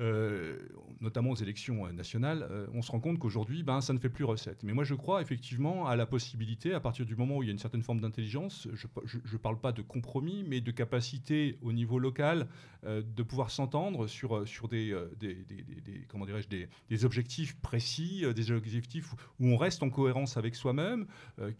Euh, 0.00 0.58
notamment 1.00 1.30
aux 1.30 1.36
élections 1.36 1.86
euh, 1.86 1.92
nationales, 1.92 2.48
euh, 2.50 2.66
on 2.74 2.82
se 2.82 2.90
rend 2.90 2.98
compte 2.98 3.18
qu'aujourd'hui, 3.18 3.62
ben, 3.62 3.80
ça 3.80 3.92
ne 3.92 3.98
fait 3.98 4.08
plus 4.08 4.24
recette. 4.24 4.64
Mais 4.64 4.72
moi, 4.72 4.82
je 4.82 4.94
crois 4.94 5.22
effectivement 5.22 5.86
à 5.86 5.94
la 5.94 6.06
possibilité, 6.06 6.74
à 6.74 6.80
partir 6.80 7.06
du 7.06 7.14
moment 7.14 7.36
où 7.36 7.42
il 7.42 7.46
y 7.46 7.48
a 7.50 7.52
une 7.52 7.58
certaine 7.58 7.82
forme 7.82 8.00
d'intelligence, 8.00 8.66
je 8.72 8.86
ne 9.16 9.38
parle 9.38 9.60
pas 9.60 9.70
de 9.70 9.82
compromis, 9.82 10.44
mais 10.48 10.60
de 10.60 10.70
capacité 10.72 11.58
au 11.62 11.72
niveau 11.72 11.98
local 11.98 12.48
de 12.84 13.22
pouvoir 13.22 13.50
s'entendre 13.50 14.06
sur, 14.06 14.46
sur 14.46 14.68
des, 14.68 14.94
comment 16.08 16.26
dirais-je, 16.26 16.48
des, 16.48 17.04
objectifs 17.04 17.56
précis, 17.60 18.24
des 18.34 18.50
objectifs 18.50 19.14
où 19.40 19.48
on 19.48 19.56
reste 19.56 19.82
en 19.82 19.88
cohérence 19.88 20.36
avec 20.36 20.54
soi-même, 20.54 21.06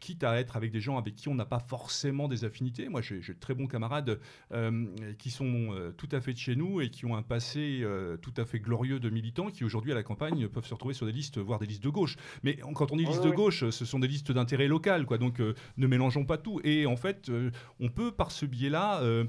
quitte 0.01 0.23
à 0.23 0.39
être 0.39 0.57
avec 0.57 0.71
des 0.71 0.81
gens 0.81 0.99
avec 0.99 1.15
qui 1.15 1.29
on 1.29 1.35
n'a 1.35 1.47
pas 1.47 1.61
forcément 1.61 2.29
des 2.29 2.45
affinités. 2.45 2.89
Moi, 2.91 3.01
j'ai 3.01 3.21
de 3.21 3.41
très 3.41 3.55
bons 3.55 3.67
camarades 3.67 4.21
qui 5.19 5.31
sont 5.31 5.93
tout 5.97 6.09
à 6.13 6.21
fait 6.21 6.35
de 6.35 6.39
chez 6.39 6.57
nous 6.57 6.83
et 6.83 6.91
qui 6.91 7.07
ont 7.07 7.17
un 7.17 7.23
passé 7.23 7.85
tout 8.25 8.41
à 8.41 8.47
fait 8.47 8.59
glorieux 8.59 9.01
de 9.01 9.11
militants 9.11 9.51
qui 9.51 9.65
aujourd'hui 9.65 9.93
à 9.93 9.95
la 9.95 10.03
campagne 10.03 10.49
peuvent 10.49 10.65
se 10.65 10.73
retrouver 10.73 10.95
sur 10.95 11.05
des 11.05 11.13
listes, 11.13 11.37
voire 11.37 11.59
des 11.59 11.67
listes 11.67 11.85
de 11.85 11.91
gauche. 11.91 12.17
Mais 12.43 12.57
quand 12.75 12.91
on 12.91 12.97
dit 12.97 13.05
liste 13.05 13.23
de 13.23 13.31
gauche, 13.31 13.69
ce 13.69 13.85
sont 13.85 13.99
des 13.99 14.09
listes 14.09 14.33
d'intérêt 14.33 14.67
local, 14.67 15.05
quoi. 15.05 15.19
Donc 15.19 15.41
euh, 15.41 15.55
ne 15.77 15.87
mélangeons 15.87 16.25
pas 16.25 16.39
tout. 16.39 16.59
Et 16.65 16.87
en 16.87 16.97
fait, 16.97 17.29
euh, 17.29 17.51
on 17.81 17.91
peut 17.91 18.13
par 18.13 18.31
ce 18.31 18.47
biais-là 18.47 19.03
euh, 19.03 19.25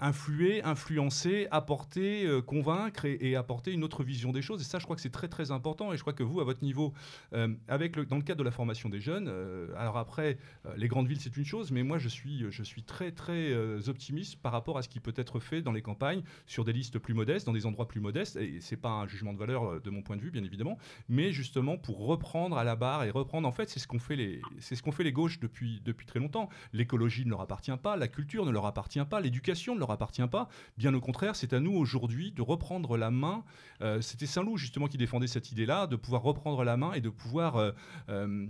influer, 0.00 0.62
influencer, 0.62 1.46
apporter, 1.50 2.24
euh, 2.26 2.40
convaincre 2.40 3.04
et, 3.04 3.36
apporter 3.36 3.72
une 3.72 3.84
autre 3.84 4.02
vision 4.02 4.32
des 4.32 4.42
choses. 4.42 4.60
Et 4.60 4.64
ça, 4.64 4.78
je 4.78 4.84
crois 4.84 4.96
que 4.96 5.02
c'est 5.02 5.10
très 5.10 5.28
très 5.28 5.50
important. 5.50 5.92
Et 5.92 5.96
je 5.96 6.02
crois 6.02 6.12
que 6.12 6.22
vous, 6.22 6.40
à 6.40 6.44
votre 6.44 6.62
niveau, 6.62 6.94
euh, 7.34 7.54
avec 7.68 7.98
dans 7.98 8.16
le 8.16 8.22
cadre 8.22 8.38
de 8.38 8.44
la 8.44 8.50
formation 8.50 8.88
des 8.88 9.00
jeunes, 9.00 9.28
alors 9.76 9.98
après, 9.98 10.38
les 10.76 10.88
grandes 10.88 11.06
villes, 11.06 11.20
c'est 11.20 11.36
une 11.36 11.44
chose, 11.44 11.70
mais 11.70 11.82
moi, 11.82 11.98
je 11.98 12.08
suis, 12.08 12.44
je 12.50 12.62
suis 12.62 12.82
très 12.82 13.12
très 13.12 13.54
optimiste 13.88 14.40
par 14.40 14.52
rapport 14.52 14.78
à 14.78 14.82
ce 14.82 14.88
qui 14.88 15.00
peut 15.00 15.12
être 15.16 15.40
fait 15.40 15.62
dans 15.62 15.72
les 15.72 15.82
campagnes, 15.82 16.22
sur 16.46 16.64
des 16.64 16.72
listes 16.72 16.98
plus 16.98 17.14
modestes, 17.14 17.46
dans 17.46 17.52
des 17.52 17.66
endroits 17.66 17.88
plus 17.88 18.00
modestes. 18.00 18.36
Et 18.36 18.60
c'est 18.60 18.76
pas 18.76 18.90
un 18.90 19.06
jugement 19.06 19.32
de 19.32 19.38
valeur 19.38 19.80
de 19.80 19.90
mon 19.90 20.02
point 20.02 20.16
de 20.16 20.22
vue, 20.22 20.30
bien 20.30 20.44
évidemment, 20.44 20.78
mais 21.08 21.32
justement 21.32 21.76
pour 21.76 22.06
reprendre 22.06 22.56
à 22.56 22.64
la 22.64 22.76
barre 22.76 23.04
et 23.04 23.10
reprendre. 23.10 23.46
En 23.46 23.52
fait, 23.52 23.68
c'est 23.68 23.80
ce 23.80 23.86
qu'ont 23.86 23.98
fait 23.98 24.16
les, 24.16 24.40
ce 24.60 24.74
fait 24.74 25.04
les 25.04 25.12
gauches 25.12 25.40
depuis 25.40 25.80
depuis 25.84 26.06
très 26.06 26.20
longtemps. 26.20 26.48
L'écologie 26.72 27.24
ne 27.24 27.30
leur 27.30 27.40
appartient 27.40 27.76
pas, 27.82 27.96
la 27.96 28.08
culture 28.08 28.46
ne 28.46 28.50
leur 28.50 28.66
appartient 28.66 28.69
pas, 28.72 29.20
l'éducation 29.20 29.74
ne 29.74 29.80
leur 29.80 29.90
appartient 29.90 30.26
pas. 30.26 30.48
Bien 30.76 30.94
au 30.94 31.00
contraire, 31.00 31.36
c'est 31.36 31.52
à 31.52 31.60
nous 31.60 31.72
aujourd'hui 31.72 32.32
de 32.32 32.42
reprendre 32.42 32.96
la 32.96 33.10
main. 33.10 33.44
Euh, 33.82 34.00
c'était 34.00 34.26
Saint-Loup 34.26 34.56
justement 34.56 34.86
qui 34.86 34.98
défendait 34.98 35.26
cette 35.26 35.52
idée-là, 35.52 35.86
de 35.86 35.96
pouvoir 35.96 36.22
reprendre 36.22 36.64
la 36.64 36.76
main 36.76 36.92
et 36.92 37.00
de 37.00 37.08
pouvoir. 37.08 37.56
Euh, 37.56 37.72
euh, 38.08 38.46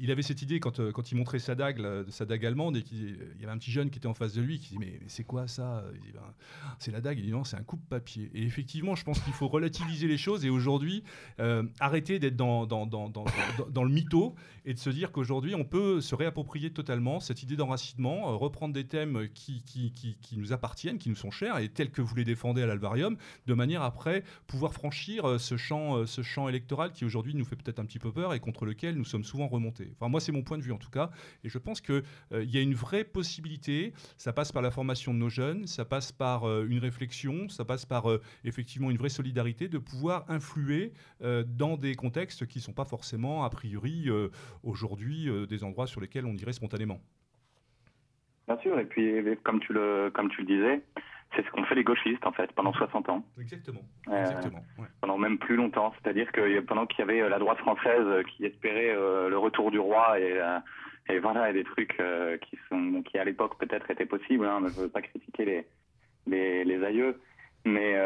il 0.00 0.10
avait 0.10 0.22
cette 0.22 0.40
idée 0.40 0.58
quand, 0.58 0.90
quand 0.92 1.12
il 1.12 1.16
montrait 1.16 1.38
sa 1.38 1.54
dague, 1.54 2.08
sa 2.08 2.24
dague 2.24 2.46
allemande, 2.46 2.76
et 2.76 2.84
il 2.90 3.40
y 3.40 3.44
avait 3.44 3.52
un 3.52 3.58
petit 3.58 3.70
jeune 3.70 3.90
qui 3.90 3.98
était 3.98 4.06
en 4.06 4.14
face 4.14 4.32
de 4.32 4.40
lui 4.40 4.58
qui 4.58 4.70
dit 4.70 4.78
mais, 4.78 5.00
c'est 5.06 5.22
quoi 5.22 5.46
ça? 5.46 5.84
Ben, 6.14 6.20
C'est 6.78 6.90
la 6.90 7.02
dague. 7.02 7.18
Il 7.18 7.26
dit 7.26 7.30
non, 7.30 7.44
c'est 7.44 7.56
un 7.56 7.62
coupe-papier. 7.62 8.30
Et 8.34 8.42
effectivement, 8.42 8.94
je 8.94 9.04
pense 9.04 9.20
qu'il 9.20 9.34
faut 9.34 9.48
relativiser 9.48 10.08
les 10.08 10.16
choses 10.16 10.44
et 10.46 10.50
aujourd'hui 10.50 11.04
arrêter 11.78 12.18
d'être 12.18 12.36
dans, 12.36 12.66
dans, 12.66 12.86
dans, 12.86 13.10
dans, 13.10 13.84
le 13.84 13.90
mytho 13.90 14.34
et 14.64 14.72
de 14.72 14.78
se 14.78 14.90
dire 14.90 15.12
qu'aujourd'hui 15.12 15.54
on 15.54 15.64
peut 15.64 16.00
se 16.00 16.14
réapproprier 16.14 16.72
totalement 16.72 17.20
cette 17.20 17.42
idée 17.42 17.56
d'enracinement, 17.56 18.36
reprendre 18.38 18.72
des 18.72 18.86
thèmes 18.86 19.28
qui 19.34 19.51
qui, 19.60 20.36
nous 20.36 20.52
appartiennent, 20.52 20.98
qui 20.98 21.08
nous 21.08 21.16
sont 21.16 21.30
chers, 21.30 21.58
et 21.58 21.68
tels 21.68 21.90
que 21.90 22.00
vous 22.00 22.14
les 22.14 22.24
défendez 22.24 22.62
à 22.62 22.66
l'Alvarium, 22.66 23.16
de 23.46 23.54
manière 23.54 23.82
après 23.82 24.24
pouvoir 24.46 24.72
franchir 24.72 25.28
euh, 25.28 25.38
ce 25.38 25.56
champ, 25.56 25.96
euh, 25.96 26.06
ce 26.06 26.22
champ 26.22 26.48
électoral 26.48 26.92
qui 26.92 27.04
aujourd'hui 27.04 27.34
nous 27.34 27.44
fait 27.44 27.56
peut-être 27.56 27.78
un 27.78 27.84
petit 27.84 27.98
peu 27.98 28.12
peur 28.12 28.34
et 28.34 28.40
contre 28.40 28.64
lequel 28.64 28.96
nous 28.96 29.04
sommes 29.04 29.24
souvent 29.24 29.48
remontés. 29.48 29.92
Enfin, 29.96 30.08
moi, 30.08 30.20
c'est 30.20 30.32
mon 30.32 30.42
point 30.42 30.58
de 30.58 30.62
vue 30.62 30.72
en 30.72 30.78
tout 30.78 30.90
cas, 30.90 31.10
et 31.44 31.48
je 31.48 31.58
pense 31.58 31.80
qu'il 31.80 32.02
euh, 32.32 32.44
y 32.44 32.56
a 32.56 32.60
une 32.60 32.74
vraie 32.74 33.04
possibilité. 33.04 33.92
Ça 34.16 34.32
passe 34.32 34.52
par 34.52 34.62
la 34.62 34.70
formation 34.70 35.12
de 35.12 35.18
nos 35.18 35.28
jeunes, 35.28 35.66
ça 35.66 35.84
passe 35.84 36.12
par 36.12 36.44
une 36.64 36.78
réflexion, 36.78 37.48
ça 37.48 37.64
passe 37.64 37.84
par 37.86 38.06
effectivement 38.44 38.90
une 38.90 38.96
vraie 38.96 39.08
solidarité 39.08 39.68
de 39.68 39.78
pouvoir 39.78 40.24
influer 40.28 40.92
dans 41.20 41.76
des 41.76 41.94
contextes 41.94 42.46
qui 42.46 42.58
ne 42.58 42.62
sont 42.62 42.72
pas 42.72 42.84
forcément, 42.84 43.44
a 43.44 43.50
priori, 43.50 44.08
aujourd'hui, 44.62 45.28
des 45.48 45.64
endroits 45.64 45.86
sur 45.86 46.00
lesquels 46.00 46.26
on 46.26 46.34
irait 46.36 46.52
spontanément. 46.52 47.00
Bien 48.48 48.58
sûr, 48.58 48.78
et 48.78 48.84
puis 48.84 49.22
comme 49.42 49.60
tu 49.60 49.72
le, 49.72 50.10
comme 50.12 50.28
tu 50.30 50.42
le 50.42 50.46
disais, 50.46 50.82
c'est 51.34 51.44
ce 51.44 51.50
qu'ont 51.50 51.64
fait 51.64 51.74
les 51.74 51.84
gauchistes 51.84 52.26
en 52.26 52.32
fait 52.32 52.50
pendant 52.52 52.72
60 52.72 53.08
ans. 53.08 53.24
Exactement. 53.40 53.82
Euh, 54.08 54.82
pendant 55.00 55.18
même 55.18 55.38
plus 55.38 55.56
longtemps, 55.56 55.92
c'est-à-dire 56.02 56.30
que 56.32 56.60
pendant 56.60 56.86
qu'il 56.86 57.00
y 57.00 57.02
avait 57.02 57.22
euh, 57.22 57.28
la 57.28 57.38
droite 57.38 57.58
française 57.58 58.04
euh, 58.04 58.22
qui 58.22 58.44
espérait 58.44 58.94
le 58.94 59.38
retour 59.38 59.70
du 59.70 59.78
roi 59.78 60.18
et, 60.18 60.40
et 61.08 61.18
voilà 61.18 61.50
et 61.50 61.52
des 61.52 61.64
trucs 61.64 62.00
qui 62.42 62.58
sont 62.68 63.02
qui 63.02 63.18
à 63.18 63.24
l'époque 63.24 63.58
peut-être 63.58 63.90
étaient 63.90 64.06
possibles. 64.06 64.46
Hein, 64.46 64.60
je 64.60 64.80
ne 64.80 64.84
veux 64.84 64.88
pas 64.88 65.02
critiquer 65.02 65.44
les 65.44 65.66
les, 66.26 66.64
les 66.64 66.84
aïeux, 66.84 67.20
mais 67.64 67.96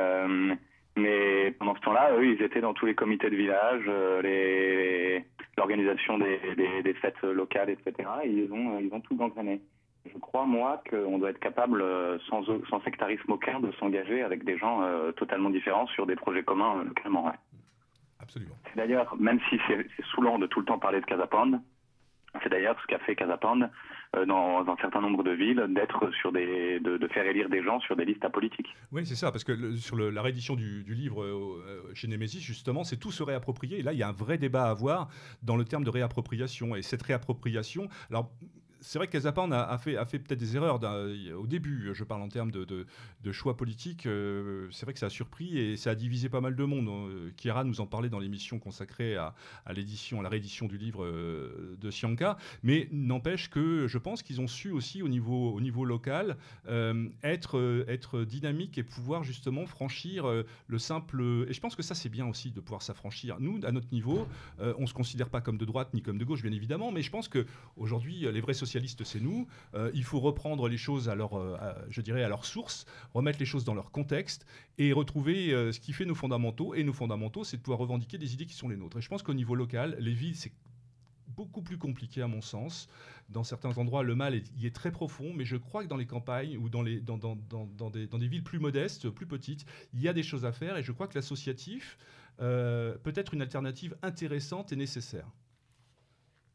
mais 0.98 1.50
pendant 1.58 1.74
ce 1.74 1.80
temps-là, 1.82 2.12
eux, 2.16 2.26
ils 2.26 2.42
étaient 2.42 2.62
dans 2.62 2.72
tous 2.72 2.86
les 2.86 2.94
comités 2.94 3.28
de 3.28 3.36
village, 3.36 3.84
les 4.22 5.24
l'organisation 5.58 6.18
des, 6.18 6.38
des, 6.56 6.82
des, 6.82 6.94
fêtes 6.94 7.20
locales, 7.22 7.70
etc. 7.70 8.08
Et 8.24 8.28
ils 8.28 8.52
ont 8.52 8.78
ils 8.78 8.92
ont 8.92 9.00
tout 9.00 9.16
gangréné 9.16 9.60
je 10.12 10.18
crois, 10.18 10.46
moi, 10.46 10.82
qu'on 10.90 11.18
doit 11.18 11.30
être 11.30 11.38
capable, 11.38 11.82
euh, 11.82 12.18
sans, 12.28 12.44
sans 12.68 12.80
sectarisme 12.82 13.30
aucun, 13.30 13.60
de 13.60 13.72
s'engager 13.72 14.22
avec 14.22 14.44
des 14.44 14.58
gens 14.58 14.82
euh, 14.82 15.12
totalement 15.12 15.50
différents 15.50 15.86
sur 15.88 16.06
des 16.06 16.16
projets 16.16 16.42
communs 16.42 16.78
euh, 16.78 16.84
localement. 16.84 17.32
Absolument. 18.20 18.54
C'est 18.68 18.76
d'ailleurs, 18.76 19.14
même 19.16 19.40
si 19.48 19.58
c'est 19.66 19.86
saoulant 20.14 20.38
de 20.38 20.46
tout 20.46 20.60
le 20.60 20.66
temps 20.66 20.78
parler 20.78 21.00
de 21.00 21.06
Casapande, 21.06 21.60
c'est 22.42 22.48
d'ailleurs 22.48 22.76
ce 22.82 22.86
qu'a 22.86 22.98
fait 23.00 23.16
Casapande 23.16 23.70
dans, 24.26 24.64
un 24.66 24.76
certain 24.76 25.00
nombre 25.00 25.22
de 25.22 25.30
villes, 25.30 25.66
d'être 25.70 26.10
sur 26.20 26.32
des, 26.32 26.80
de, 26.80 27.08
faire 27.08 27.24
élire 27.26 27.48
des 27.48 27.62
gens 27.62 27.80
sur 27.80 27.96
des 27.96 28.04
listes 28.04 28.24
apolitiques. 28.24 28.74
Oui, 28.92 29.04
c'est 29.04 29.14
ça, 29.14 29.30
parce 29.30 29.44
que 29.44 29.76
sur 29.76 29.96
la 29.96 30.22
réédition 30.22 30.54
du, 30.54 30.82
livre 30.88 31.24
chez 31.94 32.08
Nemesis, 32.08 32.40
justement, 32.40 32.84
c'est 32.84 32.96
tout 32.96 33.10
se 33.10 33.22
réapproprier. 33.22 33.80
Et 33.80 33.82
là, 33.82 33.92
il 33.92 33.98
y 33.98 34.02
a 34.02 34.08
un 34.08 34.12
vrai 34.12 34.38
débat 34.38 34.64
à 34.64 34.70
avoir 34.70 35.08
dans 35.42 35.56
le 35.56 35.64
terme 35.64 35.84
de 35.84 35.90
réappropriation. 35.90 36.76
Et 36.76 36.82
cette 36.82 37.02
réappropriation, 37.02 37.88
alors 38.10 38.30
c'est 38.86 39.00
vrai 39.00 39.08
que 39.08 39.12
Casapan 39.12 39.50
a, 39.50 39.76
fait, 39.78 39.96
peut-être 40.20 40.38
des 40.38 40.54
erreurs 40.54 40.80
au 41.36 41.46
début. 41.48 41.90
Je 41.92 42.04
parle 42.04 42.22
en 42.22 42.28
termes 42.28 42.52
de, 42.52 42.86
choix 43.32 43.56
politiques. 43.56 44.06
Euh, 44.06 44.68
c'est 44.70 44.86
vrai 44.86 44.92
que 44.92 45.00
ça 45.00 45.06
a 45.06 45.10
surpris 45.10 45.58
et 45.58 45.76
ça 45.76 45.90
a 45.90 45.94
divisé 45.96 46.28
pas 46.28 46.40
mal 46.40 46.54
de 46.54 46.64
monde. 46.64 46.88
Euh, 46.88 47.30
Kira 47.36 47.64
nous 47.64 47.80
en 47.80 47.86
parlait 47.86 48.08
dans 48.08 48.20
l'émission 48.20 48.60
consacrée 48.60 49.16
à, 49.16 49.34
l'édition, 49.74 50.20
à 50.20 50.22
la 50.22 50.28
réédition 50.28 50.66
du 50.68 50.78
livre 50.78 51.04
euh, 51.04 51.76
de 51.80 51.90
Sianka. 51.90 52.36
Mais 52.62 52.88
n'empêche 52.92 53.50
que 53.50 53.88
je 53.88 53.98
pense 53.98 54.22
qu'ils 54.22 54.40
ont 54.40 54.46
su 54.46 54.70
aussi 54.70 55.02
au 55.02 55.08
niveau, 55.08 55.50
au 55.50 55.60
niveau 55.60 55.84
local 55.84 56.36
être, 57.24 57.84
être 57.88 58.22
dynamique 58.22 58.78
et 58.78 58.84
pouvoir 58.84 59.24
justement 59.24 59.66
franchir 59.66 60.26
le 60.68 60.78
simple. 60.78 61.46
Et 61.48 61.52
je 61.52 61.60
pense 61.60 61.74
que 61.74 61.82
ça, 61.82 61.96
c'est 61.96 62.08
bien 62.08 62.28
aussi 62.28 62.52
de 62.52 62.60
pouvoir 62.60 62.82
s'affranchir. 62.82 63.38
Nous, 63.40 63.58
à 63.64 63.72
notre 63.72 63.88
niveau, 63.90 64.28
on 64.60 64.82
ne 64.82 64.86
se 64.86 64.94
considère 64.94 65.28
pas 65.28 65.40
comme 65.40 65.58
de 65.58 65.64
droite 65.64 65.92
ni 65.92 66.02
comme 66.02 66.18
de 66.18 66.24
gauche, 66.24 66.42
bien 66.42 66.52
évidemment, 66.52 66.92
mais 66.92 67.02
je 67.02 67.10
pense 67.10 67.28
qu'aujourd'hui, 67.28 68.26
les 68.32 68.40
vrais 68.40 68.54
c'est 69.04 69.20
nous. 69.20 69.46
Euh, 69.74 69.90
il 69.94 70.04
faut 70.04 70.20
reprendre 70.20 70.68
les 70.68 70.76
choses 70.76 71.08
à 71.08 71.14
leur, 71.14 71.34
euh, 71.34 71.56
je 71.90 72.00
dirais, 72.00 72.22
à 72.22 72.28
leur 72.28 72.44
source, 72.44 72.86
remettre 73.14 73.38
les 73.38 73.46
choses 73.46 73.64
dans 73.64 73.74
leur 73.74 73.90
contexte 73.90 74.46
et 74.78 74.92
retrouver 74.92 75.52
euh, 75.52 75.72
ce 75.72 75.80
qui 75.80 75.92
fait 75.92 76.04
nos 76.04 76.14
fondamentaux. 76.14 76.74
Et 76.74 76.84
nos 76.84 76.92
fondamentaux, 76.92 77.44
c'est 77.44 77.56
de 77.56 77.62
pouvoir 77.62 77.78
revendiquer 77.78 78.18
des 78.18 78.34
idées 78.34 78.46
qui 78.46 78.54
sont 78.54 78.68
les 78.68 78.76
nôtres. 78.76 78.98
Et 78.98 79.02
je 79.02 79.08
pense 79.08 79.22
qu'au 79.22 79.34
niveau 79.34 79.54
local, 79.54 79.96
les 80.00 80.12
villes, 80.12 80.36
c'est 80.36 80.52
beaucoup 81.28 81.62
plus 81.62 81.78
compliqué 81.78 82.22
à 82.22 82.28
mon 82.28 82.40
sens. 82.40 82.88
Dans 83.28 83.44
certains 83.44 83.76
endroits, 83.76 84.02
le 84.02 84.14
mal 84.14 84.40
y 84.56 84.66
est 84.66 84.74
très 84.74 84.90
profond, 84.90 85.32
mais 85.34 85.44
je 85.44 85.56
crois 85.56 85.82
que 85.82 85.88
dans 85.88 85.96
les 85.96 86.06
campagnes 86.06 86.56
ou 86.56 86.68
dans 86.68 86.82
des, 86.82 88.28
villes 88.28 88.44
plus 88.44 88.58
modestes, 88.58 89.10
plus 89.10 89.26
petites, 89.26 89.66
il 89.92 90.00
y 90.00 90.08
a 90.08 90.12
des 90.12 90.22
choses 90.22 90.44
à 90.44 90.52
faire 90.52 90.76
et 90.76 90.82
je 90.82 90.92
crois 90.92 91.08
que 91.08 91.14
l'associatif 91.14 91.98
peut 92.38 93.12
être 93.14 93.34
une 93.34 93.42
alternative 93.42 93.96
intéressante 94.02 94.72
et 94.72 94.76
nécessaire. 94.76 95.26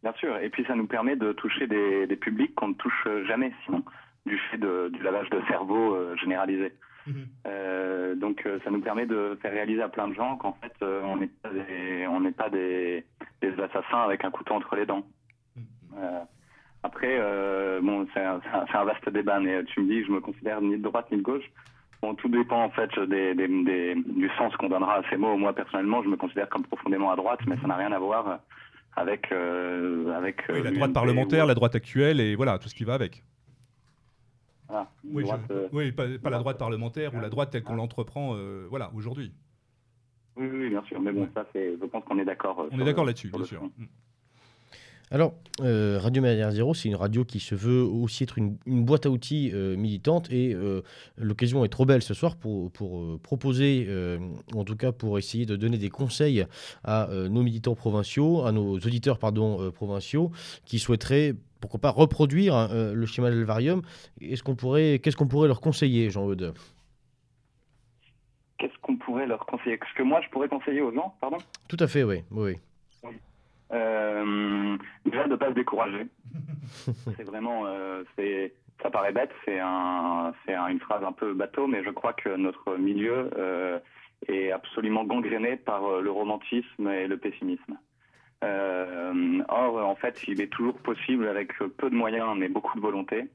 Bien 0.03 0.13
sûr, 0.13 0.37
et 0.37 0.49
puis 0.49 0.65
ça 0.65 0.75
nous 0.75 0.87
permet 0.87 1.15
de 1.15 1.31
toucher 1.31 1.67
des, 1.67 2.07
des 2.07 2.15
publics 2.15 2.55
qu'on 2.55 2.69
ne 2.69 2.73
touche 2.73 3.07
jamais 3.27 3.51
sinon, 3.65 3.83
du 4.25 4.37
fait 4.49 4.57
de, 4.57 4.89
du 4.89 5.01
lavage 5.03 5.29
de 5.29 5.41
cerveau 5.47 5.93
euh, 5.95 6.15
généralisé. 6.17 6.73
Mhm. 7.07 7.27
Euh, 7.47 8.15
donc 8.15 8.45
euh, 8.45 8.59
ça 8.63 8.69
nous 8.69 8.81
permet 8.81 9.05
de 9.05 9.37
faire 9.41 9.51
réaliser 9.51 9.81
à 9.81 9.89
plein 9.89 10.07
de 10.07 10.13
gens 10.13 10.37
qu'en 10.37 10.53
fait 10.53 10.73
euh, 10.83 11.01
on 11.03 11.17
n'est 11.17 11.27
pas, 11.41 11.49
des, 11.49 12.05
on 12.07 12.19
n'est 12.19 12.31
pas 12.31 12.49
des, 12.49 13.03
des, 13.41 13.53
assassins 13.59 14.01
avec 14.03 14.23
un 14.23 14.29
couteau 14.31 14.53
entre 14.53 14.75
les 14.75 14.85
dents. 14.85 15.03
Mhm. 15.55 16.25
après, 16.83 17.19
bon, 17.81 18.07
c'est 18.13 18.23
un, 18.23 18.39
un, 18.73 18.83
vaste 18.85 19.09
débat, 19.09 19.39
mais 19.39 19.63
tu 19.65 19.81
me 19.81 19.87
dis, 19.87 20.03
je 20.03 20.11
me 20.11 20.21
considère 20.21 20.61
ni 20.61 20.77
de 20.77 20.83
droite 20.83 21.11
ni 21.11 21.17
de 21.17 21.21
gauche. 21.21 21.45
Bon, 22.01 22.15
tout 22.15 22.29
dépend 22.29 22.63
en 22.63 22.69
fait 22.71 22.89
des, 22.99 23.35
des, 23.35 23.95
du 23.95 24.29
sens 24.37 24.55
qu'on 24.57 24.69
donnera 24.69 24.95
à 24.95 25.09
ces 25.09 25.17
mots. 25.17 25.37
Moi 25.37 25.53
personnellement, 25.53 26.01
je 26.01 26.09
me 26.09 26.15
considère 26.15 26.49
comme 26.49 26.63
profondément 26.63 27.11
à 27.11 27.15
droite, 27.15 27.41
mais 27.45 27.57
ça 27.61 27.67
n'a 27.67 27.75
rien 27.75 27.91
à 27.91 27.99
voir 27.99 28.39
avec 28.95 29.31
euh, 29.31 30.11
avec 30.13 30.43
oui, 30.49 30.61
la 30.63 30.69
euh, 30.69 30.73
droite 30.73 30.93
parlementaire, 30.93 31.45
la 31.45 31.53
droite 31.53 31.75
actuelle 31.75 32.19
et 32.19 32.35
voilà 32.35 32.59
tout 32.59 32.69
ce 32.69 32.75
qui 32.75 32.83
va 32.83 32.93
avec. 32.93 33.23
Ah, 34.69 34.87
oui, 35.03 35.25
euh, 35.49 35.67
oui, 35.73 35.91
pas, 35.91 36.07
la 36.07 36.39
droite 36.39 36.57
parlementaire 36.57 37.13
ou 37.13 37.19
la 37.19 37.29
droite 37.29 37.51
telle 37.51 37.63
qu'on 37.63 37.75
l'entreprend 37.75 38.35
voilà 38.69 38.91
aujourd'hui. 38.95 39.33
Oui, 40.37 40.47
oui, 40.49 40.69
bien 40.69 40.83
sûr, 40.83 41.01
mais 41.01 41.11
bon, 41.11 41.27
ça 41.33 41.45
je 41.53 41.85
pense 41.85 42.03
qu'on 42.05 42.17
est 42.17 42.25
d'accord. 42.25 42.67
On 42.71 42.79
est 42.79 42.85
d'accord 42.85 43.05
là-dessus, 43.05 43.29
bien 43.29 43.43
sûr. 43.43 43.61
Alors, 45.13 45.33
euh, 45.59 45.99
Radio 46.01 46.21
Média 46.21 46.49
Zéro, 46.51 46.73
c'est 46.73 46.87
une 46.87 46.95
radio 46.95 47.25
qui 47.25 47.41
se 47.41 47.53
veut 47.53 47.83
aussi 47.83 48.23
être 48.23 48.37
une, 48.37 48.55
boîte 48.65 49.05
à 49.05 49.09
outils 49.09 49.51
euh, 49.53 49.75
militante 49.75 50.31
et 50.31 50.53
euh, 50.53 50.83
l'occasion 51.17 51.65
est 51.65 51.69
trop 51.69 51.85
belle 51.85 52.01
ce 52.01 52.13
soir 52.13 52.37
pour, 52.37 52.71
pour 52.71 53.19
proposer, 53.19 53.89
en 54.55 54.63
tout 54.63 54.77
cas 54.77 54.93
pour 54.93 55.17
essayer 55.17 55.45
de 55.45 55.57
donner 55.57 55.77
des 55.77 55.89
conseils 55.89 56.45
à 56.85 57.09
nos 57.29 57.43
militants 57.43 57.75
provinciaux, 57.75 58.45
à 58.45 58.53
nos 58.53 58.75
auditeurs 58.75 59.19
pardon, 59.19 59.69
provinciaux 59.71 60.31
qui 60.63 60.79
souhaiteraient 60.79 61.35
pourquoi 61.59 61.81
pas 61.81 61.91
reproduire 61.91 62.55
hein, 62.55 62.93
le 62.93 63.05
schéma 63.05 63.29
de 63.29 63.35
l'Alvarium. 63.35 63.81
Est-ce 64.21 64.43
qu'on 64.43 64.55
pourrait, 64.55 64.99
qu'est-ce 65.03 65.17
qu'on 65.17 65.27
pourrait 65.27 65.49
leur 65.49 65.59
conseiller, 65.59 66.09
Jean-Eudes 66.09 66.53
Qu'est-ce 68.57 68.77
qu'on 68.81 68.95
pourrait 68.95 69.27
leur 69.27 69.45
conseiller? 69.45 69.77
Ce 69.91 69.97
que 69.97 70.03
moi 70.03 70.21
je 70.21 70.29
pourrais 70.29 70.47
conseiller 70.47 70.81
aux 70.81 70.93
gens, 70.93 71.13
pardon? 71.19 71.37
Tout 71.67 71.77
à 71.79 71.87
fait, 71.87 72.03
oui. 72.03 72.23
oui. 72.31 72.55
Euh, 73.73 74.77
déjà 75.05 75.27
de 75.27 75.35
pas 75.35 75.49
se 75.49 75.55
décourager. 75.55 76.07
c'est 77.17 77.23
vraiment, 77.23 77.65
euh, 77.65 78.03
c'est, 78.15 78.53
ça 78.81 78.89
paraît 78.89 79.13
bête, 79.13 79.31
c'est 79.45 79.59
un, 79.59 80.33
c'est 80.45 80.55
une 80.55 80.79
phrase 80.79 81.03
un 81.03 81.11
peu 81.11 81.33
bateau, 81.33 81.67
mais 81.67 81.83
je 81.83 81.89
crois 81.89 82.13
que 82.13 82.29
notre 82.35 82.75
milieu 82.77 83.29
euh, 83.37 83.79
est 84.27 84.51
absolument 84.51 85.05
gangréné 85.05 85.55
par 85.55 86.01
le 86.01 86.11
romantisme 86.11 86.87
et 86.89 87.07
le 87.07 87.17
pessimisme. 87.17 87.77
Or, 88.43 89.77
en 89.77 89.95
fait, 89.95 90.23
il 90.27 90.41
est 90.41 90.47
toujours 90.47 90.77
possible, 90.79 91.27
avec 91.27 91.57
peu 91.77 91.89
de 91.89 91.95
moyens 91.95 92.35
mais 92.37 92.47
beaucoup 92.47 92.75
de 92.75 92.81
volonté, 92.81 93.27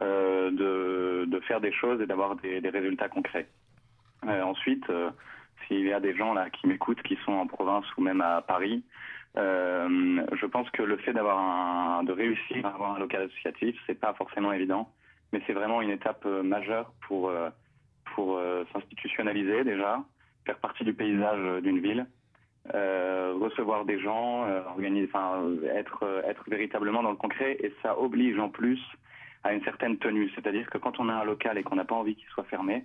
de, 0.00 1.24
de, 1.26 1.40
faire 1.40 1.60
des 1.60 1.72
choses 1.72 2.00
et 2.00 2.06
d'avoir 2.06 2.36
des, 2.36 2.60
des 2.60 2.70
résultats 2.70 3.08
concrets. 3.08 3.48
ensuite, 4.22 4.86
s'il 5.66 5.86
y 5.86 5.92
a 5.92 6.00
des 6.00 6.16
gens 6.16 6.32
là 6.32 6.48
qui 6.50 6.66
m'écoutent, 6.66 7.02
qui 7.02 7.18
sont 7.24 7.32
en 7.32 7.46
province 7.46 7.84
ou 7.96 8.02
même 8.02 8.20
à 8.20 8.40
Paris, 8.40 8.82
euh, 9.38 10.26
je 10.32 10.46
pense 10.46 10.68
que 10.70 10.82
le 10.82 10.96
fait 10.98 11.12
d'avoir 11.12 12.02
de 12.04 12.12
réussir 12.12 12.64
à 12.64 12.70
avoir 12.70 12.96
un 12.96 12.98
local 12.98 13.22
associatif, 13.22 13.76
c'est 13.86 13.98
pas 13.98 14.14
forcément 14.14 14.52
évident, 14.52 14.90
mais 15.32 15.42
c'est 15.46 15.52
vraiment 15.52 15.82
une 15.82 15.90
étape 15.90 16.24
euh, 16.24 16.42
majeure 16.42 16.92
pour 17.06 17.28
euh, 17.28 17.50
pour 18.14 18.40
s'institutionnaliser 18.72 19.62
déjà, 19.64 20.02
faire 20.46 20.56
partie 20.56 20.84
du 20.84 20.94
paysage 20.94 21.62
d'une 21.62 21.80
ville, 21.80 22.06
recevoir 22.72 23.84
des 23.84 23.98
gens, 23.98 24.48
organiser, 24.68 25.06
enfin 25.12 25.44
être 25.74 26.22
être 26.24 26.48
véritablement 26.48 27.02
dans 27.02 27.10
le 27.10 27.16
concret, 27.16 27.58
et 27.60 27.74
ça 27.82 27.98
oblige 27.98 28.38
en 28.38 28.48
plus 28.48 28.80
à 29.44 29.52
une 29.52 29.62
certaine 29.64 29.98
tenue, 29.98 30.30
c'est-à-dire 30.34 30.70
que 30.70 30.78
quand 30.78 30.98
on 30.98 31.10
a 31.10 31.14
un 31.14 31.24
local 31.24 31.58
et 31.58 31.62
qu'on 31.62 31.76
n'a 31.76 31.84
pas 31.84 31.94
envie 31.94 32.14
qu'il 32.14 32.28
soit 32.28 32.44
fermé, 32.44 32.84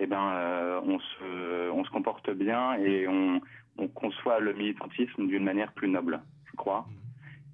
eh 0.00 0.06
ben 0.06 0.82
on 0.84 0.98
se 0.98 1.70
on 1.70 1.84
se 1.84 1.90
comporte 1.90 2.30
bien 2.30 2.74
et 2.74 3.06
on 3.06 3.40
on 3.78 3.88
conçoit 3.88 4.40
le 4.40 4.52
militantisme 4.52 5.26
d'une 5.26 5.44
manière 5.44 5.72
plus 5.72 5.88
noble, 5.88 6.20
je 6.50 6.56
crois. 6.56 6.86
Mm. 6.88 7.02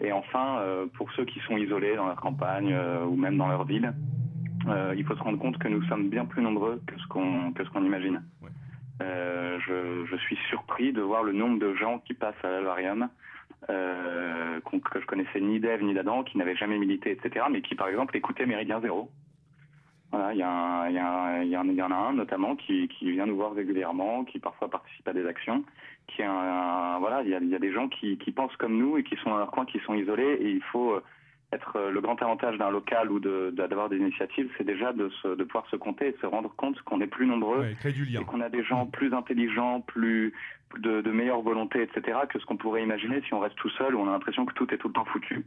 Et 0.00 0.12
enfin, 0.12 0.58
euh, 0.60 0.86
pour 0.94 1.10
ceux 1.12 1.24
qui 1.24 1.40
sont 1.40 1.56
isolés 1.56 1.96
dans 1.96 2.06
leur 2.06 2.20
campagne 2.20 2.72
euh, 2.72 3.04
ou 3.04 3.16
même 3.16 3.36
dans 3.36 3.48
leur 3.48 3.64
ville, 3.64 3.92
euh, 4.68 4.94
il 4.96 5.04
faut 5.04 5.16
se 5.16 5.22
rendre 5.22 5.38
compte 5.38 5.58
que 5.58 5.68
nous 5.68 5.82
sommes 5.84 6.08
bien 6.08 6.24
plus 6.24 6.42
nombreux 6.42 6.80
que 6.86 6.98
ce 6.98 7.06
qu'on 7.08 7.52
que 7.52 7.64
ce 7.64 7.70
qu'on 7.70 7.84
imagine. 7.84 8.22
Je, 9.00 10.06
je, 10.08 10.16
suis 10.16 10.38
surpris 10.48 10.92
de 10.92 11.02
voir 11.02 11.22
le 11.22 11.32
nombre 11.32 11.58
de 11.58 11.74
gens 11.74 11.98
qui 11.98 12.14
passent 12.14 12.42
à 12.44 12.48
l'Alvarium, 12.48 13.08
que 13.66 15.00
je 15.00 15.06
connaissais 15.06 15.40
ni 15.40 15.60
d'Ève 15.60 15.82
ni 15.82 15.94
d'Adam, 15.94 16.22
qui 16.22 16.38
n'avaient 16.38 16.56
jamais 16.56 16.78
milité, 16.78 17.10
etc., 17.10 17.46
mais 17.50 17.60
qui 17.60 17.74
par 17.74 17.88
exemple 17.88 18.16
écoutaient 18.16 18.46
Méridien 18.46 18.80
Zéro. 18.80 19.10
Voilà, 20.10 20.32
il 20.32 20.38
y, 20.38 20.40
y, 20.40 21.48
y, 21.50 21.74
y 21.74 21.82
en 21.82 21.90
a 21.90 21.94
un 21.94 22.12
notamment 22.14 22.56
qui, 22.56 22.88
qui 22.88 23.10
vient 23.10 23.26
nous 23.26 23.36
voir 23.36 23.52
régulièrement, 23.52 24.24
qui 24.24 24.38
parfois 24.38 24.70
participe 24.70 25.06
à 25.06 25.12
des 25.12 25.26
actions, 25.26 25.64
qui 26.06 26.22
est 26.22 26.24
un, 26.24 26.98
voilà, 26.98 27.22
il 27.22 27.28
y 27.28 27.34
a, 27.34 27.58
des 27.58 27.72
gens 27.72 27.88
qui, 27.88 28.16
qui 28.16 28.32
pensent 28.32 28.56
comme 28.56 28.78
nous 28.78 28.96
et 28.96 29.02
qui 29.02 29.16
sont 29.16 29.30
dans 29.30 29.38
leur 29.38 29.50
coin, 29.50 29.66
qui 29.66 29.78
sont 29.80 29.94
isolés, 29.94 30.38
et 30.40 30.50
il 30.50 30.62
faut 30.62 30.92
euh, 30.92 31.02
être 31.52 31.76
euh, 31.76 31.90
le 31.90 32.00
grand 32.00 32.20
avantage 32.22 32.56
d'un 32.56 32.70
local 32.70 33.10
ou 33.10 33.20
de 33.20 33.50
d'avoir 33.54 33.90
des 33.90 33.98
initiatives, 33.98 34.50
c'est 34.56 34.64
déjà 34.64 34.94
de, 34.94 35.10
se, 35.22 35.28
de 35.28 35.44
pouvoir 35.44 35.68
se 35.68 35.76
compter 35.76 36.08
et 36.08 36.12
de 36.12 36.18
se 36.18 36.26
rendre 36.26 36.54
compte 36.56 36.80
qu'on 36.82 37.02
est 37.02 37.06
plus 37.06 37.26
nombreux 37.26 37.66
et 37.66 38.24
qu'on 38.24 38.40
a 38.40 38.48
des 38.48 38.64
gens 38.64 38.86
mm. 38.86 38.90
plus 38.90 39.12
intelligents, 39.12 39.82
plus 39.82 40.32
de, 40.78 41.02
de 41.02 41.10
meilleure 41.10 41.42
volonté, 41.42 41.82
etc. 41.82 42.18
que 42.30 42.38
ce 42.38 42.46
qu'on 42.46 42.56
pourrait 42.56 42.82
imaginer 42.82 43.20
si 43.22 43.34
on 43.34 43.40
reste 43.40 43.56
tout 43.56 43.70
seul 43.70 43.94
où 43.94 44.00
on 44.00 44.08
a 44.08 44.12
l'impression 44.12 44.46
que 44.46 44.54
tout 44.54 44.72
est 44.72 44.78
tout 44.78 44.88
le 44.88 44.94
temps 44.94 45.06
foutu. 45.06 45.44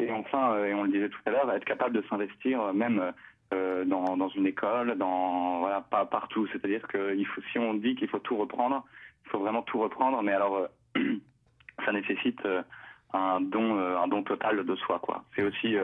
Et 0.00 0.10
enfin, 0.12 0.52
euh, 0.52 0.66
et 0.66 0.74
on 0.74 0.84
le 0.84 0.90
disait 0.90 1.08
tout 1.08 1.20
à 1.26 1.30
l'heure, 1.30 1.52
être 1.52 1.64
capable 1.64 1.94
de 1.94 2.04
s'investir 2.08 2.72
même 2.72 3.12
euh, 3.54 3.84
dans, 3.86 4.28
une 4.28 4.46
école, 4.46 4.98
dans 4.98 5.60
voilà, 5.60 5.80
pas 5.80 6.04
partout. 6.04 6.46
C'est-à-dire 6.52 6.82
que 6.86 7.16
si 7.50 7.58
on 7.58 7.74
dit 7.74 7.94
qu'il 7.94 8.08
faut 8.08 8.18
tout 8.18 8.36
reprendre, 8.36 8.84
il 9.24 9.30
faut 9.30 9.38
vraiment 9.38 9.62
tout 9.62 9.78
reprendre, 9.78 10.22
mais 10.22 10.32
alors 10.32 10.68
euh, 10.96 11.00
ça 11.86 11.92
nécessite 11.92 12.44
euh, 12.44 12.62
un 13.14 13.40
don, 13.40 13.78
un 13.78 14.06
don 14.08 14.22
total 14.22 14.64
de 14.64 14.76
soi, 14.76 14.98
quoi. 14.98 15.24
C'est 15.34 15.42
aussi 15.42 15.76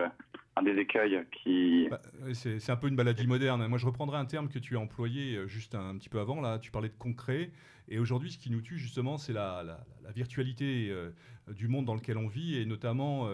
un 0.56 0.62
des 0.62 0.76
écueils 0.76 1.24
qui. 1.32 1.88
Bah, 1.90 2.00
c'est 2.34 2.70
un 2.70 2.76
peu 2.76 2.88
une 2.88 2.96
maladie 2.96 3.26
moderne. 3.26 3.66
Moi, 3.66 3.78
je 3.78 3.86
reprendrai 3.86 4.18
un 4.18 4.26
terme 4.26 4.48
que 4.48 4.58
tu 4.58 4.76
as 4.76 4.80
employé 4.80 5.48
juste 5.48 5.74
un, 5.74 5.96
petit 5.96 6.10
peu 6.10 6.20
avant. 6.20 6.42
Là, 6.42 6.58
tu 6.58 6.70
parlais 6.70 6.90
de 6.90 6.98
concret. 6.98 7.50
Et 7.88 7.98
aujourd'hui, 7.98 8.32
ce 8.32 8.38
qui 8.38 8.50
nous 8.50 8.62
tue 8.62 8.78
justement, 8.78 9.18
c'est 9.18 9.32
la, 9.32 9.84
virtualité 10.14 10.94
du 11.48 11.66
monde 11.66 11.84
dans 11.86 11.94
lequel 11.94 12.18
on 12.18 12.28
vit, 12.28 12.56
et 12.56 12.66
notamment 12.66 13.28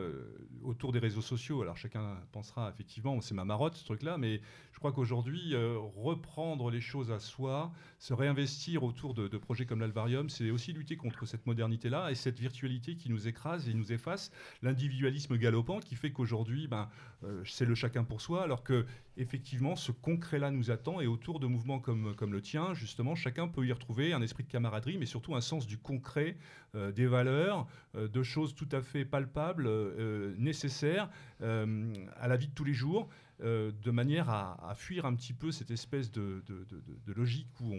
autour 0.63 0.93
des 0.93 0.99
réseaux 0.99 1.23
sociaux. 1.23 1.63
Alors 1.63 1.77
chacun 1.77 2.17
pensera 2.33 2.71
effectivement, 2.71 3.21
c'est 3.21 3.35
ma 3.35 3.45
marotte 3.45 3.75
ce 3.75 3.85
truc-là, 3.85 4.19
mais 4.19 4.41
je 4.73 4.79
crois 4.79 4.93
qu'aujourd'hui, 4.93 5.55
euh, 5.55 5.79
reprendre 5.97 6.71
les 6.71 6.81
choses 6.81 7.11
à 7.11 7.19
soi, 7.19 7.73
se 7.99 8.15
réinvestir 8.15 8.83
autour 8.83 9.15
de, 9.15 9.29
projets 9.39 9.67
comme 9.67 9.81
l'Alvarium, 9.81 10.29
c'est 10.29 10.51
aussi 10.51 10.73
lutter 10.73 10.97
contre 10.97 11.27
cette 11.27 11.47
modernité-là 11.47 12.11
et 12.11 12.15
cette 12.15 12.39
virtualité 12.39 12.97
qui 12.97 13.11
nous 13.11 13.29
écrase 13.29 13.69
et 13.69 13.75
nous 13.75 13.93
efface, 13.93 14.31
l'individualisme 14.63 15.37
galopant 15.37 15.81
qui 15.81 15.97
fait 15.97 16.13
qu'aujourd'hui, 16.13 16.67
ben, 16.67 16.89
c'est 17.45 17.65
le 17.65 17.75
chacun 17.75 18.05
pour 18.05 18.21
soi, 18.21 18.43
alors 18.43 18.63
que 18.63 18.87
effectivement, 19.17 19.77
ce 19.77 19.93
concret-là 19.93 20.51
nous 20.51 20.71
attend 20.71 21.01
et 21.01 21.07
autour 21.07 21.41
de 21.41 21.47
mouvements 21.47 21.79
comme, 21.79 22.15
comme 22.15 22.33
le 22.33 22.41
tien, 22.41 22.75
justement, 22.75 23.15
chacun 23.15 23.49
peut 23.49 23.67
y 23.67 23.73
retrouver 23.73 24.13
un 24.13 24.23
esprit 24.23 24.40
de 24.43 24.49
camaraderie, 24.49 24.99
mais 24.99 25.07
surtout 25.07 25.35
un 25.35 25.41
sens 25.41 25.67
du 25.67 25.79
concret, 25.79 26.37
des 26.75 27.07
valeurs, 27.07 27.67
de 27.95 28.23
choses 28.23 28.55
tout 28.55 28.69
à 28.73 28.81
fait 28.81 29.05
palpables, 29.05 29.69
nécessaires 30.39 31.11
à 31.41 32.29
la 32.29 32.37
vie 32.37 32.49
de 32.49 32.55
tous 32.55 32.65
les 32.65 32.75
jours. 32.75 33.09
de 33.41 33.91
manière 33.91 34.31
à, 34.31 34.75
fuir 34.75 35.05
un 35.07 35.15
petit 35.15 35.33
peu 35.33 35.51
cette 35.51 35.71
espèce 35.71 36.11
de, 36.11 36.43
logique 37.07 37.49
où 37.61 37.75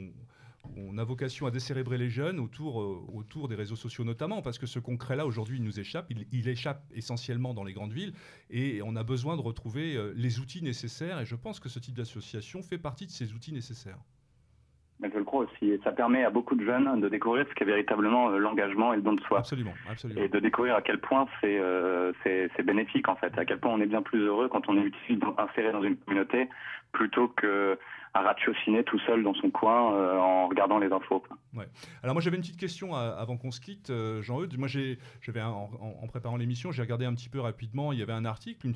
on, 0.77 0.97
a 0.97 1.03
vocation 1.03 1.45
à 1.45 1.51
décérébrer 1.51 1.97
les 1.97 2.09
jeunes 2.09 2.39
autour, 2.39 2.81
euh, 2.81 3.47
des 3.47 3.55
réseaux 3.55 3.75
sociaux 3.75 4.03
notamment, 4.03 4.41
parce 4.41 4.57
que 4.57 4.65
ce 4.65 4.79
concret-là, 4.79 5.25
aujourd'hui, 5.25 5.57
il 5.57 5.63
nous 5.63 5.79
échappe. 5.79 6.11
Il, 6.31 6.47
échappe 6.47 6.83
essentiellement 6.93 7.53
dans 7.53 7.63
les 7.63 7.73
grandes 7.73 7.93
villes, 7.93 8.13
et 8.49 8.81
on 8.83 8.95
a 8.95 9.03
besoin 9.03 9.35
de 9.37 9.41
retrouver 9.41 9.95
euh, 9.95 10.13
les 10.15 10.39
outils 10.39 10.61
nécessaires, 10.61 11.19
et 11.19 11.25
je 11.25 11.35
pense 11.35 11.59
que 11.59 11.69
ce 11.69 11.79
type 11.79 11.95
d'association 11.95 12.61
fait 12.61 12.77
partie 12.77 13.05
de 13.05 13.11
ces 13.11 13.33
outils 13.33 13.53
nécessaires. 13.53 13.99
Je 15.03 15.17
le 15.17 15.23
crois 15.23 15.45
aussi. 15.45 15.71
Et 15.71 15.79
ça 15.83 15.91
permet 15.91 16.23
à 16.23 16.29
beaucoup 16.29 16.55
de 16.55 16.63
jeunes 16.63 17.01
de 17.01 17.09
découvrir 17.09 17.45
ce 17.49 17.53
qu'est 17.55 17.65
véritablement 17.65 18.29
euh, 18.29 18.37
l'engagement 18.37 18.93
et 18.93 18.97
le 18.97 19.01
don 19.01 19.13
de 19.13 19.21
soi. 19.21 19.39
Absolument, 19.39 19.73
absolument. 19.89 20.21
Et 20.21 20.27
de 20.27 20.39
découvrir 20.39 20.75
à 20.75 20.81
quel 20.81 20.99
point 20.99 21.27
c'est 21.41 21.59
c'est 22.23 22.63
bénéfique, 22.63 23.07
en 23.07 23.15
fait. 23.15 23.37
À 23.37 23.45
quel 23.45 23.59
point 23.59 23.71
on 23.71 23.81
est 23.81 23.87
bien 23.87 24.01
plus 24.01 24.25
heureux 24.25 24.47
quand 24.49 24.69
on 24.69 24.77
est 24.77 24.85
utile, 24.85 25.19
inséré 25.37 25.71
dans 25.71 25.83
une 25.83 25.97
communauté 25.97 26.49
plutôt 26.91 27.27
que 27.29 27.77
à 28.13 28.21
ratiociner 28.21 28.83
tout 28.83 28.99
seul 28.99 29.23
dans 29.23 29.33
son 29.33 29.49
coin 29.49 29.95
euh, 29.95 30.17
en 30.17 30.47
regardant 30.47 30.79
les 30.79 30.91
infos. 30.91 31.23
Ouais. 31.53 31.65
Alors 32.03 32.13
moi 32.13 32.21
j'avais 32.21 32.35
une 32.35 32.41
petite 32.41 32.59
question 32.59 32.95
avant 32.95 33.37
qu'on 33.37 33.51
se 33.51 33.61
quitte, 33.61 33.89
euh, 33.89 34.21
Jean-Eudes. 34.21 34.57
Moi 34.57 34.67
j'avais 34.67 35.41
en, 35.41 35.69
préparant 36.07 36.37
l'émission, 36.37 36.71
j'ai 36.71 36.81
regardé 36.81 37.05
un 37.05 37.13
petit 37.13 37.29
peu 37.29 37.39
rapidement. 37.39 37.93
Il 37.93 37.99
y 37.99 38.01
avait 38.01 38.13
un 38.13 38.25
article, 38.25 38.67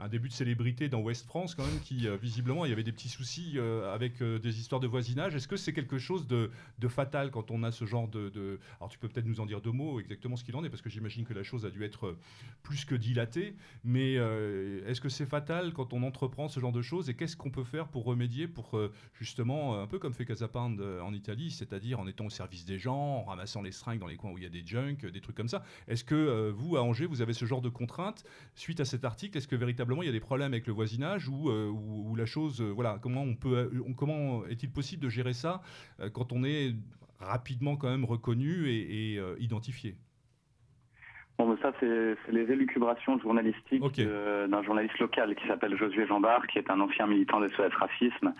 un 0.00 0.08
début 0.08 0.28
de 0.28 0.32
célébrité 0.32 0.88
dans 0.88 1.00
West 1.00 1.26
France 1.26 1.54
quand 1.54 1.64
même, 1.64 1.80
qui 1.80 2.06
euh, 2.06 2.16
visiblement 2.16 2.64
il 2.64 2.68
y 2.68 2.72
avait 2.72 2.84
des 2.84 2.92
petits 2.92 3.08
soucis 3.08 3.54
euh, 3.56 3.92
avec 3.92 4.22
euh, 4.22 4.38
des 4.38 4.60
histoires 4.60 4.80
de 4.80 4.86
voisinage. 4.86 5.34
Est-ce 5.34 5.48
que 5.48 5.56
c'est 5.56 5.72
quelque 5.72 5.98
chose 5.98 6.28
de, 6.28 6.50
fatal 6.88 7.30
quand 7.30 7.50
on 7.50 7.62
a 7.64 7.72
ce 7.72 7.84
genre 7.84 8.08
de, 8.08 8.60
Alors 8.80 8.88
tu 8.88 8.98
peux 8.98 9.08
peut-être 9.08 9.26
nous 9.26 9.40
en 9.40 9.46
dire 9.46 9.60
deux 9.60 9.72
mots 9.72 10.00
exactement 10.00 10.36
ce 10.36 10.44
qu'il 10.44 10.54
en 10.56 10.64
est, 10.64 10.70
parce 10.70 10.82
que 10.82 10.88
j'imagine 10.88 11.24
que 11.24 11.34
la 11.34 11.42
chose 11.42 11.66
a 11.66 11.70
dû 11.70 11.84
être 11.84 12.16
plus 12.62 12.84
que 12.84 12.94
dilatée. 12.94 13.54
Mais 13.84 14.14
est-ce 14.14 15.00
que 15.00 15.08
c'est 15.08 15.26
fatal 15.26 15.72
quand 15.72 15.92
on 15.92 16.02
entreprend 16.02 16.48
ce 16.48 16.60
genre 16.60 16.72
de 16.72 16.80
choses 16.80 17.10
et 17.10 17.14
qu'est-ce 17.14 17.36
qu'on 17.36 17.50
peut 17.50 17.64
faire 17.64 17.88
pour 17.88 18.04
remédier, 18.04 18.48
pour 18.48 18.77
justement 19.14 19.80
un 19.80 19.86
peu 19.86 19.98
comme 19.98 20.12
fait 20.12 20.24
Casapande 20.24 20.80
en 20.80 21.12
Italie, 21.12 21.50
c'est-à-dire 21.50 22.00
en 22.00 22.06
étant 22.06 22.26
au 22.26 22.30
service 22.30 22.64
des 22.64 22.78
gens, 22.78 22.96
en 22.96 23.24
ramassant 23.24 23.62
les 23.62 23.72
seringues 23.72 24.00
dans 24.00 24.06
les 24.06 24.16
coins 24.16 24.32
où 24.32 24.38
il 24.38 24.44
y 24.44 24.46
a 24.46 24.50
des 24.50 24.64
junks, 24.64 25.04
des 25.06 25.20
trucs 25.20 25.36
comme 25.36 25.48
ça. 25.48 25.62
Est-ce 25.86 26.04
que 26.04 26.50
vous 26.50 26.76
à 26.76 26.82
Angers 26.82 27.06
vous 27.06 27.22
avez 27.22 27.32
ce 27.32 27.44
genre 27.44 27.62
de 27.62 27.68
contraintes 27.68 28.24
suite 28.54 28.80
à 28.80 28.84
cet 28.84 29.04
article? 29.04 29.38
Est-ce 29.38 29.48
que 29.48 29.56
véritablement 29.56 30.02
il 30.02 30.06
y 30.06 30.10
a 30.10 30.12
des 30.12 30.20
problèmes 30.20 30.52
avec 30.52 30.66
le 30.66 30.72
voisinage 30.72 31.28
ou, 31.28 31.50
euh, 31.50 31.72
la 32.16 32.26
chose, 32.26 32.60
euh, 32.60 32.70
voilà, 32.70 32.98
comment 33.00 33.22
on 33.22 33.34
peut, 33.34 33.56
euh, 33.56 33.92
comment 33.96 34.44
est-il 34.46 34.70
possible 34.70 35.02
de 35.02 35.08
gérer 35.08 35.32
ça 35.32 35.60
quand 36.12 36.32
on 36.32 36.44
est 36.44 36.74
rapidement 37.20 37.76
quand 37.76 37.88
même 37.88 38.04
reconnu 38.04 38.68
et, 38.68 39.20
identifié? 39.38 39.96
Bon, 41.38 41.56
ça, 41.62 41.72
c'est 41.78 42.16
les 42.32 42.50
élucubrations 42.50 43.18
journalistiques 43.20 44.00
d'un 44.00 44.62
journaliste 44.62 44.98
local 44.98 45.34
qui 45.36 45.46
s'appelle 45.46 45.76
Josué 45.76 46.06
Jambard, 46.06 46.46
qui 46.48 46.58
est 46.58 46.70
un 46.70 46.80
ancien 46.80 47.06
militant 47.06 47.40
des 47.40 47.48
SOS 47.50 47.72
Racisme 47.74 48.34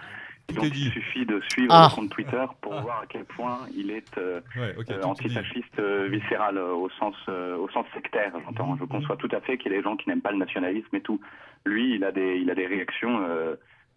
donc 0.54 0.74
il 0.74 0.90
suffit 0.90 1.26
de 1.26 1.40
suivre 1.50 1.72
ah. 1.74 1.88
le 1.90 1.94
compte 1.94 2.10
Twitter 2.10 2.44
pour 2.60 2.74
ah. 2.74 2.80
voir 2.80 3.00
à 3.02 3.06
quel 3.06 3.24
point 3.24 3.58
il 3.76 3.90
est 3.90 4.16
euh, 4.16 4.40
euh, 4.56 5.02
antifasciste 5.02 5.78
euh, 5.78 6.08
viscéral 6.10 6.58
au 6.58 6.88
sens 6.98 7.16
au 7.28 7.68
sens 7.70 7.86
sectaire. 7.94 8.32
J'entends. 8.44 8.76
Je 8.76 8.84
conçois 8.84 9.16
tout 9.16 9.28
à 9.32 9.40
fait 9.40 9.58
qu'il 9.58 9.72
y 9.72 9.74
a 9.74 9.78
des 9.78 9.84
gens 9.84 9.96
qui 9.96 10.08
n'aiment 10.08 10.22
pas 10.22 10.32
le 10.32 10.38
nationalisme 10.38 10.94
et 10.96 11.00
tout. 11.00 11.20
Lui, 11.64 11.94
il 11.94 12.04
a 12.04 12.12
des 12.12 12.36
il 12.36 12.50
a 12.50 12.54
des 12.54 12.66
réactions 12.66 13.20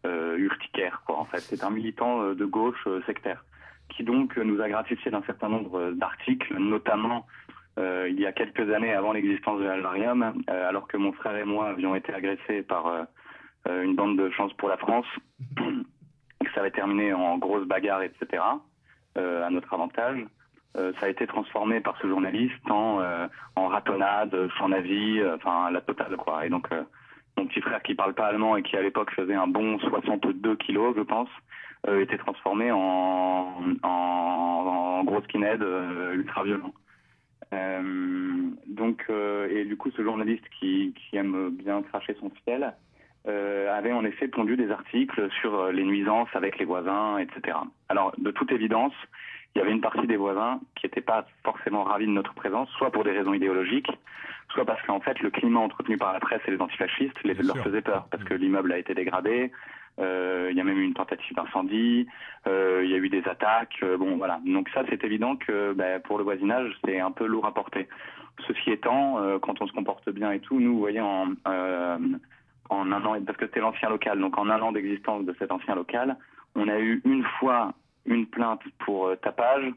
urticaires 0.06 1.04
quoi. 1.06 1.20
En 1.20 1.26
fait, 1.26 1.40
c'est 1.40 1.64
un 1.64 1.70
militant 1.70 2.34
de 2.34 2.46
gauche 2.46 2.88
sectaire 3.06 3.46
qui 3.90 4.04
donc 4.04 4.38
nous 4.38 4.62
a 4.62 4.70
gratifié 4.70 5.12
d'un 5.12 5.24
certain 5.24 5.50
nombre 5.50 5.92
d'articles, 5.92 6.58
notamment 6.58 7.28
il 7.78 8.20
y 8.20 8.26
a 8.26 8.34
quelques 8.34 8.70
années 8.74 8.94
avant 8.94 9.14
l'existence 9.14 9.60
de 9.60 9.66
l'Alvarium, 9.66 10.34
alors 10.48 10.88
que 10.88 10.98
mon 10.98 11.14
frère 11.14 11.38
et 11.38 11.46
moi 11.46 11.70
avions 11.70 11.96
été 11.96 12.14
agressés 12.14 12.62
par 12.62 13.06
une 13.66 13.96
bande 13.96 14.18
de 14.18 14.30
chance 14.32 14.54
pour 14.54 14.70
la 14.70 14.78
France 14.78 15.06
ça 16.54 16.62
avait 16.62 16.72
terminé 16.72 17.14
en 17.14 17.38
grosse 17.38 17.66
bagarre, 17.68 18.04
etc., 18.04 18.44
euh, 19.18 19.46
à 19.46 19.50
notre 19.50 19.74
avantage. 19.74 20.26
Euh, 20.78 20.94
ça 21.00 21.08
a 21.08 21.10
été 21.10 21.28
transformé 21.28 21.82
par 21.82 21.98
ce 22.02 22.08
journaliste 22.08 22.70
en, 22.70 23.02
euh, 23.02 23.28
en 23.58 23.68
ratonnade, 23.68 24.34
sans 24.58 24.72
avis, 24.72 25.22
enfin 25.36 25.70
la 25.70 25.82
totale 25.82 26.16
quoi. 26.16 26.46
Et 26.46 26.50
donc 26.50 26.70
mon 27.36 27.46
petit 27.46 27.60
frère 27.60 27.82
qui 27.84 27.94
parle 27.94 28.14
pas 28.14 28.28
allemand 28.28 28.56
et 28.56 28.64
qui 28.64 28.78
à 28.78 28.82
l'époque 28.82 29.12
faisait 29.12 29.36
un 29.36 29.48
bon 29.48 29.80
62 29.80 30.56
kilos, 30.56 30.96
je 30.96 31.02
pense, 31.02 31.28
était 31.90 32.18
transformé 32.18 32.72
en, 32.72 32.78
en, 33.84 33.88
en 33.88 35.04
gros 35.04 35.22
skinhead 35.24 35.62
ultra 36.14 36.44
violent. 36.46 36.74
donc 38.68 39.06
et 39.10 39.66
du 39.66 39.76
coup 39.76 39.92
ce 39.92 40.02
journaliste 40.04 40.48
qui, 40.58 40.94
qui 40.96 41.18
aime 41.18 41.50
bien 41.50 41.82
cracher 41.82 42.16
son 42.22 42.30
fiel, 42.46 42.74
euh, 43.28 43.72
avait 43.76 43.92
en 43.92 44.04
effet 44.04 44.28
pondu 44.28 44.56
des 44.56 44.72
articles 44.72 45.30
sur 45.40 45.54
euh, 45.54 45.72
les 45.72 45.84
nuisances 45.84 46.30
avec 46.34 46.58
les 46.58 46.66
voisins, 46.66 47.18
etc. 47.18 47.58
Alors, 47.90 48.14
de 48.18 48.32
toute 48.32 48.52
évidence, 48.52 48.94
il 49.54 49.60
y 49.60 49.62
avait 49.62 49.72
une 49.72 49.82
partie 49.82 50.08
des 50.08 50.18
voisins 50.18 50.60
qui 50.76 50.86
n'étaient 50.86 51.02
pas 51.02 51.26
forcément 51.44 51.84
ravis 51.84 52.08
de 52.08 52.12
notre 52.12 52.34
présence, 52.34 52.70
soit 52.78 52.92
pour 52.92 53.04
des 53.04 53.12
raisons 53.12 53.34
idéologiques, 53.34 53.92
soit 54.50 54.66
parce 54.66 54.82
qu'en 54.84 55.02
fait, 55.02 55.20
le 55.20 55.30
climat 55.30 55.60
entretenu 55.60 55.98
par 55.98 56.14
la 56.14 56.20
presse 56.20 56.42
et 56.48 56.52
les 56.52 56.62
antifascistes 56.62 57.22
les, 57.24 57.34
leur 57.36 57.58
faisait 57.58 57.82
peur, 57.82 58.08
parce 58.10 58.24
que 58.24 58.34
l'immeuble 58.34 58.72
a 58.72 58.78
été 58.78 58.94
dégradé, 58.94 59.52
euh, 60.00 60.48
il 60.50 60.58
y 60.58 60.62
a 60.62 60.64
même 60.64 60.78
eu 60.78 60.86
une 60.86 60.94
tentative 60.94 61.36
d'incendie, 61.36 62.08
euh, 62.48 62.82
il 62.84 62.90
y 62.90 62.94
a 62.94 62.98
eu 62.98 63.10
des 63.10 63.28
attaques, 63.28 63.80
euh, 63.84 63.98
bon 63.98 64.18
voilà. 64.18 64.40
Donc 64.46 64.70
ça, 64.70 64.84
c'est 64.90 65.04
évident 65.04 65.36
que 65.36 65.74
bah, 65.74 66.00
pour 66.00 66.18
le 66.18 66.24
voisinage, 66.24 66.74
c'est 66.86 67.00
un 67.00 67.12
peu 67.12 67.26
lourd 67.26 67.46
à 67.46 67.54
porter. 67.54 67.88
Ceci 68.48 68.72
étant, 68.72 69.20
quand 69.42 69.62
on 69.62 69.68
se 69.68 69.74
comporte 69.74 70.10
bien 70.10 70.32
et 70.32 70.40
tout, 70.40 70.60
nous, 70.60 70.74
vous 70.74 70.80
voyez, 70.80 71.02
en 71.02 71.28
en 72.72 72.92
un 72.92 73.06
an, 73.06 73.22
parce 73.24 73.38
que 73.38 73.46
c'était 73.46 73.60
l'ancien 73.60 73.90
local, 73.90 74.20
donc 74.20 74.38
en 74.38 74.50
un 74.50 74.62
an 74.62 74.72
d'existence 74.72 75.26
de 75.26 75.36
cet 75.38 75.52
ancien 75.52 75.76
local, 75.76 76.18
on 76.56 76.68
a 76.68 76.80
eu 76.80 77.02
une 77.06 77.24
fois 77.40 77.74
une 78.06 78.26
plainte 78.26 78.62
pour 78.80 79.08
euh, 79.08 79.16
tapage. 79.16 79.72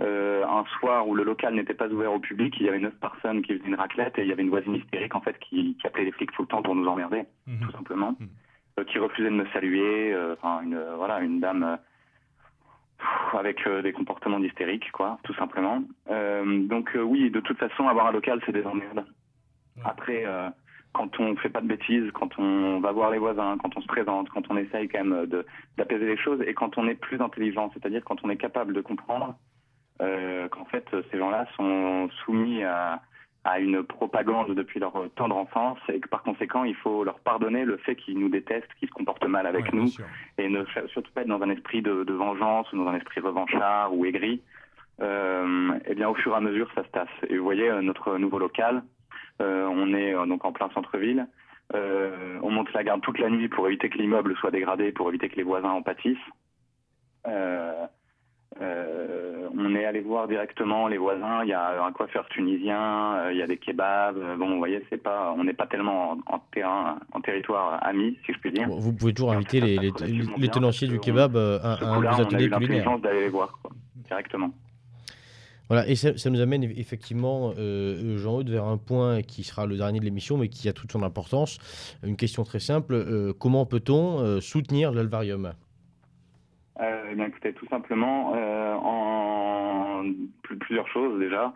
Euh, 0.00 0.44
un 0.44 0.64
soir 0.78 1.06
où 1.06 1.14
le 1.14 1.22
local 1.22 1.54
n'était 1.54 1.74
pas 1.74 1.86
ouvert 1.86 2.12
au 2.12 2.18
public, 2.18 2.54
il 2.58 2.66
y 2.66 2.68
avait 2.68 2.80
neuf 2.80 2.94
personnes 2.94 3.42
qui 3.42 3.56
faisaient 3.56 3.68
une 3.68 3.76
raclette 3.76 4.18
et 4.18 4.22
il 4.22 4.28
y 4.28 4.32
avait 4.32 4.42
une 4.42 4.50
voisine 4.50 4.74
hystérique 4.74 5.14
en 5.14 5.20
fait 5.20 5.38
qui, 5.38 5.76
appelait 5.84 6.06
les 6.06 6.12
flics 6.12 6.32
tout 6.32 6.42
le 6.42 6.48
temps 6.48 6.62
pour 6.62 6.74
nous 6.74 6.86
emmerder, 6.86 7.24
mhm. 7.46 7.60
tout 7.60 7.70
simplement, 7.70 8.16
mhm. 8.18 8.28
euh, 8.80 8.84
qui 8.84 8.98
refusait 8.98 9.30
de 9.30 9.34
me 9.34 9.46
saluer, 9.52 10.16
enfin 10.32 10.62
une 10.62 10.82
voilà 10.96 11.20
une 11.20 11.38
dame 11.38 11.78
avec 13.38 13.68
des 13.82 13.92
comportements 13.92 14.40
d'hystérique 14.40 14.90
quoi, 14.90 15.18
tout 15.22 15.34
simplement. 15.34 15.84
donc 16.08 16.96
oui, 16.96 17.30
de 17.30 17.40
toute 17.40 17.58
façon 17.58 17.86
avoir 17.86 18.06
un 18.06 18.12
local 18.12 18.40
c'est 18.44 18.52
des 18.52 18.64
emmerdes. 18.64 19.04
Après 19.84 20.24
quand 20.92 21.18
on 21.20 21.36
fait 21.36 21.48
pas 21.48 21.60
de 21.60 21.66
bêtises, 21.66 22.10
quand 22.12 22.38
on 22.38 22.80
va 22.80 22.92
voir 22.92 23.10
les 23.10 23.18
voisins, 23.18 23.56
quand 23.62 23.76
on 23.76 23.80
se 23.80 23.86
présente, 23.86 24.28
quand 24.30 24.50
on 24.50 24.56
essaye 24.56 24.88
quand 24.88 25.04
même 25.04 25.26
d'apaiser 25.76 26.06
les 26.06 26.18
choses 26.18 26.42
et 26.46 26.54
quand 26.54 26.76
on 26.78 26.86
est 26.86 26.94
plus 26.94 27.20
intelligent, 27.20 27.70
c'est-à-dire 27.72 28.02
quand 28.04 28.22
on 28.24 28.30
est 28.30 28.36
capable 28.36 28.74
de 28.74 28.80
comprendre 28.80 29.34
euh, 30.00 30.48
qu'en 30.48 30.64
fait 30.66 30.84
ces 31.10 31.18
gens-là 31.18 31.46
sont 31.56 32.08
soumis 32.24 32.62
à, 32.62 33.00
à 33.44 33.58
une 33.58 33.82
propagande 33.82 34.54
depuis 34.54 34.80
leur 34.80 34.92
tendre 35.16 35.36
enfance 35.36 35.78
et 35.92 36.00
que 36.00 36.08
par 36.08 36.22
conséquent 36.22 36.64
il 36.64 36.76
faut 36.76 37.04
leur 37.04 37.18
pardonner 37.20 37.64
le 37.64 37.76
fait 37.78 37.96
qu'ils 37.96 38.18
nous 38.18 38.28
détestent, 38.28 38.72
qu'ils 38.78 38.88
se 38.88 38.94
comportent 38.94 39.26
mal 39.26 39.46
avec 39.46 39.72
nous 39.72 39.88
et 40.38 40.48
ne 40.48 40.64
surtout 40.88 41.10
pas 41.12 41.22
être 41.22 41.28
dans 41.28 41.42
un 41.42 41.50
esprit 41.50 41.82
de, 41.82 42.04
de, 42.04 42.12
vengeance 42.12 42.72
ou 42.72 42.76
dans 42.76 42.88
un 42.88 42.94
esprit 42.94 43.20
revanchard 43.20 43.94
ou 43.94 44.04
aigri. 44.04 44.42
Euh, 45.00 45.72
et 45.86 45.92
eh 45.92 45.94
bien 45.94 46.08
au 46.08 46.14
fur 46.14 46.32
et 46.32 46.36
à 46.36 46.40
mesure 46.40 46.70
ça 46.74 46.84
se 46.84 46.88
tasse. 46.90 47.08
Et 47.28 47.36
vous 47.36 47.44
voyez 47.44 47.70
notre 47.80 48.18
nouveau 48.18 48.38
local, 48.38 48.76
euh, 48.76 48.82
on 49.42 49.94
est 49.94 50.14
euh, 50.14 50.26
donc 50.26 50.44
en 50.44 50.52
plein 50.52 50.70
centre-ville. 50.70 51.26
Euh, 51.74 52.38
on 52.42 52.50
monte 52.50 52.72
la 52.72 52.84
garde 52.84 53.00
toute 53.00 53.18
la 53.18 53.30
nuit 53.30 53.48
pour 53.48 53.66
éviter 53.66 53.88
que 53.88 53.98
l'immeuble 53.98 54.36
soit 54.36 54.50
dégradé, 54.50 54.92
pour 54.92 55.08
éviter 55.08 55.28
que 55.28 55.36
les 55.36 55.42
voisins 55.42 55.70
en 55.70 55.82
pâtissent. 55.82 56.18
on 59.54 59.74
est 59.76 59.84
allé 59.84 60.00
voir 60.00 60.28
directement 60.28 60.88
les 60.88 60.98
voisins. 60.98 61.42
Il 61.44 61.48
y 61.48 61.54
a 61.54 61.82
un 61.84 61.92
coiffeur 61.92 62.28
tunisien, 62.28 63.30
il 63.30 63.38
y 63.38 63.42
a 63.42 63.46
des 63.46 63.56
kebabs. 63.56 64.36
Bon, 64.38 64.50
vous 64.50 64.58
voyez, 64.58 64.84
c'est 64.90 65.02
pas, 65.02 65.34
on 65.36 65.44
n'est 65.44 65.54
pas 65.54 65.66
tellement 65.66 66.18
en, 66.26 66.38
terrain, 66.52 66.98
en 67.12 67.20
territoire 67.20 67.78
ami, 67.86 68.18
si 68.26 68.32
je 68.34 68.38
puis 68.38 68.52
dire. 68.52 68.68
Vous 68.68 68.92
pouvez 68.92 69.14
toujours 69.14 69.32
inviter 69.32 69.60
les, 69.60 69.78
les, 69.78 70.48
tenanciers 70.48 70.88
du 70.88 71.00
kebab 71.00 71.36
à, 71.36 71.78
un 71.80 72.00
des 72.00 72.20
ateliers 72.20 72.50
culinaires. 72.50 72.98
d'aller 72.98 73.20
les 73.22 73.28
voir 73.28 73.58
directement. 74.08 74.52
Voilà, 75.72 75.88
et 75.88 75.94
ça, 75.94 76.28
nous 76.28 76.42
amène 76.42 76.64
effectivement, 76.64 77.54
euh, 77.56 78.18
Jean-Eudes, 78.18 78.50
vers 78.50 78.66
un 78.66 78.76
point 78.76 79.22
qui 79.22 79.42
sera 79.42 79.64
le 79.64 79.78
dernier 79.78 80.00
de 80.00 80.04
l'émission, 80.04 80.36
mais 80.36 80.48
qui 80.48 80.68
a 80.68 80.74
toute 80.74 80.92
son 80.92 81.02
importance. 81.02 81.58
Une 82.06 82.18
question 82.18 82.44
très 82.44 82.58
simple 82.58 82.92
euh, 82.92 83.32
comment 83.32 83.64
peut-on 83.64 84.20
euh, 84.20 84.40
soutenir 84.40 84.92
l'Alvarium? 84.92 85.54
Eh 86.78 87.14
bien, 87.14 87.24
écoutez, 87.24 87.54
tout 87.54 87.66
simplement 87.68 88.32
en 88.82 90.04
plusieurs 90.42 90.88
choses 90.88 91.18
déjà. 91.18 91.54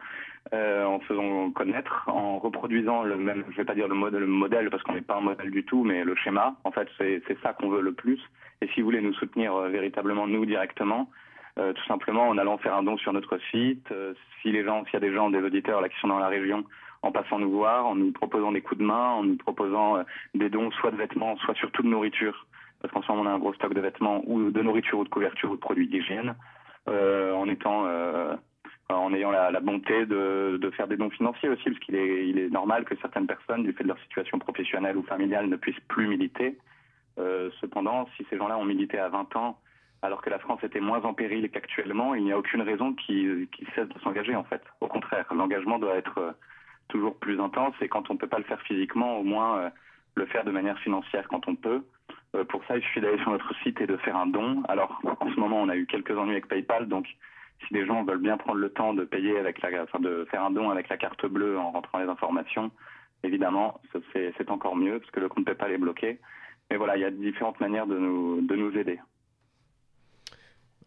Euh, 0.55 0.85
en 0.85 1.01
faisant 1.01 1.51
connaître, 1.51 2.05
en 2.07 2.39
reproduisant 2.39 3.03
le 3.03 3.17
même, 3.17 3.43
je 3.51 3.57
vais 3.57 3.65
pas 3.65 3.75
dire 3.75 3.89
le 3.89 3.97
modèle, 3.97 4.21
le 4.21 4.29
modèle 4.29 4.71
parce 4.71 4.81
qu'on 4.85 4.95
n'est 4.95 5.01
pas 5.01 5.17
un 5.17 5.21
modèle 5.21 5.51
du 5.51 5.65
tout, 5.65 5.83
mais 5.83 6.05
le 6.05 6.15
schéma. 6.15 6.55
En 6.63 6.71
fait, 6.71 6.87
c'est 6.99 7.21
ça 7.43 7.53
qu'on 7.53 7.69
veut 7.69 7.81
le 7.81 7.93
plus. 7.93 8.21
Et 8.61 8.69
si 8.69 8.81
vous 8.81 8.87
voulez 8.87 9.01
nous 9.01 9.13
soutenir 9.15 9.57
euh, 9.57 9.69
véritablement 9.71 10.29
nous 10.29 10.47
directement, 10.47 11.11
euh, 11.59 11.73
tout 11.73 11.85
simplement 11.87 12.29
en 12.29 12.39
allant 12.39 12.59
faire 12.59 12.75
un 12.75 12.83
don 12.83 12.97
sur 12.99 13.13
notre 13.13 13.39
site. 13.51 13.87
Euh, 13.93 14.15
si 14.43 14.53
les 14.53 14.65
gens, 14.65 14.85
s'il 14.85 14.95
y 14.95 14.97
a 14.97 15.01
des 15.01 15.13
gens, 15.13 15.31
des 15.31 15.43
auditeurs 15.43 15.81
là 15.81 15.89
qui 15.89 15.99
sont 16.01 16.09
dans 16.09 16.19
la 16.19 16.29
région, 16.29 16.65
en 17.03 17.13
passant 17.13 17.39
nous 17.39 17.51
voir, 17.51 17.87
en 17.87 17.95
nous 17.95 18.13
proposant 18.13 18.53
des 18.53 18.61
coups 18.61 18.81
de 18.81 18.87
main, 18.87 19.11
en 19.11 19.23
nous 19.23 19.37
proposant 19.37 19.99
des 20.35 20.49
dons, 20.49 20.71
soit 20.73 20.91
de 20.91 20.97
vêtements, 20.97 21.37
soit 21.39 21.55
surtout 21.55 21.83
de 21.83 21.89
nourriture, 21.89 22.47
parce 22.81 22.93
qu'en 22.93 23.03
ce 23.03 23.13
moment 23.13 23.23
on 23.23 23.27
a 23.27 23.35
un 23.35 23.39
gros 23.39 23.55
stock 23.55 23.75
de 23.75 23.81
vêtements 23.81 24.23
ou 24.27 24.51
de 24.51 24.63
nourriture 24.63 24.99
ou 24.99 25.05
de 25.05 25.09
couverture 25.09 25.51
ou 25.51 25.57
de 25.57 25.61
produits 25.61 25.89
d'hygiène, 25.89 26.35
en 26.89 27.49
étant 27.49 27.87
en 28.89 29.13
ayant 29.13 29.31
la, 29.31 29.51
la 29.51 29.61
bonté 29.61 30.07
de, 30.07 30.59
de, 30.61 30.71
faire 30.71 30.87
des 30.87 30.97
dons 30.97 31.11
financiers 31.11 31.49
aussi, 31.49 31.65
parce 31.65 31.79
qu'il 31.81 31.97
est, 31.97 32.29
il 32.29 32.39
est 32.39 32.49
normal 32.49 32.85
que 32.85 32.95
certaines 32.97 33.27
personnes, 33.27 33.65
du 33.65 33.73
fait 33.73 33.83
de 33.83 33.89
leur 33.89 33.99
situation 34.01 34.39
professionnelle 34.39 34.97
ou 34.97 35.03
familiale, 35.03 35.49
ne 35.49 35.57
puissent 35.57 35.81
plus 35.89 36.07
militer. 36.07 36.57
Euh, 37.19 37.51
cependant, 37.61 38.09
si 38.17 38.27
ces 38.31 38.37
gens-là 38.37 38.59
ont 38.59 38.65
milité 38.65 38.99
à 38.99 39.09
20 39.09 39.35
ans, 39.37 39.59
alors 40.07 40.23
que 40.23 40.31
la 40.31 40.39
France 40.39 40.63
était 40.63 40.81
moins 40.81 41.03
en 41.03 41.15
péril 41.15 41.51
qu'actuellement, 41.51 42.15
il 42.15 42.23
n'y 42.23 42.33
a 42.33 42.39
aucune 42.39 42.63
raison 42.63 42.95
qu'ils 42.95 43.49
qu 43.49 43.67
cessent 43.75 43.89
de 43.89 43.99
s'engager 44.01 44.37
en 44.37 44.45
fait. 44.45 44.63
Au 44.81 44.87
contraire, 44.87 45.27
l'engagement 45.35 45.81
doit 45.81 45.97
être 45.97 46.19
euh, 46.19 46.33
toujours 46.89 47.17
plus 47.17 47.41
intense 47.41 47.75
et 47.81 47.89
quand 47.89 48.09
on 48.09 48.15
ne 48.15 48.19
peut 48.19 48.29
pas 48.29 48.39
le 48.39 48.45
faire 48.45 48.61
physiquement, 48.63 49.19
au 49.19 49.25
moins 49.25 49.59
euh, 49.59 49.71
le 50.15 50.27
faire 50.27 50.45
de 50.45 50.53
manière 50.53 50.79
financière 50.79 51.27
quand 51.29 51.49
on 51.49 51.57
peut. 51.57 51.83
Euh, 52.37 52.45
pour 52.45 52.65
ça, 52.67 52.77
il 52.77 52.83
suffit 52.85 53.01
d'aller 53.01 53.19
sur 53.19 53.33
notre 53.33 53.53
site 53.63 53.81
et 53.81 53.89
de 53.89 53.97
faire 53.97 54.17
un 54.17 54.29
don. 54.29 54.63
Alors, 54.69 55.01
en 55.21 55.29
ce 55.29 55.41
moment, 55.41 55.61
on 55.61 55.69
a 55.69 55.77
eu 55.77 55.87
quelques 55.87 56.17
ennuis 56.17 56.33
avec 56.33 56.47
PayPal, 56.47 56.87
donc 56.87 57.07
si 57.67 57.75
les 57.75 57.85
gens 57.85 58.05
veulent 58.05 58.23
bien 58.23 58.37
prendre 58.37 58.61
le 58.61 58.71
temps 58.71 58.95
de 58.95 59.05
payer 59.05 59.37
avec 59.39 59.61
de 59.99 60.27
faire 60.31 60.45
un 60.45 60.53
don 60.53 60.71
avec 60.71 60.89
la 60.89 60.99
carte 60.99 61.27
bleue 61.27 61.59
en 61.59 61.73
rentrant 61.73 61.99
les 61.99 62.09
informations, 62.09 62.71
évidemment, 63.25 63.81
c'est 64.13 64.51
encore 64.51 64.77
mieux 64.77 65.01
parce 65.01 65.11
que 65.11 65.21
le 65.21 65.29
compte 65.29 65.51
pas 65.53 65.69
les 65.69 65.79
bloquer. 65.79 66.21
Mais 66.71 66.77
voilà, 66.77 66.97
il 66.97 67.01
y 67.01 67.05
a 67.05 67.11
différentes 67.11 67.59
manières 67.61 67.89
de 67.89 67.97
nous 67.97 68.79
aider. 68.79 69.01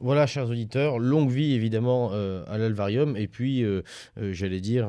Voilà, 0.01 0.27
chers 0.27 0.49
auditeurs, 0.49 0.97
longue 0.97 1.29
vie 1.29 1.53
évidemment 1.53 2.11
euh, 2.13 2.45
à 2.47 2.57
l'Alvarium 2.57 3.17
et 3.17 3.27
puis, 3.27 3.65
euh, 3.65 3.81
euh, 4.17 4.31
j'allais 4.31 4.61
dire, 4.61 4.87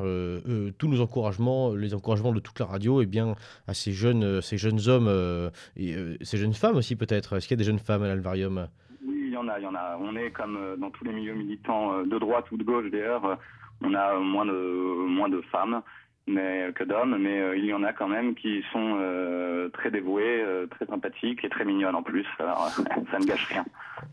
tous 0.78 0.86
nos 0.86 1.00
encouragements, 1.00 1.74
les 1.74 1.94
encouragements 1.94 2.32
de 2.32 2.38
toute 2.38 2.60
la 2.60 2.66
radio 2.66 3.00
et 3.00 3.04
eh 3.04 3.06
bien, 3.06 3.34
à 3.66 3.74
ces 3.74 3.90
jeunes, 3.90 4.40
ces 4.40 4.56
jeunes 4.56 4.88
hommes 4.88 5.10
ces 5.76 6.36
jeunes 6.36 6.52
femmes 6.52 6.76
aussi 6.76 6.94
peut-être. 6.94 7.36
Est-ce 7.36 7.48
qu'il 7.48 7.56
y 7.56 7.58
a 7.58 7.62
des 7.62 7.64
jeunes 7.64 7.80
femmes 7.80 8.04
à 8.04 8.06
l'Alvarium? 8.06 8.68
Il 9.02 9.30
y 9.30 9.36
en 9.36 9.48
a, 9.48 9.58
il 9.58 9.64
y 9.64 9.66
en 9.66 9.74
a. 9.74 9.98
On 10.00 10.14
est 10.14 10.30
comme 10.30 10.76
dans 10.78 10.90
tous 10.90 11.04
les 11.04 11.12
milieux 11.12 11.34
militants 11.34 12.04
de 12.04 12.18
droite 12.18 12.48
ou 12.52 12.56
de 12.56 12.62
gauche 12.62 12.88
d'ailleurs, 12.92 13.36
on 13.82 13.92
a 13.94 14.16
moins 14.16 14.44
moins 14.44 15.28
de 15.28 15.40
femmes 15.50 15.82
mais 16.30 16.72
que 16.74 16.84
d'hommes, 16.84 17.16
mais 17.20 17.58
il 17.58 17.64
y 17.64 17.74
en 17.74 17.82
a 17.82 17.92
quand 17.92 18.08
même 18.08 18.34
qui 18.34 18.62
sont 18.72 18.98
très 19.72 19.90
dévoués, 19.90 20.44
très 20.70 20.86
sympathiques 20.86 21.44
et 21.44 21.48
très 21.48 21.64
mignonnes 21.64 21.94
en 21.94 22.02
plus. 22.02 22.26
Alors, 22.38 22.68
ça 23.10 23.18
ne 23.18 23.26
gâche 23.26 23.46
rien. 23.46 23.64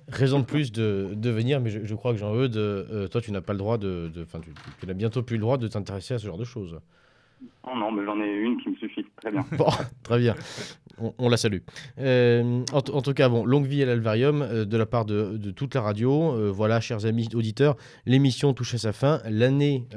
Raison 0.09 0.39
de 0.39 0.45
plus 0.45 0.71
de, 0.71 1.09
de 1.13 1.29
venir, 1.29 1.61
mais 1.61 1.69
je, 1.69 1.95
crois 1.95 2.13
que 2.13 2.17
Jean-Eudes, 2.17 3.09
toi 3.09 3.21
tu 3.21 3.31
n'as 3.31 3.41
pas 3.41 3.53
le 3.53 3.59
droit 3.59 3.77
de, 3.77 4.11
enfin 4.21 4.39
tu, 4.39 4.51
tu 4.79 4.87
n'as 4.87 4.93
bientôt 4.93 5.23
plus 5.23 5.37
le 5.37 5.41
droit 5.41 5.57
de 5.57 5.67
t'intéresser 5.67 6.15
à 6.15 6.19
ce 6.19 6.25
genre 6.25 6.37
de 6.37 6.45
choses. 6.45 6.79
Non, 7.65 7.75
non, 7.75 7.91
mais 7.91 8.05
j'en 8.05 8.19
ai 8.21 8.31
une 8.31 8.61
qui 8.61 8.69
me 8.69 8.75
suffit. 8.75 9.05
Très 9.17 9.31
bien. 9.31 9.45
bon, 9.57 9.67
très 10.03 10.19
bien. 10.19 10.35
On, 11.19 11.29
la 11.29 11.37
salue. 11.37 11.59
Euh, 11.99 12.63
en, 12.71 12.81
tout 12.81 13.13
cas, 13.13 13.29
bon, 13.29 13.45
longue 13.45 13.67
vie 13.67 13.83
à 13.83 13.85
l'Alvarium 13.85 14.41
euh, 14.41 14.65
de 14.65 14.77
la 14.77 14.87
part 14.87 15.05
de, 15.05 15.51
toute 15.51 15.75
la 15.75 15.81
radio. 15.81 16.33
Euh, 16.33 16.51
voilà, 16.51 16.81
chers 16.81 17.05
amis 17.05 17.29
auditeurs, 17.35 17.75
l'émission 18.07 18.53
touche 18.53 18.73
à 18.73 18.77
sa 18.79 18.93
fin. 18.93 19.21
L'année 19.29 19.87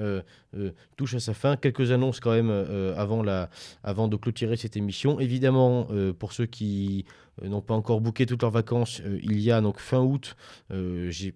touche 0.96 1.14
à 1.14 1.20
sa 1.20 1.32
fin. 1.32 1.56
Quelques 1.56 1.90
annonces 1.90 2.20
quand 2.20 2.32
même 2.32 2.50
avant 2.96 4.08
de 4.08 4.16
clôturer 4.16 4.56
cette 4.56 4.76
émission. 4.76 5.20
Évidemment, 5.20 5.88
pour 6.18 6.32
ceux 6.32 6.46
qui 6.46 7.06
n'ont 7.42 7.62
pas 7.62 7.74
encore 7.74 8.00
booké 8.00 8.26
toutes 8.26 8.42
leurs 8.42 8.50
vacances, 8.50 9.00
il 9.22 9.40
y 9.40 9.50
a 9.50 9.60
donc 9.60 9.78
fin 9.78 10.00
août. 10.00 10.36
J'ai 10.70 11.34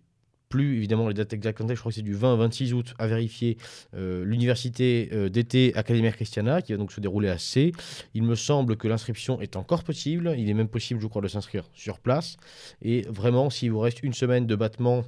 plus 0.54 0.76
évidemment 0.76 1.08
les 1.08 1.14
dates 1.14 1.32
exactes 1.32 1.58
je 1.66 1.74
crois 1.74 1.90
que 1.90 1.96
c'est 1.96 2.02
du 2.02 2.14
20 2.14 2.34
au 2.34 2.36
26 2.36 2.74
août 2.74 2.94
à 3.00 3.08
vérifier, 3.08 3.58
euh, 3.96 4.24
l'université 4.24 5.08
euh, 5.12 5.28
d'été 5.28 5.74
Academia 5.74 6.12
Christiana 6.12 6.62
qui 6.62 6.70
va 6.70 6.78
donc 6.78 6.92
se 6.92 7.00
dérouler 7.00 7.28
à 7.28 7.38
C. 7.38 7.72
Il 8.14 8.22
me 8.22 8.36
semble 8.36 8.76
que 8.76 8.86
l'inscription 8.86 9.40
est 9.40 9.56
encore 9.56 9.82
possible, 9.82 10.32
il 10.38 10.48
est 10.48 10.54
même 10.54 10.68
possible 10.68 11.00
je 11.00 11.08
crois 11.08 11.22
de 11.22 11.26
s'inscrire 11.26 11.68
sur 11.74 11.98
place. 11.98 12.36
Et 12.82 13.02
vraiment, 13.08 13.50
s'il 13.50 13.72
vous 13.72 13.80
reste 13.80 14.04
une 14.04 14.12
semaine 14.12 14.46
de 14.46 14.54
battement 14.54 15.02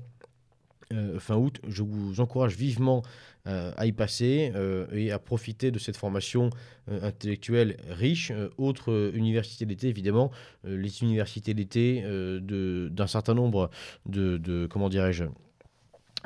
euh, 0.92 1.18
fin 1.18 1.36
août, 1.36 1.60
je 1.66 1.82
vous 1.82 2.20
encourage 2.20 2.56
vivement 2.56 3.02
euh, 3.46 3.72
à 3.76 3.86
y 3.86 3.92
passer 3.92 4.52
euh, 4.54 4.86
et 4.92 5.10
à 5.10 5.18
profiter 5.18 5.70
de 5.70 5.78
cette 5.78 5.96
formation 5.96 6.50
intellectuelle 6.88 7.76
riche. 7.88 8.32
autre 8.58 9.10
université 9.14 9.66
d'été, 9.66 9.88
évidemment, 9.88 10.30
les 10.62 11.02
universités 11.02 11.52
d'été 11.52 12.02
d'un 12.02 13.06
certain 13.08 13.34
nombre 13.34 13.70
de, 14.06 14.36
de 14.36 14.68
comment 14.70 14.88
dirais-je, 14.88 15.24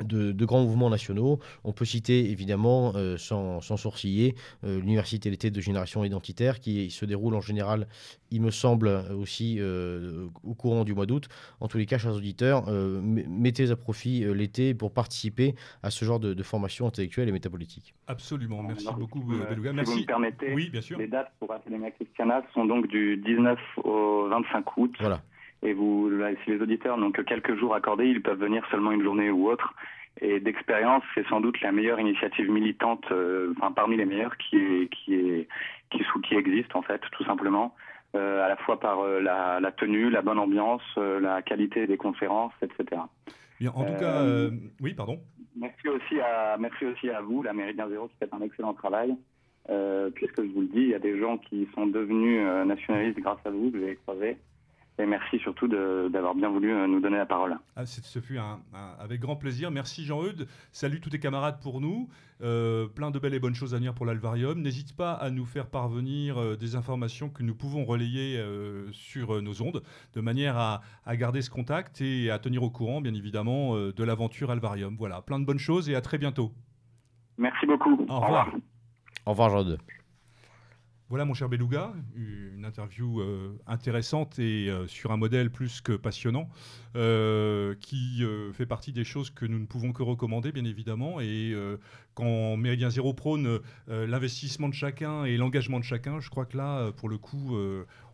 de, 0.03 0.45
grands 0.45 0.63
mouvements 0.63 0.89
nationaux. 0.89 1.39
On 1.63 1.71
peut 1.71 1.85
citer 1.85 2.29
évidemment, 2.29 2.93
euh, 2.95 3.17
sans, 3.17 3.61
sourciller, 3.61 4.35
euh, 4.63 4.79
l'Université 4.79 5.29
d'été 5.29 5.51
de 5.51 5.61
Génération 5.61 6.03
Identitaire 6.03 6.59
qui 6.59 6.89
se 6.89 7.05
déroule 7.05 7.35
en 7.35 7.41
général, 7.41 7.87
il 8.31 8.41
me 8.41 8.51
semble, 8.51 8.87
aussi 9.17 9.57
euh, 9.59 10.27
au 10.43 10.53
courant 10.53 10.83
du 10.83 10.93
mois 10.93 11.05
d'août. 11.05 11.27
En 11.59 11.67
tous 11.67 11.77
les 11.77 11.85
cas, 11.85 11.97
chers 11.97 12.15
auditeurs, 12.15 12.69
mettez 12.71 13.71
à 13.71 13.75
profit 13.75 14.23
l'été 14.33 14.73
pour 14.73 14.93
participer 14.93 15.55
à 15.83 15.89
ce 15.89 16.05
genre 16.05 16.19
de, 16.19 16.41
formation 16.43 16.87
intellectuelle 16.87 17.29
et 17.29 17.31
métapolitique. 17.31 17.93
Absolument, 18.07 18.63
merci 18.63 18.87
beaucoup 18.97 19.21
Beluga. 19.21 19.73
merci. 19.73 19.91
Si 19.91 19.97
vous 19.97 20.01
me 20.01 20.07
permettez, 20.07 20.53
oui, 20.53 20.69
bien 20.69 20.81
sûr. 20.81 20.97
les 20.97 21.07
dates 21.07 21.31
pour 21.39 21.53
Academia 21.53 21.91
Christiana 21.91 22.41
sont 22.53 22.65
donc 22.65 22.87
du 22.87 23.17
19 23.17 23.59
au 23.83 24.27
25 24.29 24.77
août. 24.77 24.95
Voilà. 24.99 25.21
Et 25.63 25.73
vous, 25.73 26.09
si 26.43 26.51
les 26.51 26.61
auditeurs 26.61 26.97
n'ont 26.97 27.11
que 27.11 27.21
quelques 27.21 27.55
jours 27.55 27.75
accordés, 27.75 28.07
ils 28.07 28.21
peuvent 28.21 28.39
venir 28.39 28.65
seulement 28.71 28.91
une 28.91 29.03
journée 29.03 29.29
ou 29.29 29.47
autre. 29.49 29.73
Et 30.19 30.39
d'expérience, 30.39 31.03
c'est 31.15 31.25
sans 31.27 31.39
doute 31.39 31.61
la 31.61 31.71
meilleure 31.71 31.99
initiative 31.99 32.49
militante, 32.49 33.05
euh, 33.11 33.53
enfin 33.57 33.71
parmi 33.71 33.95
les 33.95 34.05
meilleures 34.05 34.35
qui 34.37 34.57
est, 34.57 34.89
qui 34.89 35.15
est, 35.15 35.47
qui, 35.89 36.03
qui 36.27 36.35
existe 36.35 36.75
en 36.75 36.81
fait, 36.81 37.01
tout 37.11 37.23
simplement. 37.23 37.75
Euh, 38.13 38.43
à 38.43 38.49
la 38.49 38.57
fois 38.57 38.77
par 38.77 38.99
euh, 38.99 39.21
la, 39.21 39.61
la, 39.61 39.71
tenue, 39.71 40.09
la 40.09 40.21
bonne 40.21 40.37
ambiance, 40.37 40.81
la 40.97 41.41
qualité 41.41 41.87
des 41.87 41.95
conférences, 41.95 42.51
etc. 42.61 43.01
Bien, 43.59 43.71
en 43.73 43.85
tout 43.85 43.99
cas, 43.99 44.23
oui, 44.81 44.93
pardon. 44.93 45.19
Merci 45.55 45.87
aussi 45.87 46.19
à, 46.19 46.57
merci 46.59 46.85
aussi 46.85 47.09
à 47.09 47.21
vous, 47.21 47.41
la 47.43 47.53
Méridien 47.53 47.87
Zéro, 47.87 48.07
qui 48.07 48.15
fait 48.17 48.33
un 48.33 48.41
excellent 48.41 48.73
travail. 48.73 49.15
puisque 50.15 50.43
je 50.43 50.51
vous 50.51 50.61
le 50.61 50.67
dis, 50.67 50.81
il 50.81 50.89
y 50.89 50.95
a 50.95 50.99
des 50.99 51.19
gens 51.19 51.37
qui 51.37 51.67
sont 51.73 51.87
devenus 51.87 52.41
nationalistes 52.65 53.19
grâce 53.19 53.39
à 53.45 53.49
vous, 53.49 53.69
vous 53.69 53.77
avez 53.77 53.95
croisé. 53.95 54.37
Et 54.99 55.05
merci 55.05 55.39
surtout 55.39 55.67
d'avoir 55.67 56.35
bien 56.35 56.49
voulu 56.49 56.73
euh, 56.73 56.85
nous 56.85 56.99
donner 56.99 57.17
la 57.17 57.25
parole. 57.25 57.57
Ah, 57.75 57.85
ce 57.85 58.19
fut 58.19 58.37
un, 58.37 58.59
avec 58.99 59.19
grand 59.19 59.35
plaisir. 59.35 59.71
Merci 59.71 60.03
Jean-Eudes. 60.03 60.47
Salut 60.71 60.99
tous 60.99 61.09
tes 61.09 61.19
camarades 61.19 61.59
pour 61.61 61.81
nous. 61.81 62.09
Euh, 62.43 62.87
plein 62.87 63.09
de 63.09 63.17
belles 63.17 63.33
et 63.33 63.39
bonnes 63.39 63.55
choses 63.55 63.73
à 63.73 63.77
venir 63.77 63.93
pour 63.93 64.05
l'Alvarium. 64.05 64.61
N'hésite 64.61 64.95
pas 64.95 65.13
à 65.13 65.29
nous 65.29 65.45
faire 65.45 65.67
parvenir 65.67 66.37
euh, 66.37 66.55
des 66.55 66.75
informations 66.75 67.29
que 67.29 67.41
nous 67.41 67.55
pouvons 67.55 67.85
relayer 67.85 68.39
sur 68.91 69.41
nos 69.41 69.61
ondes, 69.61 69.81
de 70.13 70.21
manière 70.21 70.57
à, 70.57 70.81
garder 71.15 71.41
ce 71.41 71.49
contact 71.49 72.01
et 72.01 72.29
à 72.29 72.39
tenir 72.39 72.63
au 72.63 72.69
courant, 72.69 73.01
bien 73.01 73.13
évidemment, 73.13 73.75
de 73.75 74.03
l'aventure 74.03 74.51
Alvarium. 74.51 74.95
Voilà, 74.97 75.21
plein 75.21 75.39
de 75.39 75.45
bonnes 75.45 75.59
choses 75.59 75.89
et 75.89 75.95
à 75.95 76.01
très 76.01 76.17
bientôt. 76.17 76.51
Merci 77.37 77.65
beaucoup. 77.65 78.05
Au 78.09 78.19
revoir. 78.19 78.53
Au 79.25 79.31
revoir, 79.31 79.49
Jean-Eudes. 79.49 79.79
Voilà 81.11 81.25
mon 81.25 81.33
cher 81.33 81.49
Beluga, 81.49 81.91
une 82.15 82.63
interview 82.63 83.19
euh, 83.19 83.59
intéressante 83.67 84.39
et 84.39 84.69
euh, 84.69 84.87
sur 84.87 85.11
un 85.11 85.17
modèle 85.17 85.51
plus 85.51 85.81
que 85.81 85.91
passionnant, 85.91 86.47
euh, 86.95 87.75
qui 87.81 88.23
fait 88.53 88.65
partie 88.65 88.93
des 88.93 89.03
choses 89.03 89.29
que 89.29 89.45
nous 89.45 89.59
ne 89.59 89.65
pouvons 89.65 89.91
que 89.91 90.03
recommander 90.03 90.53
bien 90.53 90.63
évidemment. 90.63 91.19
Et 91.19 91.53
quand 92.13 92.55
Méridien 92.55 92.89
Zéro 92.89 93.13
prône 93.13 93.59
l'investissement 93.89 94.69
de 94.69 94.73
chacun 94.73 95.25
et 95.25 95.35
l'engagement 95.35 95.79
de 95.79 95.83
chacun, 95.83 96.21
je 96.21 96.29
crois 96.29 96.45
que 96.45 96.55
là, 96.55 96.93
pour 96.93 97.09
le 97.09 97.17
coup, 97.17 97.57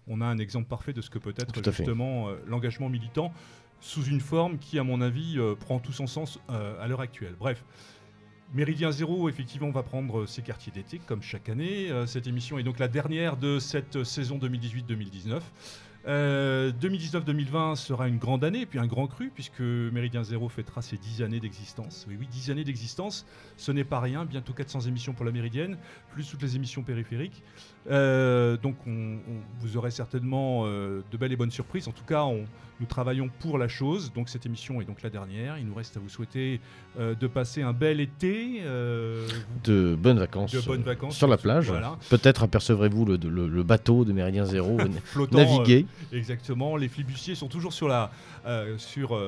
on 0.07 0.19
a 0.19 0.25
un 0.25 0.39
exemple 0.39 0.67
parfait 0.67 0.93
de 0.93 1.01
ce 1.01 1.11
que 1.11 1.19
peut 1.19 1.35
être 1.37 1.63
justement 1.63 2.29
l'engagement 2.47 2.89
militant 2.89 3.31
sous 3.79 4.05
une 4.05 4.21
forme 4.21 4.57
qui, 4.57 4.79
à 4.79 4.83
mon 4.83 5.01
avis, 5.01 5.37
prend 5.59 5.77
tout 5.77 5.93
son 5.93 6.07
sens 6.07 6.39
à 6.47 6.87
l'heure 6.87 7.01
actuelle. 7.01 7.35
Bref. 7.37 7.63
Méridien 8.53 8.91
Zéro, 8.91 9.27
effectivement, 9.27 9.71
va 9.71 9.83
prendre 9.83 10.25
ses 10.25 10.41
quartiers 10.41 10.71
d'été, 10.71 11.01
comme 11.05 11.21
chaque 11.21 11.49
année. 11.49 11.91
Euh, 11.91 12.05
cette 12.05 12.27
émission 12.27 12.57
est 12.57 12.63
donc 12.63 12.79
la 12.79 12.87
dernière 12.87 13.35
de 13.35 13.59
cette 13.59 14.03
saison 14.05 14.37
2018-2019. 14.37 15.41
2019-2020 16.07 17.75
sera 17.75 18.07
une 18.07 18.17
grande 18.17 18.45
année, 18.45 18.65
puis 18.65 18.79
un 18.79 18.87
grand 18.87 19.07
cru, 19.07 19.29
puisque 19.29 19.59
Méridien 19.59 20.23
Zéro 20.23 20.47
fêtera 20.47 20.81
ses 20.81 20.95
10 20.95 21.21
années 21.21 21.41
d'existence. 21.41 22.05
Oui, 22.07 22.15
oui, 22.17 22.27
10 22.31 22.51
années 22.51 22.63
d'existence, 22.63 23.25
ce 23.57 23.73
n'est 23.73 23.83
pas 23.83 23.99
rien, 23.99 24.23
bientôt 24.23 24.53
400 24.53 24.81
émissions 24.81 25.11
pour 25.11 25.25
la 25.25 25.33
Méridienne, 25.33 25.77
plus 26.11 26.29
toutes 26.29 26.41
les 26.41 26.55
émissions 26.55 26.81
périphériques. 26.81 27.43
Euh, 27.89 28.57
donc 28.57 28.75
on, 28.85 29.17
vous 29.59 29.77
aurez 29.77 29.91
certainement 29.91 30.63
euh, 30.65 31.01
de 31.11 31.17
belles 31.17 31.31
et 31.31 31.37
bonnes 31.37 31.51
surprises. 31.51 31.87
En 31.87 31.91
tout 31.91 32.03
cas, 32.03 32.25
nous 32.79 32.85
travaillons 32.85 33.29
pour 33.39 33.57
la 33.57 33.67
chose. 33.67 34.11
Donc 34.13 34.29
cette 34.29 34.45
émission 34.45 34.81
est 34.81 34.85
donc 34.85 35.01
la 35.01 35.09
dernière. 35.09 35.57
Il 35.57 35.65
nous 35.65 35.73
reste 35.73 35.95
à 35.95 35.99
vous 35.99 36.09
souhaiter 36.09 36.59
euh, 36.99 37.15
de 37.15 37.27
passer 37.27 37.61
un 37.61 37.73
bel 37.73 37.99
été. 37.99 38.61
de 39.63 39.95
bonnes 39.95 40.19
vacances. 40.19 40.51
De 40.51 40.61
bonnes 40.61 40.83
vacances. 40.83 41.15
Sur 41.15 41.27
la 41.27 41.37
plage. 41.37 41.71
Peut-être 42.09 42.43
apercevrez-vous 42.43 43.05
le, 43.05 43.63
bateau 43.63 44.05
de 44.05 44.13
Méridien 44.13 44.45
Zéro 44.45 44.77
naviguer. 45.31 45.85
exactement. 46.11 46.75
Les 46.75 46.89
flibustiers 46.89 47.35
sont 47.35 47.47
toujours 47.47 47.73
sur 47.73 47.87
la, 47.87 48.11
sur, 48.77 49.19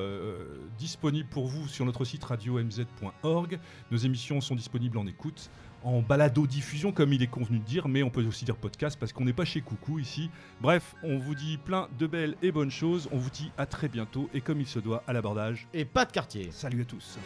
disponibles 0.78 1.28
pour 1.28 1.46
vous 1.46 1.66
sur 1.66 1.84
notre 1.84 2.04
site 2.04 2.24
radio-mz.org. 2.24 3.58
Nos 3.90 3.98
émissions 3.98 4.40
sont 4.40 4.54
disponibles 4.54 4.98
en 4.98 5.06
écoute 5.06 5.50
en 5.82 6.00
balado-diffusion, 6.00 6.92
comme 6.92 7.12
il 7.12 7.22
est 7.22 7.26
convenu 7.26 7.58
de 7.58 7.64
dire, 7.64 7.88
mais 7.88 8.02
on 8.02 8.10
peut 8.10 8.24
aussi 8.24 8.44
dire 8.44 8.56
podcast 8.56 8.98
parce 8.98 9.12
qu'on 9.12 9.24
n'est 9.24 9.32
pas 9.32 9.44
chez 9.44 9.60
Coucou 9.60 9.98
ici. 9.98 10.30
Bref, 10.60 10.94
on 11.02 11.18
vous 11.18 11.34
dit 11.34 11.58
plein 11.58 11.88
de 11.98 12.06
belles 12.06 12.36
et 12.42 12.52
bonnes 12.52 12.70
choses. 12.70 13.08
On 13.12 13.18
vous 13.18 13.30
dit 13.30 13.50
à 13.58 13.66
très 13.66 13.88
bientôt 13.88 14.28
et 14.34 14.40
comme 14.40 14.60
il 14.60 14.66
se 14.66 14.78
doit, 14.78 15.02
à 15.06 15.12
l'abordage. 15.12 15.68
Et 15.72 15.84
pas 15.84 16.04
de 16.04 16.12
quartier. 16.12 16.48
Salut 16.50 16.82
à 16.82 16.84
tous. 16.84 17.18